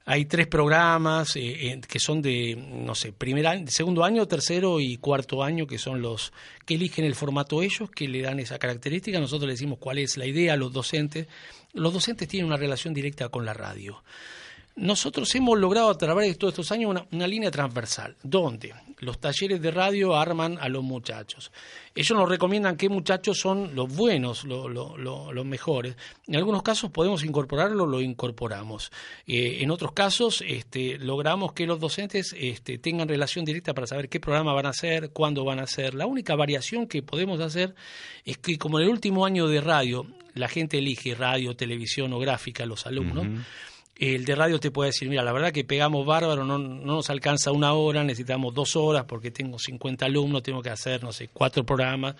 hay 0.09 0.23
tres 0.23 0.47
programas 0.47 1.35
eh, 1.35 1.67
eh, 1.67 1.81
que 1.85 1.99
son 1.99 2.21
de, 2.21 2.55
no 2.55 2.95
sé, 2.95 3.11
primer 3.11 3.45
año, 3.45 3.67
segundo 3.67 4.05
año, 4.05 4.25
tercero 4.25 4.79
y 4.79 4.95
cuarto 4.95 5.43
año, 5.43 5.67
que 5.67 5.77
son 5.77 6.01
los 6.01 6.31
que 6.65 6.75
eligen 6.75 7.03
el 7.03 7.13
formato 7.13 7.61
ellos, 7.61 7.91
que 7.91 8.07
le 8.07 8.21
dan 8.21 8.39
esa 8.39 8.57
característica, 8.57 9.19
nosotros 9.19 9.47
le 9.47 9.55
decimos 9.55 9.79
cuál 9.79 9.97
es 9.97 10.15
la 10.15 10.25
idea 10.25 10.53
a 10.53 10.55
los 10.55 10.71
docentes. 10.71 11.27
Los 11.73 11.93
docentes 11.93 12.29
tienen 12.29 12.47
una 12.47 12.55
relación 12.55 12.93
directa 12.93 13.27
con 13.27 13.43
la 13.43 13.53
radio. 13.53 14.01
Nosotros 14.77 15.33
hemos 15.33 15.57
logrado 15.59 15.89
a 15.89 15.97
través 15.97 16.27
de 16.29 16.35
todos 16.35 16.53
estos 16.53 16.71
años 16.71 16.95
una, 17.11 17.27
línea 17.27 17.49
transversal, 17.49 18.15
donde 18.21 18.73
los 18.99 19.19
talleres 19.19 19.59
de 19.59 19.71
radio 19.71 20.15
arman 20.15 20.59
a 20.61 20.69
los 20.69 20.83
muchachos. 20.83 21.51
Ellos 21.95 22.17
nos 22.17 22.29
recomiendan 22.29 22.77
qué 22.77 22.87
muchachos 22.87 23.39
son 23.39 23.73
los 23.75 23.95
buenos, 23.95 24.43
lo- 24.43 24.69
lo- 24.69 24.95
lo- 24.95 25.33
los 25.33 25.45
mejores. 25.45 25.95
En 26.27 26.35
algunos 26.35 26.61
casos 26.61 26.91
podemos 26.91 27.23
incorporarlo, 27.23 27.87
lo 27.87 28.01
incorporamos. 28.01 28.91
Eh, 29.25 29.57
en 29.61 29.71
otros 29.71 29.93
casos 29.93 30.43
este, 30.47 30.99
logramos 30.99 31.53
que 31.53 31.65
los 31.65 31.79
docentes 31.79 32.35
este, 32.37 32.77
tengan 32.77 33.07
relación 33.07 33.45
directa 33.45 33.73
para 33.73 33.87
saber 33.87 34.09
qué 34.09 34.19
programa 34.19 34.53
van 34.53 34.67
a 34.67 34.69
hacer, 34.69 35.09
cuándo 35.09 35.43
van 35.43 35.59
a 35.59 35.63
hacer. 35.63 35.95
La 35.95 36.05
única 36.05 36.35
variación 36.35 36.85
que 36.85 37.01
podemos 37.01 37.39
hacer 37.39 37.73
es 38.25 38.37
que 38.37 38.59
como 38.59 38.77
en 38.79 38.85
el 38.85 38.91
último 38.91 39.25
año 39.25 39.47
de 39.47 39.59
radio 39.59 40.05
la 40.35 40.47
gente 40.47 40.77
elige 40.77 41.15
radio, 41.15 41.55
televisión 41.55 42.13
o 42.13 42.19
gráfica, 42.19 42.63
los 42.67 42.85
alumnos, 42.85 43.25
el 43.99 44.25
de 44.25 44.35
radio 44.35 44.59
te 44.59 44.71
puede 44.71 44.89
decir, 44.89 45.09
mira, 45.09 45.23
la 45.23 45.31
verdad 45.31 45.51
que 45.51 45.63
pegamos 45.63 46.05
bárbaro, 46.05 46.43
no, 46.43 46.57
no 46.57 46.95
nos 46.95 47.09
alcanza 47.09 47.51
una 47.51 47.73
hora, 47.73 48.03
necesitamos 48.03 48.53
dos 48.53 48.75
horas 48.75 49.05
porque 49.05 49.31
tengo 49.31 49.57
50 49.57 50.05
alumnos, 50.05 50.43
tengo 50.43 50.61
que 50.61 50.69
hacer, 50.69 51.03
no 51.03 51.11
sé, 51.11 51.29
cuatro 51.29 51.65
programas 51.65 52.15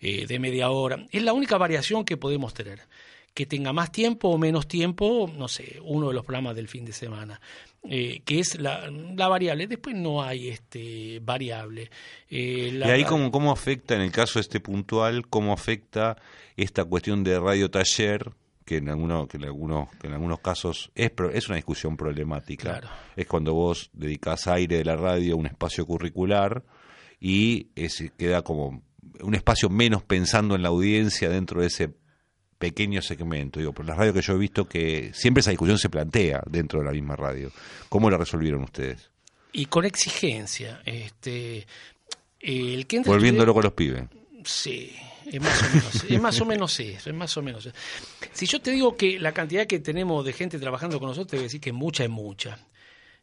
eh, 0.00 0.26
de 0.26 0.38
media 0.38 0.70
hora. 0.70 1.06
Es 1.10 1.22
la 1.22 1.32
única 1.32 1.56
variación 1.56 2.04
que 2.04 2.16
podemos 2.16 2.52
tener. 2.52 2.80
Que 3.34 3.46
tenga 3.46 3.72
más 3.72 3.90
tiempo 3.90 4.28
o 4.28 4.36
menos 4.36 4.68
tiempo, 4.68 5.30
no 5.34 5.48
sé, 5.48 5.78
uno 5.82 6.08
de 6.08 6.14
los 6.14 6.22
programas 6.22 6.54
del 6.54 6.68
fin 6.68 6.84
de 6.84 6.92
semana, 6.92 7.40
eh, 7.88 8.20
que 8.26 8.40
es 8.40 8.60
la, 8.60 8.90
la 8.90 9.26
variable. 9.26 9.66
Después 9.66 9.96
no 9.96 10.22
hay 10.22 10.50
este 10.50 11.18
variable. 11.20 11.90
Eh, 12.28 12.72
la 12.74 12.88
y 12.88 12.90
ahí 12.90 13.04
cómo, 13.04 13.32
cómo 13.32 13.50
afecta, 13.50 13.94
en 13.94 14.02
el 14.02 14.12
caso 14.12 14.38
este 14.38 14.60
puntual, 14.60 15.26
cómo 15.28 15.54
afecta 15.54 16.18
esta 16.56 16.84
cuestión 16.84 17.24
de 17.24 17.40
radio 17.40 17.70
taller, 17.70 18.32
que 18.64 18.76
en 18.78 18.88
algunos, 18.88 19.28
que 19.28 19.36
en 19.36 19.44
algunos, 19.44 19.90
que 19.96 20.06
en 20.06 20.14
algunos 20.14 20.40
casos 20.40 20.90
es, 20.94 21.12
es 21.32 21.48
una 21.48 21.56
discusión 21.56 21.96
problemática. 21.96 22.80
Claro. 22.80 22.88
Es 23.16 23.26
cuando 23.26 23.54
vos 23.54 23.90
dedicás 23.92 24.46
aire 24.46 24.78
de 24.78 24.84
la 24.84 24.96
radio 24.96 25.34
a 25.34 25.36
un 25.36 25.46
espacio 25.46 25.86
curricular 25.86 26.64
y 27.20 27.68
es, 27.74 28.02
queda 28.16 28.42
como 28.42 28.82
un 29.20 29.34
espacio 29.34 29.68
menos 29.68 30.02
pensando 30.02 30.54
en 30.54 30.62
la 30.62 30.68
audiencia 30.68 31.28
dentro 31.28 31.60
de 31.60 31.66
ese 31.68 31.94
pequeño 32.58 33.02
segmento. 33.02 33.60
Digo, 33.60 33.72
por 33.72 33.86
la 33.86 33.94
radio 33.94 34.12
que 34.12 34.22
yo 34.22 34.34
he 34.34 34.38
visto 34.38 34.68
que 34.68 35.10
siempre 35.14 35.40
esa 35.40 35.50
discusión 35.50 35.78
se 35.78 35.90
plantea 35.90 36.42
dentro 36.46 36.80
de 36.80 36.86
la 36.86 36.92
misma 36.92 37.16
radio. 37.16 37.50
¿Cómo 37.88 38.10
la 38.10 38.16
resolvieron 38.16 38.62
ustedes? 38.62 39.12
y 39.52 39.66
con 39.66 39.84
exigencia. 39.84 40.80
Este, 40.84 41.66
el 42.40 42.86
que 42.86 43.00
Volviéndolo 43.00 43.54
con 43.54 43.62
los 43.62 43.72
pibes. 43.74 44.04
Sí, 44.44 44.92
es 45.32 45.40
más 45.40 45.62
o 45.62 45.74
menos, 45.74 46.04
es 46.04 46.20
más 46.20 46.40
o 46.40 46.44
menos 46.46 46.80
eso, 46.80 47.10
es 47.10 47.16
más 47.16 47.36
o 47.36 47.42
menos. 47.42 47.66
eso. 47.66 47.76
Si 48.32 48.46
yo 48.46 48.60
te 48.60 48.70
digo 48.70 48.96
que 48.96 49.18
la 49.18 49.32
cantidad 49.32 49.66
que 49.66 49.78
tenemos 49.78 50.24
de 50.24 50.32
gente 50.32 50.58
trabajando 50.58 50.98
con 50.98 51.08
nosotros, 51.08 51.30
te 51.30 51.36
voy 51.36 51.44
a 51.44 51.46
decir 51.46 51.60
que 51.60 51.72
mucha 51.72 52.04
es 52.04 52.10
mucha. 52.10 52.58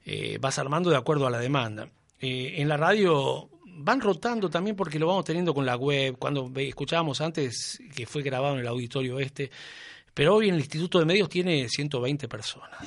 Eh, 0.06 0.38
vas 0.40 0.58
armando 0.58 0.90
de 0.90 0.98
acuerdo 0.98 1.28
a 1.28 1.30
la 1.30 1.40
demanda. 1.40 1.90
Eh, 2.20 2.56
en 2.58 2.68
la 2.68 2.78
radio 2.78 3.50
van 3.66 4.02
rotando 4.02 4.50
también 4.50 4.76
porque 4.76 5.00
lo 5.00 5.08
vamos 5.08 5.26
teniendo 5.26 5.54
con 5.54 5.66
la 5.66 5.76
web. 5.76 6.18
Cuando 6.18 6.52
escuchábamos 6.56 7.22
antes 7.22 7.82
que 7.96 8.06
fue 8.06 8.24
grabado 8.24 8.56
en 8.56 8.62
el 8.62 8.68
auditorio 8.68 9.20
este, 9.20 9.52
pero 10.14 10.36
hoy 10.36 10.50
en 10.50 10.56
el 10.56 10.62
Instituto 10.62 11.00
de 11.00 11.06
Medios 11.06 11.30
tiene 11.30 11.70
120 11.70 12.28
personas. 12.28 12.80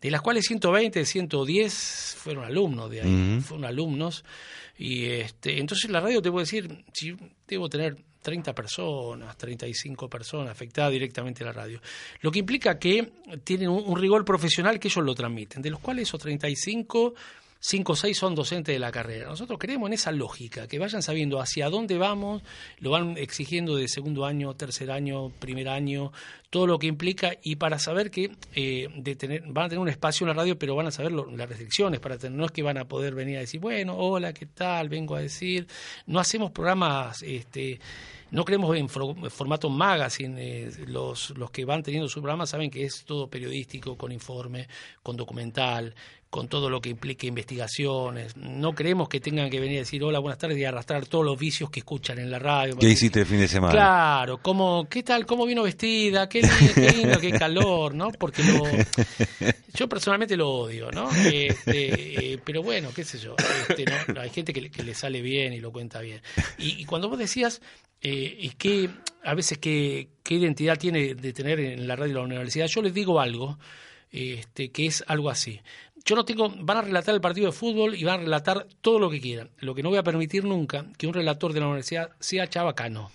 De 0.00 0.10
las 0.10 0.20
cuales 0.20 0.44
120, 0.44 1.04
110 1.04 2.16
fueron 2.18 2.44
alumnos 2.44 2.90
de 2.90 3.00
ahí, 3.00 3.40
fueron 3.40 3.64
alumnos. 3.64 4.24
Y 4.76 5.06
este, 5.06 5.58
entonces 5.58 5.90
la 5.90 6.00
radio 6.00 6.20
te 6.20 6.30
puedo 6.30 6.44
decir, 6.44 6.84
si 6.92 7.16
debo 7.48 7.68
tener 7.68 7.96
30 8.24 8.54
personas, 8.54 9.36
35 9.36 10.08
personas 10.08 10.50
afectadas 10.50 10.90
directamente 10.90 11.44
a 11.44 11.48
la 11.48 11.52
radio. 11.52 11.78
Lo 12.22 12.32
que 12.32 12.38
implica 12.38 12.78
que 12.78 13.12
tienen 13.44 13.68
un, 13.68 14.00
rigor 14.00 14.24
profesional 14.24 14.80
que 14.80 14.88
ellos 14.88 15.04
lo 15.04 15.14
transmiten, 15.14 15.60
de 15.60 15.68
los 15.68 15.78
cuales 15.78 16.08
esos 16.08 16.20
35, 16.20 17.14
5 17.66 17.92
o 17.92 17.96
6 17.96 18.18
son 18.18 18.34
docentes 18.34 18.74
de 18.74 18.78
la 18.78 18.92
carrera. 18.92 19.26
Nosotros 19.26 19.58
creemos 19.58 19.86
en 19.86 19.94
esa 19.94 20.12
lógica, 20.12 20.68
que 20.68 20.78
vayan 20.78 21.02
sabiendo 21.02 21.40
hacia 21.40 21.70
dónde 21.70 21.96
vamos, 21.96 22.42
lo 22.78 22.90
van 22.90 23.16
exigiendo 23.16 23.74
de 23.76 23.88
segundo 23.88 24.26
año, 24.26 24.52
tercer 24.52 24.90
año, 24.90 25.30
primer 25.30 25.70
año, 25.70 26.12
todo 26.50 26.66
lo 26.66 26.78
que 26.78 26.88
implica, 26.88 27.32
y 27.42 27.56
para 27.56 27.78
saber 27.78 28.10
que 28.10 28.32
eh, 28.54 28.88
de 28.94 29.16
tener, 29.16 29.44
van 29.46 29.64
a 29.64 29.68
tener 29.70 29.80
un 29.80 29.88
espacio 29.88 30.26
en 30.26 30.28
la 30.28 30.34
radio, 30.34 30.58
pero 30.58 30.76
van 30.76 30.88
a 30.88 30.90
saber 30.90 31.12
las 31.12 31.48
restricciones, 31.48 32.00
para 32.00 32.18
tener, 32.18 32.36
no 32.36 32.44
es 32.44 32.52
que 32.52 32.62
van 32.62 32.76
a 32.76 32.84
poder 32.84 33.14
venir 33.14 33.38
a 33.38 33.40
decir, 33.40 33.60
bueno, 33.60 33.96
hola, 33.96 34.34
¿qué 34.34 34.44
tal? 34.44 34.90
Vengo 34.90 35.16
a 35.16 35.20
decir, 35.20 35.66
no 36.06 36.20
hacemos 36.20 36.50
programas, 36.50 37.22
este, 37.22 37.80
no 38.34 38.44
creemos 38.44 38.76
en 38.76 38.88
formato 38.88 39.70
magazine, 39.70 40.34
eh, 40.38 40.70
los, 40.88 41.30
los 41.38 41.52
que 41.52 41.64
van 41.64 41.84
teniendo 41.84 42.08
su 42.08 42.20
programa 42.20 42.46
saben 42.46 42.68
que 42.68 42.84
es 42.84 43.04
todo 43.04 43.28
periodístico, 43.28 43.96
con 43.96 44.10
informe, 44.10 44.66
con 45.04 45.16
documental, 45.16 45.94
con 46.30 46.48
todo 46.48 46.68
lo 46.68 46.80
que 46.80 46.90
implique 46.90 47.28
investigaciones. 47.28 48.36
No 48.36 48.74
creemos 48.74 49.08
que 49.08 49.20
tengan 49.20 49.48
que 49.50 49.60
venir 49.60 49.76
a 49.76 49.80
decir 49.82 50.02
hola, 50.02 50.18
buenas 50.18 50.38
tardes 50.38 50.58
y 50.58 50.64
arrastrar 50.64 51.06
todos 51.06 51.24
los 51.24 51.38
vicios 51.38 51.70
que 51.70 51.78
escuchan 51.78 52.18
en 52.18 52.28
la 52.28 52.40
radio. 52.40 52.76
¿Qué 52.76 52.88
hiciste 52.88 53.20
el 53.20 53.26
fin 53.26 53.38
de 53.38 53.46
semana? 53.46 53.72
Claro, 53.72 54.38
como, 54.38 54.88
¿qué 54.88 55.04
tal? 55.04 55.26
¿Cómo 55.26 55.46
vino 55.46 55.62
vestida? 55.62 56.28
¿Qué 56.28 56.42
lindo, 56.42 57.20
qué, 57.20 57.30
calor, 57.30 57.94
¿no? 57.94 58.10
Porque 58.10 58.42
lo, 58.42 58.64
yo 59.74 59.88
personalmente 59.88 60.36
lo 60.36 60.50
odio, 60.50 60.90
¿no? 60.90 61.08
Este, 61.12 62.32
eh, 62.32 62.38
pero 62.44 62.64
bueno, 62.64 62.90
qué 62.92 63.04
sé 63.04 63.18
yo. 63.20 63.36
Este, 63.68 63.84
¿no? 64.12 64.20
Hay 64.20 64.30
gente 64.30 64.52
que, 64.52 64.60
le- 64.60 64.70
que 64.70 64.82
le 64.82 64.94
sale 64.94 65.20
bien 65.20 65.52
y 65.52 65.60
lo 65.60 65.70
cuenta 65.70 66.00
bien. 66.00 66.20
Y, 66.58 66.80
y 66.80 66.84
cuando 66.84 67.08
vos 67.08 67.18
decías, 67.18 67.60
eh, 68.02 68.23
y 68.24 68.50
qué, 68.50 68.90
a 69.22 69.34
veces, 69.34 69.58
qué, 69.58 70.08
qué 70.22 70.34
identidad 70.34 70.78
tiene 70.78 71.14
de 71.14 71.32
tener 71.32 71.60
en 71.60 71.86
la 71.86 71.96
radio 71.96 72.14
de 72.14 72.20
la 72.20 72.26
universidad, 72.26 72.66
yo 72.66 72.82
les 72.82 72.94
digo 72.94 73.20
algo, 73.20 73.58
este, 74.10 74.70
que 74.70 74.86
es 74.86 75.04
algo 75.06 75.30
así. 75.30 75.60
Yo 76.04 76.16
no 76.16 76.24
tengo, 76.24 76.48
van 76.60 76.76
a 76.76 76.82
relatar 76.82 77.14
el 77.14 77.20
partido 77.20 77.46
de 77.46 77.52
fútbol 77.52 77.94
y 77.94 78.04
van 78.04 78.20
a 78.20 78.22
relatar 78.24 78.66
todo 78.80 78.98
lo 78.98 79.10
que 79.10 79.20
quieran. 79.20 79.50
Lo 79.58 79.74
que 79.74 79.82
no 79.82 79.88
voy 79.88 79.98
a 79.98 80.02
permitir 80.02 80.44
nunca 80.44 80.86
que 80.98 81.06
un 81.06 81.14
relator 81.14 81.52
de 81.52 81.60
la 81.60 81.66
universidad 81.66 82.10
sea 82.20 82.48
chabacano. 82.48 83.10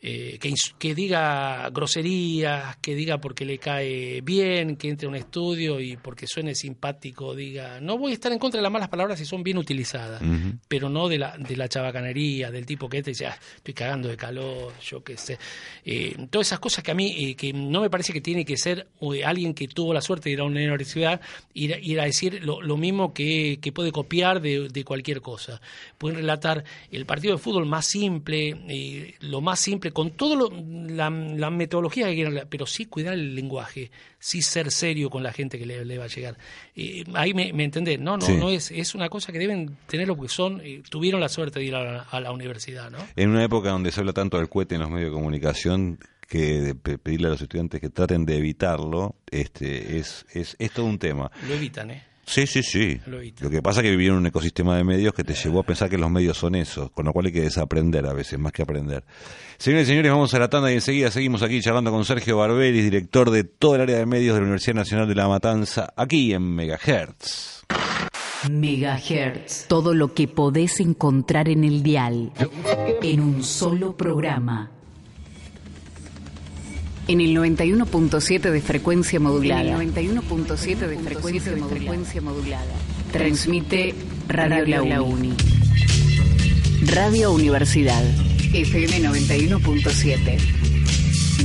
Eh, 0.00 0.38
que, 0.78 0.94
diga 0.94 1.68
groserías, 1.70 2.76
que 2.76 2.94
diga 2.94 3.18
porque 3.20 3.44
le 3.44 3.58
cae 3.58 4.20
bien, 4.20 4.76
que 4.76 4.88
entre 4.88 5.06
a 5.06 5.08
un 5.08 5.16
estudio 5.16 5.80
y 5.80 5.96
porque 5.96 6.26
suene 6.28 6.54
simpático, 6.54 7.34
diga, 7.34 7.80
no 7.80 7.98
voy 7.98 8.12
a 8.12 8.14
estar 8.14 8.30
en 8.30 8.38
contra 8.38 8.58
de 8.58 8.62
las 8.62 8.70
malas 8.70 8.88
palabras 8.88 9.18
si 9.18 9.24
son 9.24 9.42
bien 9.42 9.58
utilizadas, 9.58 10.22
pero 10.68 10.88
no 10.88 11.08
de 11.08 11.18
la, 11.18 11.36
de 11.36 11.56
la 11.56 11.68
chabacanería, 11.68 12.52
del 12.52 12.64
tipo 12.64 12.88
que 12.88 13.02
te 13.02 13.10
dice, 13.10 13.26
"Ah, 13.26 13.36
estoy 13.56 13.74
cagando 13.74 14.08
de 14.08 14.16
calor, 14.16 14.72
yo 14.80 15.02
qué 15.02 15.16
sé. 15.16 15.36
Eh, 15.84 16.14
todas 16.30 16.46
esas 16.46 16.60
cosas 16.60 16.84
que 16.84 16.92
a 16.92 16.94
mí, 16.94 17.14
eh, 17.30 17.34
que 17.34 17.52
no 17.52 17.80
me 17.80 17.90
parece 17.90 18.12
que 18.12 18.20
tiene 18.20 18.44
que 18.44 18.56
ser 18.56 18.86
eh, 19.00 19.24
alguien 19.24 19.52
que 19.52 19.66
tuvo 19.66 19.92
la 19.92 20.00
suerte 20.00 20.28
de 20.28 20.34
ir 20.34 20.40
a 20.40 20.44
una 20.44 20.60
universidad, 20.60 21.20
ir, 21.54 21.74
a- 21.74 21.78
ir 21.80 21.98
a 22.00 22.04
decir 22.04 22.44
lo, 22.44 22.62
lo 22.62 22.76
mismo 22.76 23.12
que, 23.12 23.58
que 23.60 23.72
puede 23.72 23.90
copiar 23.90 24.40
de, 24.40 24.68
de 24.68 24.84
cualquier 24.84 25.20
cosa. 25.22 25.60
Pueden 25.98 26.18
relatar 26.18 26.62
el 26.92 27.04
partido 27.04 27.34
de 27.34 27.42
fútbol 27.42 27.66
más 27.66 27.84
simple, 27.86 29.16
lo 29.20 29.40
más 29.40 29.58
simple, 29.58 29.87
con 29.92 30.10
toda 30.12 30.48
la, 30.88 31.10
la 31.10 31.50
metodología 31.50 32.06
que 32.08 32.14
quieran, 32.14 32.46
pero 32.48 32.66
sí 32.66 32.86
cuidar 32.86 33.14
el 33.14 33.34
lenguaje, 33.34 33.90
sí 34.18 34.42
ser 34.42 34.70
serio 34.70 35.10
con 35.10 35.22
la 35.22 35.32
gente 35.32 35.58
que 35.58 35.66
le, 35.66 35.84
le 35.84 35.98
va 35.98 36.04
a 36.04 36.08
llegar. 36.08 36.36
Eh, 36.74 37.04
ahí 37.14 37.34
me, 37.34 37.52
me 37.52 37.64
entendés, 37.64 37.98
no, 38.00 38.16
no, 38.16 38.26
Sí. 38.26 38.36
no 38.36 38.50
es, 38.50 38.70
es 38.70 38.94
una 38.94 39.08
cosa 39.08 39.32
que 39.32 39.38
deben 39.38 39.76
tener 39.86 40.08
lo 40.08 40.16
que 40.20 40.28
son, 40.28 40.60
eh, 40.62 40.82
tuvieron 40.88 41.20
la 41.20 41.28
suerte 41.28 41.58
de 41.60 41.64
ir 41.66 41.74
a 41.74 41.82
la, 41.84 42.02
a 42.02 42.20
la 42.20 42.32
universidad, 42.32 42.90
¿no? 42.90 42.98
En 43.16 43.30
una 43.30 43.44
época 43.44 43.70
donde 43.70 43.90
se 43.92 44.00
habla 44.00 44.12
tanto 44.12 44.38
del 44.38 44.48
cohete 44.48 44.74
en 44.74 44.80
los 44.82 44.90
medios 44.90 45.10
de 45.10 45.14
comunicación, 45.14 45.98
que 46.28 46.74
pedirle 46.74 47.28
a 47.28 47.30
los 47.30 47.40
estudiantes 47.40 47.80
que 47.80 47.88
traten 47.88 48.26
de 48.26 48.36
evitarlo, 48.36 49.16
este, 49.30 49.96
es, 49.98 50.26
es, 50.34 50.56
es 50.58 50.70
todo 50.72 50.84
un 50.84 50.98
tema. 50.98 51.30
Lo 51.48 51.54
evitan, 51.54 51.90
¿eh? 51.90 52.02
Sí, 52.28 52.46
sí, 52.46 52.62
sí. 52.62 53.00
Lo. 53.06 53.20
Lo 53.40 53.48
que 53.50 53.62
pasa 53.62 53.80
es 53.80 53.84
que 53.84 53.90
vivieron 53.90 54.18
en 54.18 54.20
un 54.20 54.26
ecosistema 54.26 54.76
de 54.76 54.84
medios 54.84 55.14
que 55.14 55.24
te 55.24 55.32
llevó 55.32 55.60
a 55.60 55.62
pensar 55.62 55.88
que 55.88 55.96
los 55.96 56.10
medios 56.10 56.36
son 56.36 56.54
eso, 56.56 56.90
con 56.92 57.06
lo 57.06 57.12
cual 57.14 57.26
hay 57.26 57.32
que 57.32 57.40
desaprender 57.40 58.04
a 58.04 58.12
veces, 58.12 58.38
más 58.38 58.52
que 58.52 58.62
aprender. 58.62 59.02
Señores 59.56 59.88
y 59.88 59.92
señores, 59.92 60.12
vamos 60.12 60.34
a 60.34 60.38
la 60.38 60.48
tanda 60.50 60.70
y 60.70 60.74
enseguida 60.74 61.10
seguimos 61.10 61.42
aquí 61.42 61.62
charlando 61.62 61.90
con 61.90 62.04
Sergio 62.04 62.36
Barberis, 62.36 62.84
director 62.84 63.30
de 63.30 63.44
todo 63.44 63.76
el 63.76 63.80
área 63.80 63.96
de 63.96 64.04
medios 64.04 64.34
de 64.34 64.40
la 64.40 64.44
Universidad 64.44 64.74
Nacional 64.74 65.08
de 65.08 65.14
La 65.14 65.26
Matanza, 65.26 65.94
aquí 65.96 66.34
en 66.34 66.54
Megahertz. 66.54 67.64
Megahertz. 68.50 69.66
Todo 69.66 69.94
lo 69.94 70.12
que 70.12 70.28
podés 70.28 70.80
encontrar 70.80 71.48
en 71.48 71.64
el 71.64 71.82
dial. 71.82 72.32
En 73.02 73.20
un 73.20 73.42
solo 73.42 73.96
programa. 73.96 74.77
En 77.08 77.20
el 77.22 77.34
91.7 77.34 78.50
de 78.50 78.60
frecuencia 78.60 79.18
modulada. 79.18 79.62
En 79.62 79.80
el 79.80 79.94
91.7 79.94 80.76
de 80.76 80.98
frecuencia, 80.98 81.56
frecuencia 81.66 82.20
modulada. 82.20 82.74
Transmite 83.10 83.94
Radio 84.28 84.84
La 84.84 85.00
Uni. 85.00 85.32
Radio 86.92 87.32
Universidad. 87.32 88.04
FM 88.52 89.08
91.7. 89.08 90.38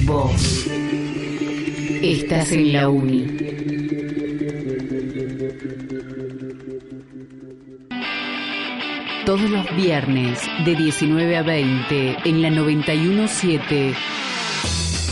Vos. 0.04 0.68
Estás 2.02 2.52
en 2.52 2.74
la 2.74 2.90
Uni. 2.90 3.26
Todos 9.26 9.50
los 9.50 9.76
viernes 9.78 10.42
de 10.66 10.76
19 10.76 11.38
a 11.38 11.44
20 11.44 12.18
en 12.26 12.42
la 12.42 12.50
917. 12.50 13.94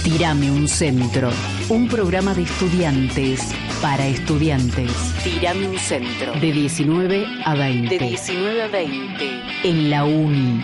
Tirame 0.03 0.49
un 0.49 0.67
centro. 0.67 1.29
Un 1.69 1.87
programa 1.87 2.33
de 2.33 2.41
estudiantes 2.41 3.53
Para 3.83 4.07
estudiantes. 4.07 4.91
Tiramin 5.23 5.77
Centro. 5.77 6.33
De 6.33 6.51
19 6.51 7.27
a 7.45 7.53
20. 7.53 7.99
De 7.99 8.07
19 8.07 8.63
a 8.63 8.67
20. 8.67 9.41
En 9.63 9.89
la 9.91 10.03
UNI. 10.03 10.63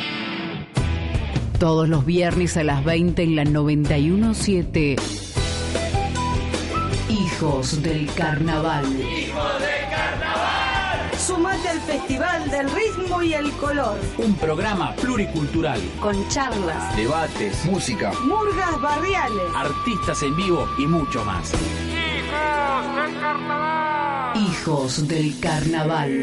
Todos 1.59 1.87
los 1.87 2.03
viernes 2.03 2.57
a 2.57 2.63
las 2.63 2.83
20 2.83 3.21
en 3.21 3.35
la 3.35 3.45
917. 3.45 4.95
Hijos 7.09 7.83
del 7.83 8.07
Carnaval. 8.15 8.85
Sumate 11.27 11.67
al 11.67 11.81
Festival 11.81 12.49
del 12.49 12.69
Ritmo 12.71 13.21
y 13.21 13.33
el 13.33 13.51
Color. 13.57 13.99
Un 14.17 14.33
programa 14.35 14.95
pluricultural. 14.95 15.81
Con 15.99 16.25
charlas, 16.29 16.95
Debates, 16.95 17.65
música, 17.65 18.13
murgas 18.23 18.79
barriales. 18.79 19.43
artistas 19.53 20.23
en 20.23 20.37
vivo 20.37 20.65
y 20.77 20.87
mucho 20.87 21.25
más. 21.25 21.51
Hijos 24.37 25.05
del 25.05 25.37
Carnaval. 25.41 26.21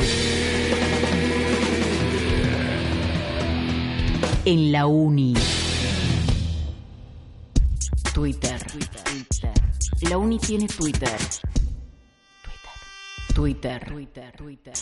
En 4.46 4.72
la 4.72 4.86
Uni. 4.86 5.34
Twitter. 8.14 8.58
La 10.08 10.16
Uni 10.16 10.38
tiene 10.38 10.66
Twitter. 10.66 11.18
Twitter. 13.34 13.84
Twitter. 13.84 14.32
Twitter. 14.36 14.72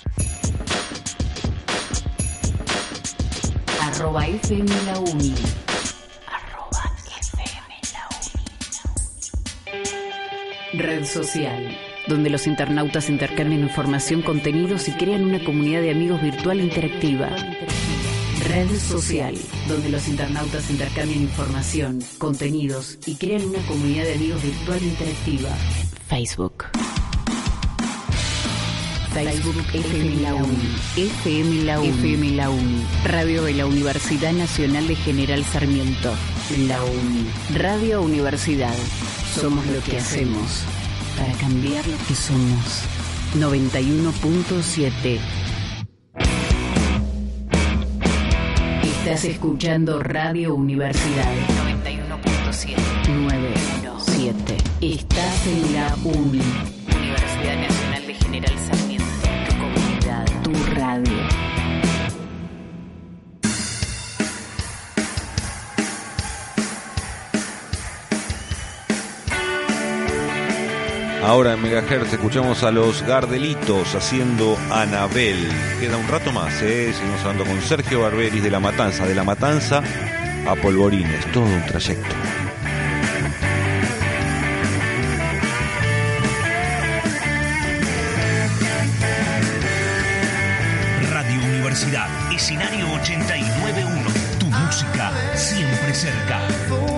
Arroba 3.81 4.27
FM 4.27 4.69
La 4.85 4.99
Uni. 4.99 5.35
Arroba 6.29 6.85
FM 7.19 7.81
La 7.95 8.09
Uni. 8.19 8.45
Red 10.83 11.07
social. 11.07 11.75
Donde 12.09 12.29
los 12.29 12.47
internautas 12.47 13.09
intercambian 13.09 13.63
información, 13.63 14.21
contenidos 14.21 14.87
y 14.87 14.93
crean 14.93 15.25
una 15.25 15.43
comunidad 15.43 15.81
de 15.81 15.93
amigos 15.93 16.21
virtual 16.21 16.61
interactiva. 16.61 17.31
Red 18.49 18.69
social, 18.77 19.35
donde 19.67 19.89
los 19.89 20.07
internautas 20.09 20.69
intercambian 20.69 21.23
información, 21.23 22.01
contenidos 22.19 22.99
y 23.07 23.15
crean 23.17 23.47
una 23.47 23.67
comunidad 23.67 24.05
de 24.05 24.13
amigos 24.15 24.43
virtual 24.43 24.83
interactiva. 24.83 25.49
Facebook. 26.07 26.67
Facebook 29.13 29.65
FM 29.75 30.23
La 30.23 30.35
Uni. 30.35 30.75
FM 30.97 31.65
La 31.65 31.81
Uni. 31.81 31.89
FM 31.89 32.31
La 32.33 32.51
Uni. 32.51 32.83
Radio 33.05 33.43
de 33.45 33.53
la 33.55 33.67
Universidad 33.67 34.33
Nacional 34.33 34.89
de 34.89 34.97
General 34.97 35.45
Sarmiento. 35.45 36.15
La 36.67 36.83
Uni. 36.83 37.27
Radio 37.55 38.03
Universidad. 38.03 38.75
Somos 39.35 39.67
lo 39.67 39.83
que 39.83 39.99
hacemos 39.99 40.65
para 41.19 41.33
cambiar 41.35 41.87
lo 41.87 41.97
que 42.09 42.15
somos. 42.15 42.83
91.7. 43.39 45.19
Estás 48.83 49.25
escuchando 49.25 49.99
Radio 50.03 50.55
Universidad. 50.55 51.33
91.7. 52.47 52.77
97. 53.09 54.57
Estás 54.81 55.47
en 55.47 55.75
la 55.75 55.97
UNI. 56.05 56.41
Universidad 56.97 57.57
Nacional 57.61 58.07
de 58.07 58.15
General 58.15 58.59
Sarmiento. 58.59 58.72
Radio. 60.75 61.53
Ahora 71.25 71.55
en 71.55 71.63
Megahertz 71.63 72.13
escuchamos 72.13 72.65
a 72.65 72.73
los 72.73 73.03
Gardelitos 73.03 73.95
haciendo 73.95 74.59
Anabel. 74.71 75.37
Queda 75.81 75.97
un 75.97 76.09
rato 76.09 76.33
más, 76.33 76.61
¿eh? 76.63 76.93
Seguimos 76.93 77.21
hablando 77.21 77.45
con 77.45 77.61
Sergio 77.63 78.01
Barberis 78.03 78.43
de 78.43 78.51
La 78.51 78.61
Matanza. 78.61 79.07
De 79.07 79.15
La 79.15 79.25
Matanza 79.25 79.83
a 80.47 80.55
Polvorines, 80.57 81.25
todo 81.33 81.45
un 81.45 81.65
trayecto. 81.65 82.15
Cerca. 96.03 96.92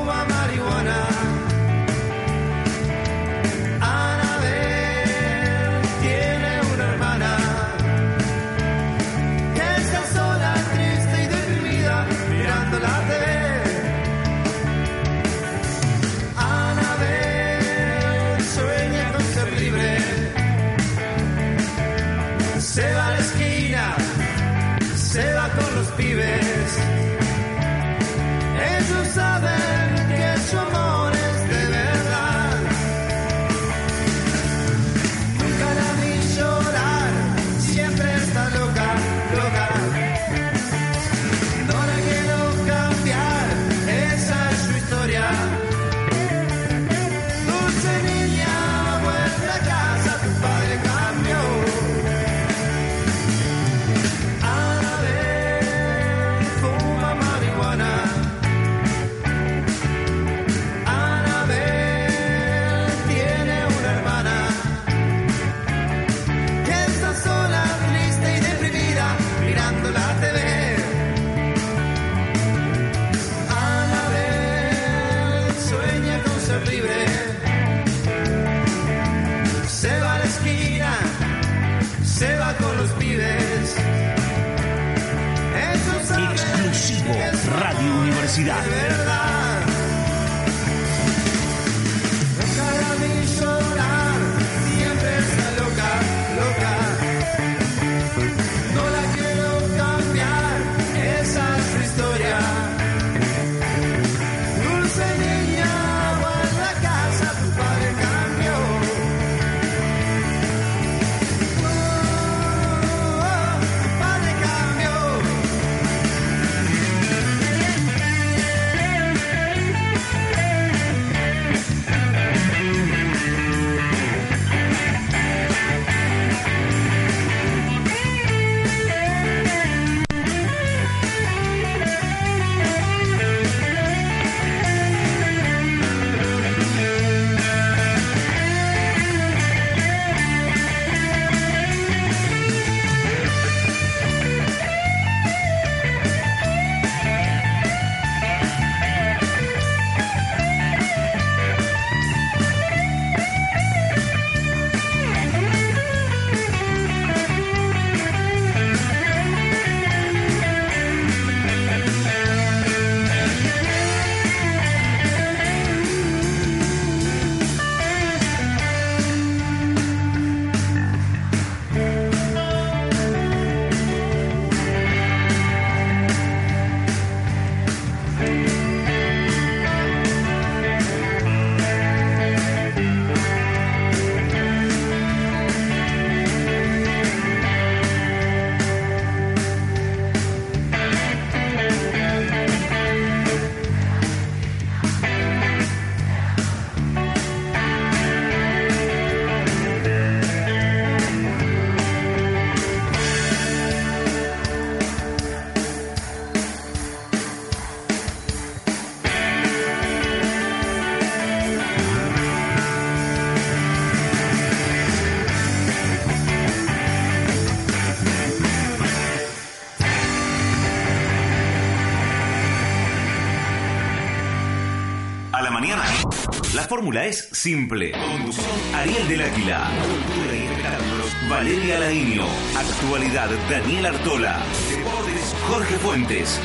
Fórmula 226.85 227.07
es 227.07 227.29
simple. 227.33 227.93
Conducción 227.93 228.47
Ariel 228.75 229.09
del 229.09 229.23
Águila. 229.23 229.71
Cultura 229.81 230.37
y 230.37 231.31
Valeria 231.31 231.79
Lainio. 231.79 232.25
Actualidad 232.55 233.31
Daniel 233.49 233.87
Artola. 233.87 234.43
Deportes 234.69 235.35
Jorge 235.49 235.79
Fuentes. 235.79 236.39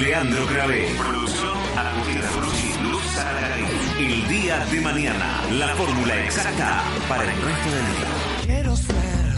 Leandro 0.00 0.46
Cravé. 0.46 0.88
Producción 0.96 1.58
Ferrucci, 2.32 2.72
Luz. 2.90 3.02
El 3.98 4.28
día 4.28 4.64
de 4.64 4.80
mañana. 4.80 5.42
La 5.52 5.68
fórmula 5.74 6.24
exacta 6.24 6.82
para 7.06 7.24
el 7.24 7.42
resto 7.42 7.70
del 7.70 7.86
día. 7.92 8.46
Quiero 8.46 8.76
ser 8.76 9.34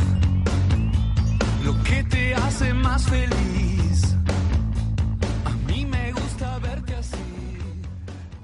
lo 1.65 1.83
que 1.83 2.05
te 2.05 2.33
hace 2.37 2.73
más 2.75 3.09
feliz. 3.09 3.56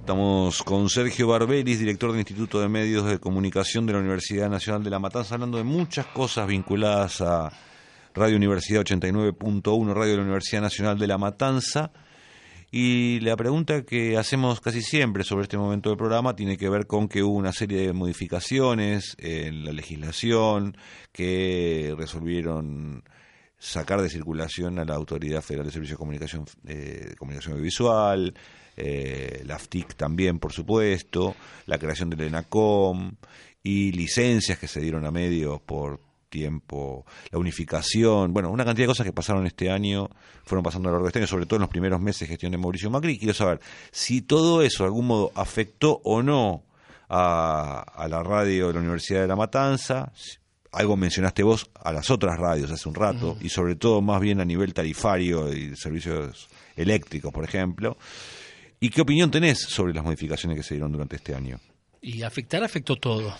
Estamos 0.03 0.65
con 0.65 0.89
Sergio 0.89 1.29
Barberis, 1.29 1.79
director 1.79 2.11
del 2.11 2.19
Instituto 2.19 2.61
de 2.61 2.69
Medios 2.69 3.07
de 3.07 3.21
Comunicación 3.21 3.87
de 3.87 3.93
la 3.93 4.01
Universidad 4.01 4.51
Nacional 4.51 4.83
de 4.83 4.91
La 4.91 4.99
Matanza, 4.99 5.35
hablando 5.35 5.59
de 5.59 5.63
muchas 5.63 6.07
cosas 6.07 6.49
vinculadas 6.49 7.21
a 7.21 7.53
Radio 8.13 8.35
Universidad 8.37 8.83
89.1, 8.83 9.95
Radio 9.95 10.11
de 10.11 10.17
la 10.17 10.25
Universidad 10.25 10.61
Nacional 10.61 10.99
de 10.99 11.07
La 11.07 11.19
Matanza. 11.19 11.93
Y 12.73 13.21
la 13.21 13.37
pregunta 13.37 13.83
que 13.85 14.19
hacemos 14.19 14.61
casi 14.61 14.83
siempre 14.83 15.23
sobre 15.23 15.45
este 15.45 15.57
momento 15.57 15.91
del 15.91 15.99
programa 15.99 16.35
tiene 16.35 16.57
que 16.57 16.69
ver 16.69 16.89
con 16.89 17.07
que 17.07 17.23
hubo 17.23 17.37
una 17.37 17.53
serie 17.53 17.87
de 17.87 17.93
modificaciones 17.93 19.15
en 19.21 19.65
la 19.65 19.71
legislación 19.71 20.77
que 21.13 21.95
resolvieron 21.97 23.05
sacar 23.63 24.03
de 24.03 24.11
circulación 24.11 24.81
a 24.81 24.85
la 24.85 24.97
Autoridad 24.97 25.41
Federal 25.41 25.67
de 25.67 25.73
Servicios 25.73 25.97
de 25.97 26.01
Comunicación, 26.01 26.45
eh, 26.67 27.15
Comunicación 27.17 27.53
Audiovisual, 27.53 28.35
eh, 28.77 29.45
la 29.47 29.55
AFTIC 29.55 29.95
también, 29.95 30.41
por 30.41 30.53
supuesto, 30.53 31.37
la 31.67 31.79
creación 31.79 32.11
del 32.11 32.23
ENACOM 32.23 33.13
y 33.63 33.93
licencias 33.93 34.59
que 34.59 34.67
se 34.67 34.81
dieron 34.81 35.07
a 35.07 35.13
medios 35.13 35.61
por 35.61 36.01
tiempo, 36.29 37.07
la 37.31 37.39
unificación, 37.39 38.33
bueno, 38.33 38.51
una 38.51 38.65
cantidad 38.65 38.85
de 38.85 38.91
cosas 38.91 39.07
que 39.07 39.13
pasaron 39.13 39.47
este 39.47 39.71
año, 39.71 40.09
fueron 40.45 40.65
pasando 40.65 40.89
a 40.89 40.93
lo 40.93 40.97
largo 40.97 41.07
de 41.07 41.11
este 41.11 41.19
año, 41.21 41.29
sobre 41.29 41.47
todo 41.47 41.59
en 41.59 41.63
los 41.63 41.71
primeros 41.71 42.01
meses 42.01 42.21
de 42.21 42.27
gestión 42.29 42.51
de 42.51 42.59
Mauricio 42.59 42.91
Macri. 42.91 43.17
Quiero 43.17 43.35
saber 43.35 43.61
si 43.93 44.23
todo 44.23 44.63
eso 44.63 44.83
de 44.83 44.89
algún 44.89 45.07
modo 45.07 45.31
afectó 45.37 46.01
o 46.03 46.21
no 46.21 46.65
a, 47.09 48.07
la 48.09 48.23
radio 48.25 48.69
de 48.69 48.73
la 48.73 48.81
Universidad 48.81 49.21
de 49.21 49.29
La 49.29 49.37
Matanza, 49.37 50.11
algo 50.73 50.97
mencionaste 50.97 51.43
vos 51.43 51.69
a 51.83 51.93
las 51.93 52.11
otras 52.11 52.39
radios 52.39 52.71
hace 52.71 52.89
un 52.89 52.95
rato, 52.95 53.37
y 53.41 53.49
sobre 53.51 53.77
todo 53.77 54.01
más 54.01 54.21
bien 54.21 54.41
a 54.41 54.45
nivel 54.45 54.73
tarifario 54.75 55.53
y 55.53 55.77
servicios 55.77 56.49
eléctricos, 56.77 57.33
por 57.33 57.45
ejemplo. 57.45 57.97
¿Y 58.81 58.89
qué 58.89 59.03
opinión 59.03 59.31
tenés 59.31 59.61
sobre 59.61 59.95
las 59.95 60.03
modificaciones 60.03 60.57
que 60.59 60.63
se 60.65 60.75
dieron 60.75 60.91
durante 60.91 61.17
este 61.17 61.35
año? 61.35 61.61
Y 62.01 62.23
afectar 62.23 62.65
afectó 62.65 62.97
todo. 62.97 63.33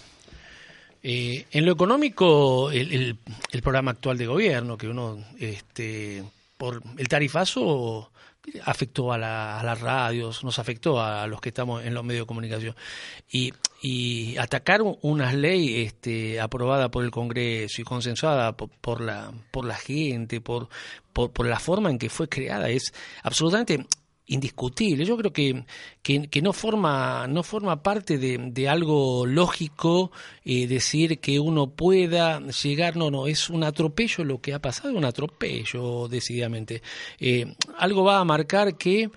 Eh, 1.03 1.47
en 1.51 1.67
lo 1.67 1.73
económico, 1.73 2.71
el, 2.71 2.93
el- 2.93 3.19
el 3.51 3.63
programa 3.63 3.91
actual 3.91 4.17
de 4.19 4.27
gobierno, 4.27 4.77
que 4.79 4.87
uno, 4.87 5.19
este, 5.41 6.23
por 6.57 6.81
el 6.97 7.09
tarifazo 7.09 8.12
afectó 8.65 9.13
a, 9.13 9.19
la- 9.19 9.61
las 9.65 9.81
radios, 9.81 10.43
nos 10.45 10.59
afectó 10.59 11.01
a 11.01 11.27
los 11.27 11.41
que 11.41 11.51
estamos 11.51 11.85
en 11.85 11.95
los 11.95 12.05
medios 12.05 12.23
de 12.25 12.27
comunicación. 12.27 12.75
Y, 13.31 13.53
atacar 14.39 14.83
un- 14.83 14.99
una 15.03 15.33
ley 15.33 15.83
este, 15.83 16.41
aprobada 16.41 16.91
por 16.91 17.05
el 17.05 17.11
Congreso 17.11 17.81
y 17.81 17.85
consensuada 17.85 18.57
por, 18.57 18.69
por 18.81 19.01
la, 19.01 19.33
por 19.51 19.65
la 19.65 19.75
gente, 19.77 20.41
por, 20.41 20.69
por 21.13 21.47
la 21.47 21.59
forma 21.59 21.91
en 21.91 21.99
que 21.99 22.09
fue 22.11 22.29
creada, 22.29 22.69
es 22.69 22.93
absolutamente 23.23 23.87
indiscutible. 24.33 25.05
Yo 25.05 25.17
creo 25.17 25.33
que, 25.33 25.65
que, 26.03 26.43
no 26.43 26.53
forma 26.53 27.27
no 27.29 27.43
forma 27.43 27.83
parte 27.83 28.19
de, 28.19 28.69
algo 28.69 29.27
lógico 29.27 30.13
eh, 30.45 30.67
decir 30.67 31.21
que 31.21 31.39
uno 31.39 31.71
pueda 31.71 32.41
llegar, 32.41 32.97
no, 32.97 33.11
no, 33.11 33.27
es 33.27 33.51
un 33.51 33.65
atropello 33.65 34.25
lo 34.25 34.41
que 34.41 34.55
ha 34.55 34.59
pasado, 34.61 34.97
un 34.97 35.05
atropello 35.05 36.09
decididamente. 36.09 36.83
Eh, 37.19 37.55
algo 37.79 38.05
va 38.05 38.19
a 38.19 38.25
marcar 38.25 38.77
que 38.77 39.11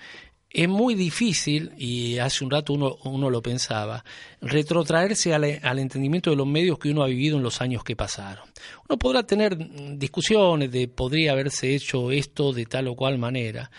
es 0.56 0.70
muy 0.70 0.96
difícil, 0.96 1.74
y 1.78 2.18
hace 2.18 2.46
un 2.46 2.50
rato 2.50 2.72
uno, 2.72 2.96
uno 3.04 3.30
lo 3.30 3.42
pensaba, 3.42 4.06
retrotraerse 4.40 5.34
al, 5.34 5.80
entendimiento 5.80 6.30
de 6.30 6.38
los 6.38 6.48
medios 6.48 6.80
que 6.80 6.90
uno 6.92 7.04
ha 7.04 7.08
vivido 7.08 7.36
en 7.36 7.44
los 7.44 7.60
años 7.60 7.84
que 7.84 7.98
pasaron. 7.98 8.46
Uno 8.88 8.98
podrá 8.98 9.24
tener 9.24 9.58
discusiones 9.98 10.72
de 10.72 10.88
podría 10.88 11.34
haberse 11.34 11.76
hecho 11.76 12.10
esto 12.10 12.54
de 12.54 12.66
tal 12.68 12.88
o 12.88 12.96
cual 12.96 13.18
manera, 13.18 13.70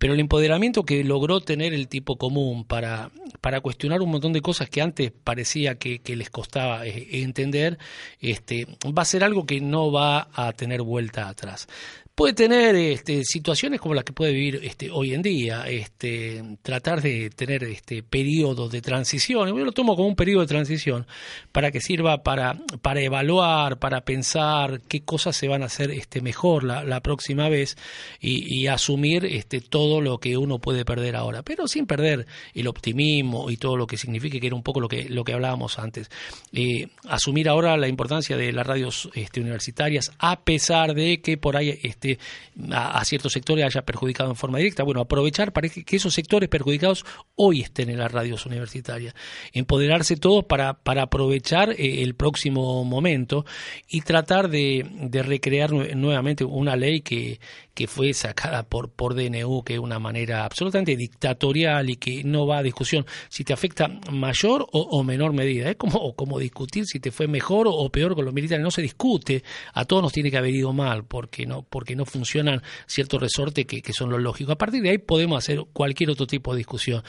pero 0.00 0.14
el 0.14 0.20
empoderamiento 0.20 0.84
que 0.84 1.04
logró 1.04 1.42
tener 1.42 1.74
el 1.74 1.86
tipo 1.86 2.16
común 2.16 2.64
para, 2.64 3.10
para 3.42 3.60
cuestionar 3.60 4.00
un 4.00 4.10
montón 4.10 4.32
de 4.32 4.40
cosas 4.40 4.70
que 4.70 4.80
antes 4.80 5.12
parecía 5.12 5.74
que, 5.74 5.98
que 5.98 6.16
les 6.16 6.30
costaba 6.30 6.86
eh, 6.86 7.22
entender, 7.22 7.78
este, 8.18 8.66
va 8.86 9.02
a 9.02 9.04
ser 9.04 9.22
algo 9.22 9.44
que 9.44 9.60
no 9.60 9.92
va 9.92 10.28
a 10.32 10.54
tener 10.54 10.80
vuelta 10.80 11.28
atrás. 11.28 11.68
Puede 12.20 12.34
tener 12.34 12.76
este, 12.76 13.24
situaciones 13.24 13.80
como 13.80 13.94
las 13.94 14.04
que 14.04 14.12
puede 14.12 14.34
vivir 14.34 14.60
este, 14.62 14.90
hoy 14.90 15.14
en 15.14 15.22
día, 15.22 15.66
este, 15.66 16.44
tratar 16.60 17.00
de 17.00 17.30
tener 17.30 17.64
este, 17.64 18.02
periodos 18.02 18.70
de 18.70 18.82
transición. 18.82 19.48
Yo 19.48 19.64
lo 19.64 19.72
tomo 19.72 19.96
como 19.96 20.06
un 20.06 20.16
periodo 20.16 20.42
de 20.42 20.46
transición 20.46 21.06
para 21.50 21.70
que 21.70 21.80
sirva 21.80 22.22
para, 22.22 22.58
para 22.82 23.00
evaluar, 23.00 23.78
para 23.78 24.02
pensar 24.02 24.82
qué 24.86 25.00
cosas 25.00 25.34
se 25.34 25.48
van 25.48 25.62
a 25.62 25.66
hacer 25.66 25.90
este, 25.92 26.20
mejor 26.20 26.62
la, 26.62 27.00
próxima 27.00 27.48
vez 27.48 27.78
y, 28.20 28.54
y 28.54 28.66
asumir 28.66 29.24
este, 29.24 29.62
todo 29.62 30.02
lo 30.02 30.18
que 30.18 30.36
uno 30.36 30.58
puede 30.58 30.84
perder 30.84 31.16
ahora, 31.16 31.42
pero 31.42 31.68
sin 31.68 31.86
perder 31.86 32.26
el 32.52 32.68
optimismo 32.68 33.50
y 33.50 33.56
todo 33.56 33.78
lo 33.78 33.86
que 33.86 33.96
signifique, 33.96 34.40
que 34.40 34.48
era 34.48 34.56
un 34.56 34.62
poco 34.62 34.80
lo 34.80 34.88
que, 34.88 35.08
lo 35.08 35.24
que 35.24 35.32
hablábamos 35.32 35.78
antes. 35.78 36.10
Eh, 36.52 36.88
asumir 37.08 37.48
ahora 37.48 37.78
la 37.78 37.88
importancia 37.88 38.36
de 38.36 38.52
las 38.52 38.66
radios 38.66 39.08
este, 39.14 39.40
universitarias, 39.40 40.12
a 40.18 40.40
pesar 40.40 40.92
de 40.92 41.22
que 41.22 41.38
por 41.38 41.56
ahí 41.56 41.78
este, 41.82 42.09
a, 42.72 43.04
ciertos 43.04 43.32
sectores 43.32 43.64
haya 43.64 43.82
perjudicado 43.82 44.30
en 44.30 44.36
forma 44.36 44.58
directa. 44.58 44.82
Bueno, 44.82 45.00
aprovechar 45.00 45.52
para 45.52 45.68
que, 45.68 45.84
esos 45.96 46.14
sectores 46.14 46.48
perjudicados 46.48 47.04
hoy 47.36 47.60
estén 47.62 47.90
en 47.90 47.98
las 47.98 48.10
radios 48.12 48.46
universitarias. 48.46 49.14
Empoderarse 49.52 50.16
todos 50.16 50.44
para, 50.44 50.74
para 50.74 51.02
aprovechar 51.02 51.70
eh, 51.72 52.02
el 52.02 52.14
próximo 52.14 52.84
momento 52.84 53.44
y 53.88 54.02
tratar 54.02 54.48
de, 54.48 54.86
de 55.00 55.22
recrear 55.22 55.70
nue- 55.70 55.94
nuevamente 55.94 56.44
una 56.44 56.76
ley 56.76 57.00
que, 57.00 57.40
que 57.74 57.86
fue 57.86 58.12
sacada 58.14 58.62
por, 58.62 58.90
por 58.90 59.14
DNU, 59.14 59.62
que 59.64 59.74
es 59.74 59.80
una 59.80 59.98
manera 59.98 60.44
absolutamente 60.44 60.96
dictatorial 60.96 61.90
y 61.90 61.96
que 61.96 62.24
no 62.24 62.46
va 62.46 62.58
a 62.58 62.62
discusión 62.62 63.06
si 63.28 63.44
te 63.44 63.52
afecta 63.52 63.88
mayor 64.10 64.66
o, 64.72 65.02
menor 65.04 65.32
medida. 65.32 65.70
Es 65.70 65.76
como, 65.76 66.14
como 66.14 66.38
discutir 66.38 66.86
si 66.86 67.00
te 67.00 67.10
fue 67.10 67.26
mejor 67.26 67.66
o, 67.66 67.72
o 67.72 67.90
peor 67.90 68.14
con 68.14 68.24
los 68.24 68.34
militares. 68.34 68.62
No 68.62 68.70
se 68.70 68.82
discute. 68.82 69.42
A 69.72 69.84
todos 69.84 70.02
nos 70.02 70.12
tiene 70.12 70.30
que 70.30 70.36
haber 70.36 70.54
ido 70.54 70.72
mal 70.72 71.04
porque 71.04 71.46
no, 71.46 71.62
porque 71.62 71.96
no 71.96 71.99
funcionan 72.06 72.62
ciertos 72.86 73.20
resortes 73.20 73.66
que, 73.66 73.82
que 73.82 73.92
son 73.92 74.10
lo 74.10 74.18
lógico. 74.18 74.52
A 74.52 74.58
partir 74.58 74.82
de 74.82 74.90
ahí 74.90 74.98
podemos 74.98 75.38
hacer 75.38 75.64
cualquier 75.72 76.10
otro 76.10 76.26
tipo 76.26 76.52
de 76.52 76.58
discusión. 76.58 77.02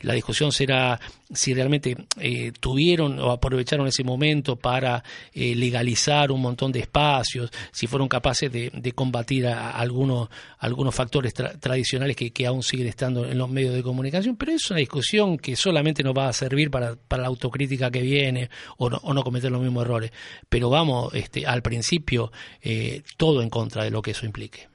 La 0.00 0.14
discusión 0.14 0.52
será 0.52 1.00
si 1.32 1.54
realmente 1.54 1.96
eh, 2.18 2.52
tuvieron 2.58 3.18
o 3.20 3.30
aprovecharon 3.30 3.86
ese 3.86 4.02
momento 4.02 4.56
para 4.56 5.04
eh, 5.32 5.54
legalizar 5.54 6.32
un 6.32 6.40
montón 6.40 6.72
de 6.72 6.80
espacios, 6.80 7.50
si 7.70 7.86
fueron 7.86 8.08
capaces 8.08 8.50
de, 8.50 8.70
de 8.72 8.92
combatir 8.92 9.46
a 9.46 9.70
algunos, 9.70 10.28
algunos 10.58 10.94
factores 10.94 11.34
tra- 11.34 11.58
tradicionales 11.60 12.16
que, 12.16 12.30
que 12.30 12.46
aún 12.46 12.62
siguen 12.62 12.86
estando 12.86 13.26
en 13.26 13.36
los 13.36 13.50
medios 13.50 13.74
de 13.74 13.82
comunicación, 13.82 14.36
pero 14.36 14.52
es 14.52 14.70
una 14.70 14.80
discusión 14.80 15.36
que 15.36 15.54
solamente 15.54 16.02
nos 16.02 16.16
va 16.16 16.28
a 16.28 16.32
servir 16.32 16.70
para, 16.70 16.96
para 16.96 17.22
la 17.22 17.28
autocrítica 17.28 17.90
que 17.90 18.00
viene 18.00 18.48
o 18.78 18.88
no, 18.88 18.96
o 19.02 19.12
no 19.12 19.22
cometer 19.22 19.50
los 19.52 19.60
mismos 19.60 19.84
errores. 19.84 20.12
Pero 20.48 20.70
vamos, 20.70 21.12
este, 21.14 21.46
al 21.46 21.62
principio, 21.62 22.32
eh, 22.62 23.02
todo 23.16 23.42
en 23.42 23.50
contra 23.50 23.84
de 23.84 23.90
lo 23.90 24.00
que 24.00 24.12
eso 24.12 24.24
implique. 24.28 24.68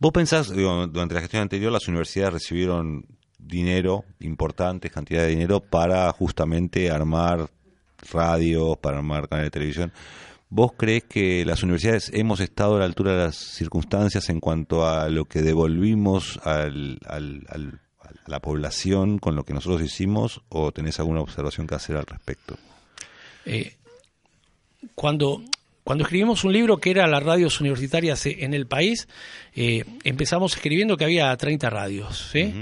¿Vos 0.00 0.12
pensás, 0.12 0.50
digo, 0.54 0.86
durante 0.86 1.14
la 1.14 1.20
gestión 1.20 1.42
anterior, 1.42 1.70
las 1.72 1.86
universidades 1.88 2.32
recibieron 2.34 3.04
dinero, 3.38 4.04
importantes 4.20 4.90
cantidades 4.90 5.28
de 5.28 5.34
dinero, 5.34 5.60
para 5.60 6.10
justamente 6.12 6.90
armar 6.90 7.48
radios, 8.12 8.76
para 8.78 8.98
armar 8.98 9.28
canales 9.28 9.48
de 9.48 9.50
televisión? 9.58 9.92
¿Vos 10.50 10.72
crees 10.76 11.04
que 11.04 11.44
las 11.44 11.62
universidades 11.62 12.10
hemos 12.14 12.38
estado 12.40 12.76
a 12.76 12.78
la 12.80 12.84
altura 12.84 13.12
de 13.12 13.24
las 13.24 13.36
circunstancias 13.36 14.28
en 14.28 14.40
cuanto 14.40 14.86
a 14.88 15.08
lo 15.08 15.24
que 15.24 15.42
devolvimos 15.42 16.38
al, 16.44 16.98
al- 17.06 17.44
al- 17.48 17.80
a 18.00 18.10
la 18.30 18.40
población 18.40 19.18
con 19.18 19.34
lo 19.34 19.44
que 19.44 19.54
nosotros 19.54 19.82
hicimos 19.82 20.42
o 20.50 20.70
tenés 20.72 21.00
alguna 21.00 21.20
observación 21.22 21.66
que 21.66 21.74
hacer 21.74 21.96
al 21.96 22.06
respecto? 22.06 22.56
Eh, 23.46 23.74
cuando, 24.94 25.42
cuando 25.84 26.04
escribimos 26.04 26.44
un 26.44 26.52
libro 26.52 26.78
que 26.78 26.90
era 26.90 27.06
las 27.06 27.22
radios 27.22 27.60
universitarias 27.60 28.24
en 28.26 28.54
el 28.54 28.66
país, 28.66 29.06
eh, 29.54 29.84
empezamos 30.02 30.54
escribiendo 30.56 30.96
que 30.96 31.04
había 31.04 31.36
30 31.36 31.70
radios. 31.70 32.30
¿sí? 32.32 32.52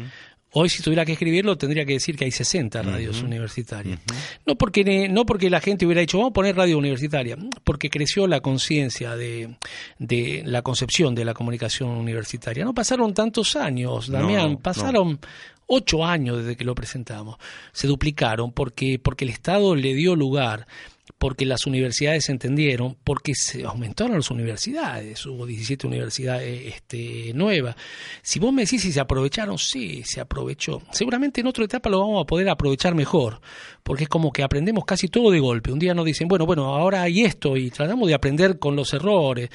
Hoy, 0.55 0.69
si 0.69 0.83
tuviera 0.83 1.07
que 1.07 1.13
escribirlo, 1.13 1.57
tendría 1.57 1.87
que 1.87 1.95
decir 1.95 2.15
que 2.15 2.27
hay 2.27 2.31
60 2.31 2.83
radios 2.83 3.23
universitarias. 3.23 4.01
No 4.45 4.57
porque 4.57 5.09
no 5.09 5.25
porque 5.25 5.49
la 5.49 5.61
gente 5.61 5.87
hubiera 5.87 6.03
dicho, 6.03 6.19
vamos 6.19 6.33
a 6.33 6.35
poner 6.35 6.57
radio 6.57 6.77
universitaria, 6.77 7.39
porque 7.65 7.89
creció 7.89 8.27
la 8.27 8.41
conciencia 8.41 9.17
de, 9.17 9.57
de 9.99 10.43
la 10.45 10.61
concepción 10.61 11.15
de 11.15 11.25
la 11.25 11.33
comunicación 11.33 11.89
universitaria. 11.89 12.67
No 12.67 12.75
pasaron 12.75 13.15
tantos 13.15 13.57
años, 13.57 14.09
Damián, 14.09 14.53
no. 14.53 14.59
pasaron 14.59 15.21
ocho 15.67 16.05
años 16.05 16.39
desde 16.39 16.57
que 16.57 16.65
lo 16.65 16.75
presentamos. 16.75 17.39
Se 17.73 17.87
duplicaron 17.87 18.53
porque, 18.53 18.99
porque 18.99 19.25
el 19.25 19.31
Estado 19.31 19.75
le 19.75 19.95
dio 19.95 20.17
lugar, 20.17 20.67
porque 21.19 21.47
las 21.47 21.67
universidades 21.67 22.29
entendieron, 22.29 22.97
porque 23.05 23.35
se 23.35 23.65
aumentaron 23.65 24.17
las 24.17 24.31
universidades, 24.31 25.25
hubo 25.27 25.47
17 25.47 25.87
universidades 25.87 26.75
este, 26.75 27.33
nuevas. 27.35 27.77
Si 28.23 28.41
vos 28.41 28.53
me 28.53 28.63
decís 28.63 28.83
si 28.83 28.93
se 28.93 29.01
aprovecharon, 29.01 29.59
sí, 29.59 30.03
se 30.05 30.21
aprovechó. 30.21 30.83
Seguramente 30.91 31.41
en 31.41 31.47
otra 31.47 31.65
etapa 31.65 31.91
lo 31.91 32.01
vamos 32.01 32.23
a 32.23 32.27
poder 32.27 32.49
aprovechar 32.49 32.95
mejor, 32.95 33.41
porque 33.83 34.05
es 34.05 34.09
como 34.09 34.33
que 34.33 34.43
aprendemos 34.43 34.85
casi 34.85 35.09
todo 35.09 35.31
de 35.31 35.41
golpe. 35.41 35.73
Un 35.73 35.79
día 35.79 35.95
nos 35.95 36.05
dicen, 36.05 36.29
bueno, 36.29 36.47
bueno, 36.47 36.75
ahora 36.75 37.03
hay 37.03 37.23
esto 37.23 37.57
y 37.57 37.71
tratamos 37.71 38.09
de 38.09 38.15
aprender 38.15 38.59
con 38.59 38.75
los 38.75 38.93
errores, 38.93 39.51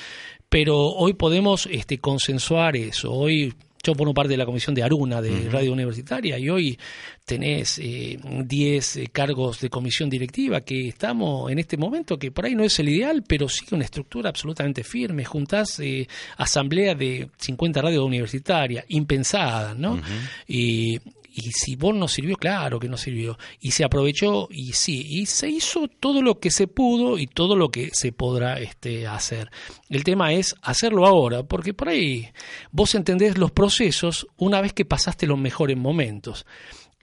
pero 0.49 0.77
hoy 0.77 1.13
podemos 1.13 1.67
este, 1.69 1.97
consensuar 1.99 2.77
eso. 2.77 3.11
Hoy 3.11 3.53
yo 3.87 3.95
formo 3.95 4.13
parte 4.13 4.31
de 4.31 4.37
la 4.37 4.45
comisión 4.45 4.75
de 4.75 4.83
Aruna 4.83 5.21
de 5.21 5.49
Radio 5.49 5.71
Universitaria 5.71 6.37
y 6.37 6.49
hoy 6.49 6.77
tenés 7.23 7.79
eh, 7.79 8.19
10 8.21 8.97
eh, 8.97 9.07
cargos 9.11 9.61
de 9.61 9.69
comisión 9.69 10.09
directiva 10.09 10.61
que 10.61 10.89
estamos 10.89 11.49
en 11.49 11.59
este 11.59 11.77
momento, 11.77 12.19
que 12.19 12.31
por 12.31 12.45
ahí 12.45 12.53
no 12.53 12.65
es 12.65 12.77
el 12.79 12.89
ideal, 12.89 13.23
pero 13.25 13.47
sigue 13.47 13.75
una 13.75 13.85
estructura 13.85 14.29
absolutamente 14.29 14.83
firme. 14.83 15.23
Juntás 15.23 15.79
eh, 15.79 16.05
asamblea 16.35 16.95
de 16.95 17.29
50 17.37 17.81
radios 17.81 18.03
universitarias, 18.03 18.83
impensada, 18.89 19.73
¿no? 19.73 20.01
y, 20.47 20.99
y 21.37 21.51
si 21.51 21.75
vos 21.75 21.93
no 21.93 22.07
sirvió, 22.07 22.35
claro 22.35 22.79
que 22.79 22.89
no 22.89 22.97
sirvió. 22.97 23.37
Y 23.59 23.71
se 23.71 23.83
aprovechó 23.83 24.47
y 24.49 24.73
sí, 24.73 25.05
y 25.07 25.27
se 25.27 25.47
hizo 25.47 25.87
todo 25.87 26.23
lo 26.23 26.39
que 26.39 26.49
se 26.49 26.65
pudo 26.65 27.19
y 27.19 27.27
todo 27.27 27.55
lo 27.55 27.69
que 27.69 27.91
se 27.93 28.11
podrá 28.11 28.59
este, 28.59 29.05
hacer. 29.05 29.51
El 29.87 30.03
tema 30.03 30.33
es 30.33 30.55
hacerlo 30.63 31.05
ahora, 31.05 31.43
porque 31.43 31.75
por 31.75 31.89
ahí 31.89 32.29
vos 32.71 32.95
entendés 32.95 33.37
los 33.37 33.51
procesos 33.51 34.25
una 34.35 34.61
vez 34.61 34.73
que 34.73 34.83
pasaste 34.83 35.27
los 35.27 35.37
mejores 35.37 35.77
momentos. 35.77 36.47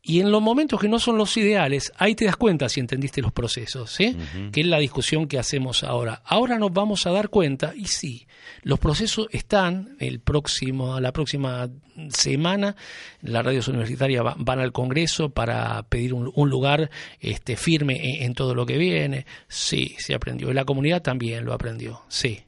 Y 0.06 0.20
en 0.20 0.30
los 0.30 0.42
momentos 0.42 0.78
que 0.78 0.86
no 0.88 0.98
son 0.98 1.16
los 1.16 1.34
ideales, 1.38 1.90
ahí 1.96 2.14
te 2.14 2.26
das 2.26 2.36
cuenta 2.36 2.68
si 2.68 2.78
entendiste 2.78 3.22
los 3.22 3.32
procesos, 3.32 3.90
¿sí? 3.90 4.14
Que 4.52 4.60
es 4.60 4.66
la 4.66 4.78
discusión 4.78 5.26
que 5.26 5.38
hacemos 5.38 5.82
ahora. 5.82 6.20
Ahora 6.26 6.58
nos 6.58 6.74
vamos 6.74 7.06
a 7.06 7.10
dar 7.10 7.30
cuenta, 7.30 7.72
y 7.74 7.86
sí, 7.86 8.26
los 8.64 8.78
procesos 8.78 9.28
están, 9.30 9.96
el 10.00 10.20
próximo, 10.20 11.00
la 11.00 11.10
próxima 11.12 11.70
semana, 12.10 12.76
las 13.22 13.46
radios 13.46 13.66
universitarias 13.68 14.22
va- 14.22 14.36
van 14.38 14.58
al 14.60 14.72
Congreso 14.72 15.30
para 15.30 15.82
pedir 15.84 16.12
un, 16.12 16.30
un 16.34 16.50
lugar 16.50 16.90
este, 17.20 17.56
firme 17.56 17.96
en, 18.18 18.24
en 18.24 18.34
todo 18.34 18.54
lo 18.54 18.66
que 18.66 18.76
viene. 18.76 19.24
Sí, 19.48 19.94
se 19.98 20.14
aprendió. 20.14 20.50
Y 20.50 20.54
la 20.54 20.66
comunidad 20.66 21.00
también 21.00 21.46
lo 21.46 21.54
aprendió, 21.54 22.02
sí. 22.08 22.42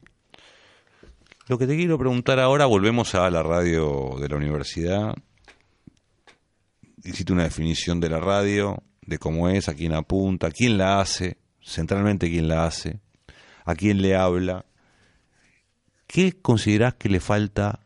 Lo 1.48 1.56
que 1.56 1.66
te 1.66 1.76
quiero 1.76 1.96
preguntar 1.98 2.38
ahora, 2.38 2.66
volvemos 2.66 3.14
a 3.14 3.30
la 3.30 3.42
radio 3.42 4.16
de 4.20 4.28
la 4.28 4.36
universidad. 4.36 5.14
Hiciste 7.06 7.32
una 7.32 7.44
definición 7.44 8.00
de 8.00 8.08
la 8.10 8.18
radio, 8.18 8.82
de 9.02 9.18
cómo 9.18 9.48
es, 9.48 9.68
a 9.68 9.74
quién 9.74 9.94
apunta, 9.94 10.50
quién 10.50 10.76
la 10.76 11.00
hace, 11.00 11.36
centralmente 11.62 12.28
quién 12.28 12.48
la 12.48 12.66
hace, 12.66 12.98
a 13.64 13.74
quién 13.74 14.02
le 14.02 14.16
habla. 14.16 14.64
¿Qué 16.08 16.32
considerás 16.32 16.94
que 16.94 17.08
le 17.08 17.20
falta 17.20 17.80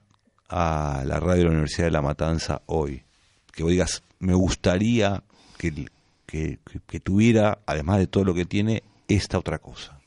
a 0.48 1.02
la 1.06 1.20
radio 1.20 1.38
de 1.38 1.44
la 1.44 1.50
Universidad 1.50 1.86
de 1.86 1.90
La 1.92 2.02
Matanza 2.02 2.62
hoy? 2.66 3.04
Que 3.52 3.62
vos 3.62 3.72
digas, 3.72 4.02
me 4.18 4.34
gustaría 4.34 5.22
que- 5.58 5.88
que 6.26 7.00
tuviera, 7.00 7.58
además 7.66 7.98
de 7.98 8.06
todo 8.06 8.24
lo 8.24 8.34
que 8.34 8.44
tiene, 8.46 8.82
esta 9.08 9.38
otra 9.38 9.58
cosa. 9.58 9.99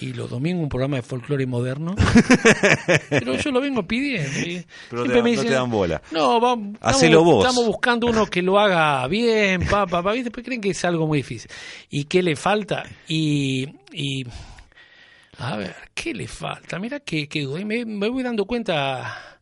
Y 0.00 0.12
los 0.12 0.30
domingos 0.30 0.62
un 0.62 0.68
programa 0.68 0.96
de 0.96 1.02
folclore 1.02 1.44
moderno. 1.46 1.94
Pero 3.10 3.34
yo 3.34 3.50
lo 3.50 3.60
vengo 3.60 3.82
pidiendo. 3.86 4.38
y 4.40 4.64
Pero 4.90 5.02
siempre 5.02 5.06
te- 5.06 5.22
me 5.22 5.30
no 5.30 5.36
te 5.36 5.42
dicen, 5.42 5.50
dan 5.50 5.70
bola. 5.70 6.02
No, 6.12 6.40
vamos, 6.40 6.76
Hacelo 6.80 7.18
estamos, 7.18 7.34
vos. 7.34 7.46
estamos 7.46 7.66
buscando 7.66 8.06
uno 8.06 8.26
que 8.26 8.42
lo 8.42 8.58
haga 8.60 9.06
bien, 9.08 9.66
pa, 9.68 9.86
pa, 9.86 10.02
pa, 10.02 10.14
y 10.16 10.22
después 10.22 10.44
creen 10.46 10.60
que 10.60 10.70
es 10.70 10.84
algo 10.84 11.06
muy 11.06 11.18
difícil. 11.18 11.50
¿Y 11.90 12.04
qué 12.04 12.22
le 12.22 12.36
falta? 12.36 12.84
Y, 13.08 13.66
y 13.92 14.24
a 15.38 15.56
ver, 15.56 15.74
¿qué 15.94 16.14
le 16.14 16.28
falta? 16.28 16.78
Mira 16.78 17.00
que, 17.00 17.28
que 17.28 17.46
me, 17.64 17.84
me 17.84 18.08
voy 18.08 18.22
dando 18.22 18.44
cuenta 18.44 19.37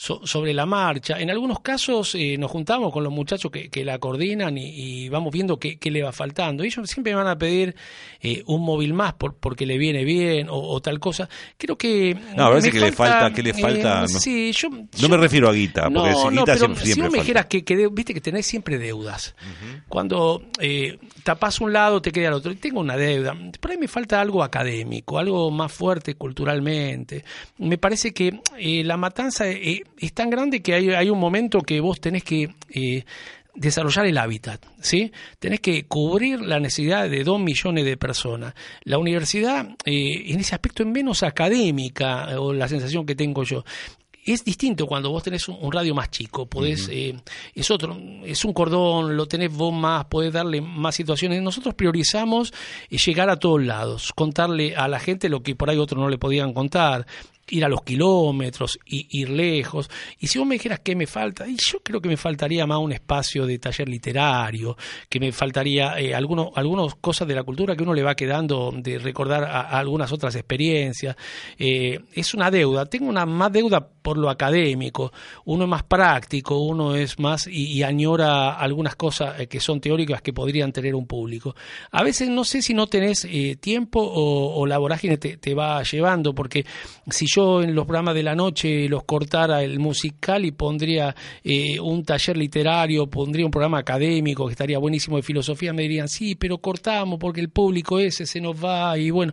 so- 0.00 0.24
sobre 0.24 0.54
la 0.54 0.64
marcha. 0.64 1.18
En 1.20 1.28
algunos 1.28 1.58
casos 1.58 2.14
eh, 2.14 2.36
nos 2.38 2.52
juntamos 2.52 2.92
con 2.92 3.02
los 3.02 3.12
muchachos 3.12 3.50
que, 3.50 3.68
que 3.68 3.84
la 3.84 3.98
coordinan 3.98 4.56
y, 4.56 4.68
y 4.68 5.08
vamos 5.08 5.32
viendo 5.32 5.58
qué, 5.58 5.76
qué 5.76 5.90
le 5.90 6.04
va 6.04 6.12
faltando. 6.12 6.62
Ellos 6.62 6.88
siempre 6.88 7.12
me 7.12 7.16
van 7.16 7.26
a 7.26 7.36
pedir 7.36 7.74
eh, 8.20 8.44
un 8.46 8.62
móvil 8.64 8.94
más 8.94 9.14
por, 9.14 9.34
porque 9.34 9.66
le 9.66 9.76
viene 9.76 10.04
bien 10.04 10.48
o, 10.48 10.54
o 10.56 10.80
tal 10.80 11.00
cosa. 11.00 11.28
Creo 11.56 11.76
que... 11.76 12.16
No, 12.36 12.44
a 12.44 12.50
veces 12.50 12.72
que 12.72 12.78
le 12.78 12.92
falta, 12.92 13.32
¿qué 13.34 13.42
le 13.42 13.50
eh, 13.50 13.54
falta? 13.54 14.02
No, 14.02 14.08
sí, 14.08 14.52
yo, 14.52 14.68
no 14.70 14.86
yo- 14.96 15.08
me 15.08 15.16
refiero 15.16 15.48
a 15.48 15.52
guita, 15.52 15.90
porque 15.90 16.10
no, 16.10 16.16
si 16.16 16.24
no, 16.26 16.30
guita 16.30 16.44
pero 16.44 16.58
siempre, 16.58 16.86
si 16.86 17.00
vos 17.00 17.10
me 17.10 17.18
dijeras 17.18 17.46
que, 17.46 17.64
que 17.64 17.76
de- 17.76 17.88
viste 17.88 18.14
que 18.14 18.20
tenés 18.20 18.46
siempre 18.46 18.78
deudas. 18.78 19.34
Cuando 19.88 20.42
eh, 20.60 20.96
tapás 21.24 21.60
un 21.60 21.72
lado, 21.72 22.00
te 22.00 22.12
queda 22.12 22.28
el 22.28 22.34
otro. 22.34 22.52
Y 22.52 22.56
tengo 22.56 22.78
una 22.80 22.96
deuda. 22.96 23.34
Por 23.60 23.72
ahí 23.72 23.78
me 23.78 23.88
falta 23.88 24.20
algo 24.20 24.44
académico, 24.44 25.18
algo 25.18 25.50
más 25.50 25.72
fuerte 25.72 26.14
culturalmente. 26.14 27.24
Me 27.58 27.78
parece 27.78 28.12
que 28.12 28.40
eh, 28.58 28.84
la 28.84 28.96
matanza 28.96 29.48
eh, 29.50 29.82
es 29.98 30.12
tan 30.12 30.30
grande 30.30 30.62
que 30.62 30.74
hay, 30.74 30.90
hay 30.90 31.10
un 31.10 31.18
momento 31.18 31.60
que 31.60 31.80
vos 31.80 32.00
tenés 32.00 32.24
que 32.24 32.54
eh, 32.70 33.04
desarrollar 33.58 34.06
el 34.06 34.18
hábitat, 34.18 34.64
¿sí? 34.80 35.12
Tenés 35.38 35.60
que 35.60 35.84
cubrir 35.86 36.40
la 36.40 36.60
necesidad 36.60 37.08
de 37.08 37.24
dos 37.24 37.40
millones 37.40 37.84
de 37.84 37.96
personas. 37.96 38.54
La 38.84 38.98
universidad, 38.98 39.68
eh, 39.84 40.30
en 40.32 40.40
ese 40.40 40.54
aspecto, 40.54 40.82
es 40.82 40.88
menos 40.88 41.22
académica, 41.22 42.30
eh, 42.30 42.36
o 42.36 42.52
la 42.52 42.68
sensación 42.68 43.04
que 43.04 43.16
tengo 43.16 43.42
yo. 43.42 43.64
Es 44.24 44.44
distinto 44.44 44.86
cuando 44.86 45.10
vos 45.10 45.22
tenés 45.22 45.48
un, 45.48 45.72
radio 45.72 45.94
más 45.94 46.10
chico, 46.10 46.46
podés, 46.46 46.88
eh, 46.92 47.16
es 47.54 47.70
otro, 47.70 47.98
es 48.24 48.44
un 48.44 48.52
cordón, 48.52 49.16
lo 49.16 49.26
tenés 49.26 49.50
vos 49.50 49.72
más, 49.72 50.04
podés 50.04 50.32
darle 50.32 50.60
más 50.60 50.94
situaciones. 50.94 51.42
Nosotros 51.42 51.74
priorizamos 51.74 52.52
llegar 52.90 53.30
a 53.30 53.38
todos 53.38 53.64
lados, 53.64 54.12
contarle 54.14 54.76
a 54.76 54.86
la 54.86 55.00
gente 55.00 55.30
lo 55.30 55.42
que 55.42 55.56
por 55.56 55.70
ahí 55.70 55.78
otros 55.78 56.00
no 56.00 56.10
le 56.10 56.18
podían 56.18 56.52
contar, 56.52 57.06
ir 57.50 57.64
a 57.64 57.68
los 57.68 57.82
kilómetros, 57.82 58.78
y, 58.84 59.06
ir 59.20 59.30
lejos. 59.30 59.90
Y 60.18 60.26
si 60.26 60.38
vos 60.38 60.46
me 60.46 60.56
dijeras 60.56 60.80
qué 60.80 60.94
me 60.94 61.06
falta, 61.06 61.46
y 61.48 61.56
yo 61.56 61.80
creo 61.80 62.00
que 62.00 62.08
me 62.08 62.16
faltaría 62.16 62.66
más 62.66 62.78
un 62.78 62.92
espacio 62.92 63.46
de 63.46 63.58
taller 63.58 63.88
literario, 63.88 64.76
que 65.08 65.20
me 65.20 65.32
faltaría 65.32 65.98
eh, 65.98 66.14
algunos, 66.14 66.50
algunas 66.54 66.94
cosas 66.96 67.26
de 67.28 67.34
la 67.34 67.42
cultura 67.42 67.76
que 67.76 67.82
uno 67.82 67.94
le 67.94 68.02
va 68.02 68.14
quedando 68.14 68.72
de 68.74 68.98
recordar 68.98 69.44
a, 69.44 69.60
algunas 69.78 70.12
otras 70.12 70.34
experiencias. 70.34 71.16
Eh, 71.58 71.98
es 72.12 72.34
una 72.34 72.50
deuda, 72.50 72.86
tengo 72.86 73.08
una 73.08 73.26
más 73.26 73.52
deuda 73.52 73.86
por 73.86 74.16
lo 74.16 74.30
académico, 74.30 75.12
uno 75.44 75.64
es 75.64 75.70
más 75.70 75.82
práctico, 75.82 76.58
uno 76.60 76.94
es 76.94 77.18
más 77.18 77.46
y, 77.46 77.82
añora 77.82 78.54
algunas 78.54 78.96
cosas 78.96 79.40
eh, 79.40 79.46
que 79.46 79.60
son 79.60 79.80
teóricas 79.80 80.22
que 80.22 80.32
podrían 80.32 80.72
tener 80.72 80.94
un 80.94 81.06
público. 81.06 81.54
A 81.90 82.02
veces 82.02 82.28
no 82.28 82.44
sé 82.44 82.62
si 82.62 82.74
no 82.74 82.86
tenés 82.86 83.26
eh, 83.30 83.56
tiempo 83.60 84.00
o, 84.00 84.60
o 84.60 84.66
la 84.66 84.78
vorágine 84.78 85.18
te, 85.18 85.36
te 85.36 85.54
va 85.54 85.82
llevando, 85.82 86.34
porque 86.34 86.64
si 87.10 87.26
yo 87.26 87.37
en 87.38 87.74
los 87.74 87.84
programas 87.84 88.14
de 88.14 88.22
la 88.22 88.34
noche 88.34 88.88
los 88.88 89.04
cortara 89.04 89.62
el 89.62 89.78
musical 89.78 90.44
y 90.44 90.50
pondría 90.50 91.14
eh, 91.44 91.78
un 91.80 92.04
taller 92.04 92.36
literario, 92.36 93.06
pondría 93.06 93.44
un 93.44 93.50
programa 93.50 93.78
académico 93.78 94.46
que 94.46 94.52
estaría 94.52 94.78
buenísimo 94.78 95.16
de 95.16 95.22
filosofía, 95.22 95.72
me 95.72 95.82
dirían, 95.82 96.08
sí, 96.08 96.34
pero 96.34 96.58
cortamos 96.58 97.18
porque 97.18 97.40
el 97.40 97.50
público 97.50 97.98
ese 97.98 98.26
se 98.26 98.40
nos 98.40 98.62
va 98.62 98.98
y 98.98 99.10
bueno, 99.10 99.32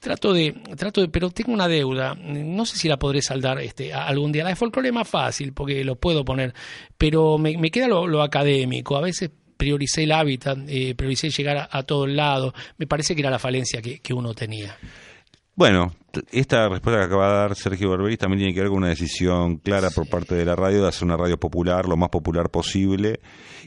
trato 0.00 0.32
de, 0.32 0.52
trato 0.76 1.00
de, 1.00 1.08
pero 1.08 1.30
tengo 1.30 1.52
una 1.52 1.68
deuda, 1.68 2.14
no 2.14 2.64
sé 2.64 2.78
si 2.78 2.88
la 2.88 2.98
podré 2.98 3.22
saldar 3.22 3.60
este 3.60 3.92
algún 3.92 4.32
día. 4.32 4.44
La 4.44 4.50
de 4.50 4.56
folclore 4.56 4.88
es 4.88 4.94
más 4.94 5.08
fácil 5.08 5.52
porque 5.52 5.84
lo 5.84 5.96
puedo 5.96 6.24
poner, 6.24 6.54
pero 6.96 7.38
me, 7.38 7.70
queda 7.70 7.88
lo, 7.88 8.06
lo 8.06 8.22
académico, 8.22 8.96
a 8.96 9.00
veces 9.00 9.30
prioricé 9.56 10.04
el 10.04 10.12
hábitat, 10.12 10.58
eh, 10.68 10.94
prioricé 10.96 11.30
llegar 11.30 11.56
a, 11.56 11.68
a 11.70 11.82
todos 11.82 12.08
lados, 12.08 12.54
me 12.78 12.86
parece 12.86 13.14
que 13.14 13.20
era 13.20 13.30
la 13.30 13.38
falencia 13.38 13.80
que 13.82 14.14
uno 14.14 14.34
tenía. 14.34 14.76
Bueno, 15.54 15.92
esta 16.30 16.68
respuesta 16.68 17.00
que 17.00 17.06
acaba 17.06 17.28
de 17.28 17.34
dar 17.34 17.54
Sergio 17.56 17.90
Barberis 17.90 18.18
también 18.18 18.38
tiene 18.38 18.54
que 18.54 18.60
ver 18.60 18.70
con 18.70 18.78
una 18.78 18.88
decisión 18.88 19.58
clara 19.58 19.90
por 19.90 20.08
parte 20.08 20.34
de 20.34 20.46
la 20.46 20.56
radio 20.56 20.82
de 20.82 20.88
hacer 20.88 21.04
una 21.04 21.16
radio 21.16 21.38
popular, 21.38 21.86
lo 21.86 21.96
más 21.96 22.08
popular 22.08 22.50
posible, 22.50 23.20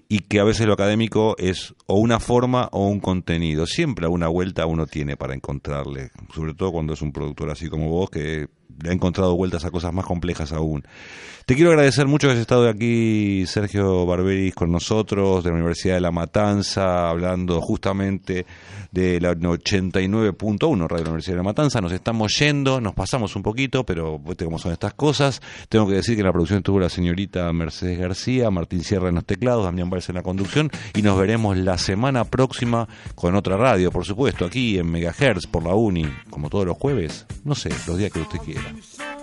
y 0.09 0.21
que 0.21 0.39
a 0.39 0.43
veces 0.43 0.65
lo 0.65 0.73
académico 0.73 1.35
es 1.37 1.75
o 1.85 1.99
una 1.99 2.19
forma 2.19 2.69
o 2.71 2.87
un 2.87 2.99
contenido. 2.99 3.67
Siempre 3.67 4.05
alguna 4.05 4.27
vuelta 4.27 4.65
uno 4.65 4.87
tiene 4.87 5.15
para 5.15 5.35
encontrarle, 5.35 6.09
sobre 6.33 6.55
todo 6.55 6.71
cuando 6.71 6.93
es 6.93 7.01
un 7.03 7.11
productor 7.11 7.51
así 7.51 7.69
como 7.69 7.89
vos, 7.89 8.09
que 8.09 8.47
le 8.83 8.89
he 8.89 8.93
encontrado 8.93 9.35
vueltas 9.35 9.65
a 9.65 9.71
cosas 9.71 9.93
más 9.93 10.05
complejas 10.05 10.51
aún. 10.51 10.83
Te 11.45 11.53
quiero 11.53 11.69
agradecer 11.69 12.07
mucho 12.07 12.25
que 12.25 12.31
hayas 12.31 12.41
estado 12.41 12.67
aquí, 12.67 13.45
Sergio 13.45 14.07
Barberis, 14.07 14.55
con 14.55 14.71
nosotros, 14.71 15.43
de 15.43 15.51
la 15.51 15.55
Universidad 15.57 15.93
de 15.93 16.01
La 16.01 16.09
Matanza, 16.09 17.07
hablando 17.07 17.61
justamente 17.61 18.47
de 18.91 19.21
la 19.21 19.33
89.1 19.33 20.87
Radio 20.87 20.97
de 20.97 21.03
la 21.03 21.09
Universidad 21.09 21.33
de 21.33 21.37
La 21.37 21.43
Matanza. 21.43 21.81
Nos 21.81 21.91
estamos 21.91 22.35
yendo, 22.39 22.81
nos 22.81 22.95
pasamos 22.95 23.35
un 23.35 23.43
poquito, 23.43 23.85
pero 23.85 24.17
viste 24.17 24.43
cómo 24.43 24.57
son 24.57 24.71
estas 24.71 24.95
cosas. 24.95 25.39
Tengo 25.69 25.87
que 25.87 25.93
decir 25.93 26.15
que 26.15 26.21
en 26.21 26.25
la 26.25 26.33
producción 26.33 26.57
estuvo 26.57 26.79
la 26.79 26.89
señorita 26.89 27.53
Mercedes 27.53 27.99
García, 27.99 28.49
Martín 28.49 28.83
Sierra 28.83 29.09
en 29.09 29.15
los 29.15 29.25
teclados, 29.25 29.65
Damián 29.65 29.91
Valls 29.91 30.09
en 30.09 30.15
la 30.15 30.23
conducción, 30.23 30.71
y 30.95 31.03
nos 31.03 31.15
veremos 31.15 31.57
la 31.57 31.77
semana 31.77 32.23
próxima 32.23 32.87
con 33.13 33.35
otra 33.35 33.55
radio, 33.55 33.91
por 33.91 34.03
supuesto, 34.03 34.45
aquí 34.45 34.79
en 34.79 34.89
Megahertz, 34.89 35.45
por 35.45 35.63
la 35.63 35.75
Uni, 35.75 36.07
como 36.31 36.49
todos 36.49 36.65
los 36.65 36.75
jueves, 36.75 37.27
no 37.43 37.53
sé, 37.53 37.69
los 37.85 37.99
días 37.99 38.11
que 38.11 38.21
usted 38.21 38.39
quiera. 38.39 38.64
Obrigado. 38.67 39.14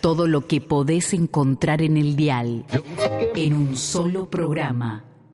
Todo 0.00 0.26
lo 0.26 0.46
que 0.46 0.60
podés 0.60 1.12
encontrar 1.14 1.82
en 1.82 1.96
el 1.96 2.16
dial 2.16 2.64
en 3.34 3.54
un 3.54 3.76
solo 3.76 4.30
programa. 4.30 5.11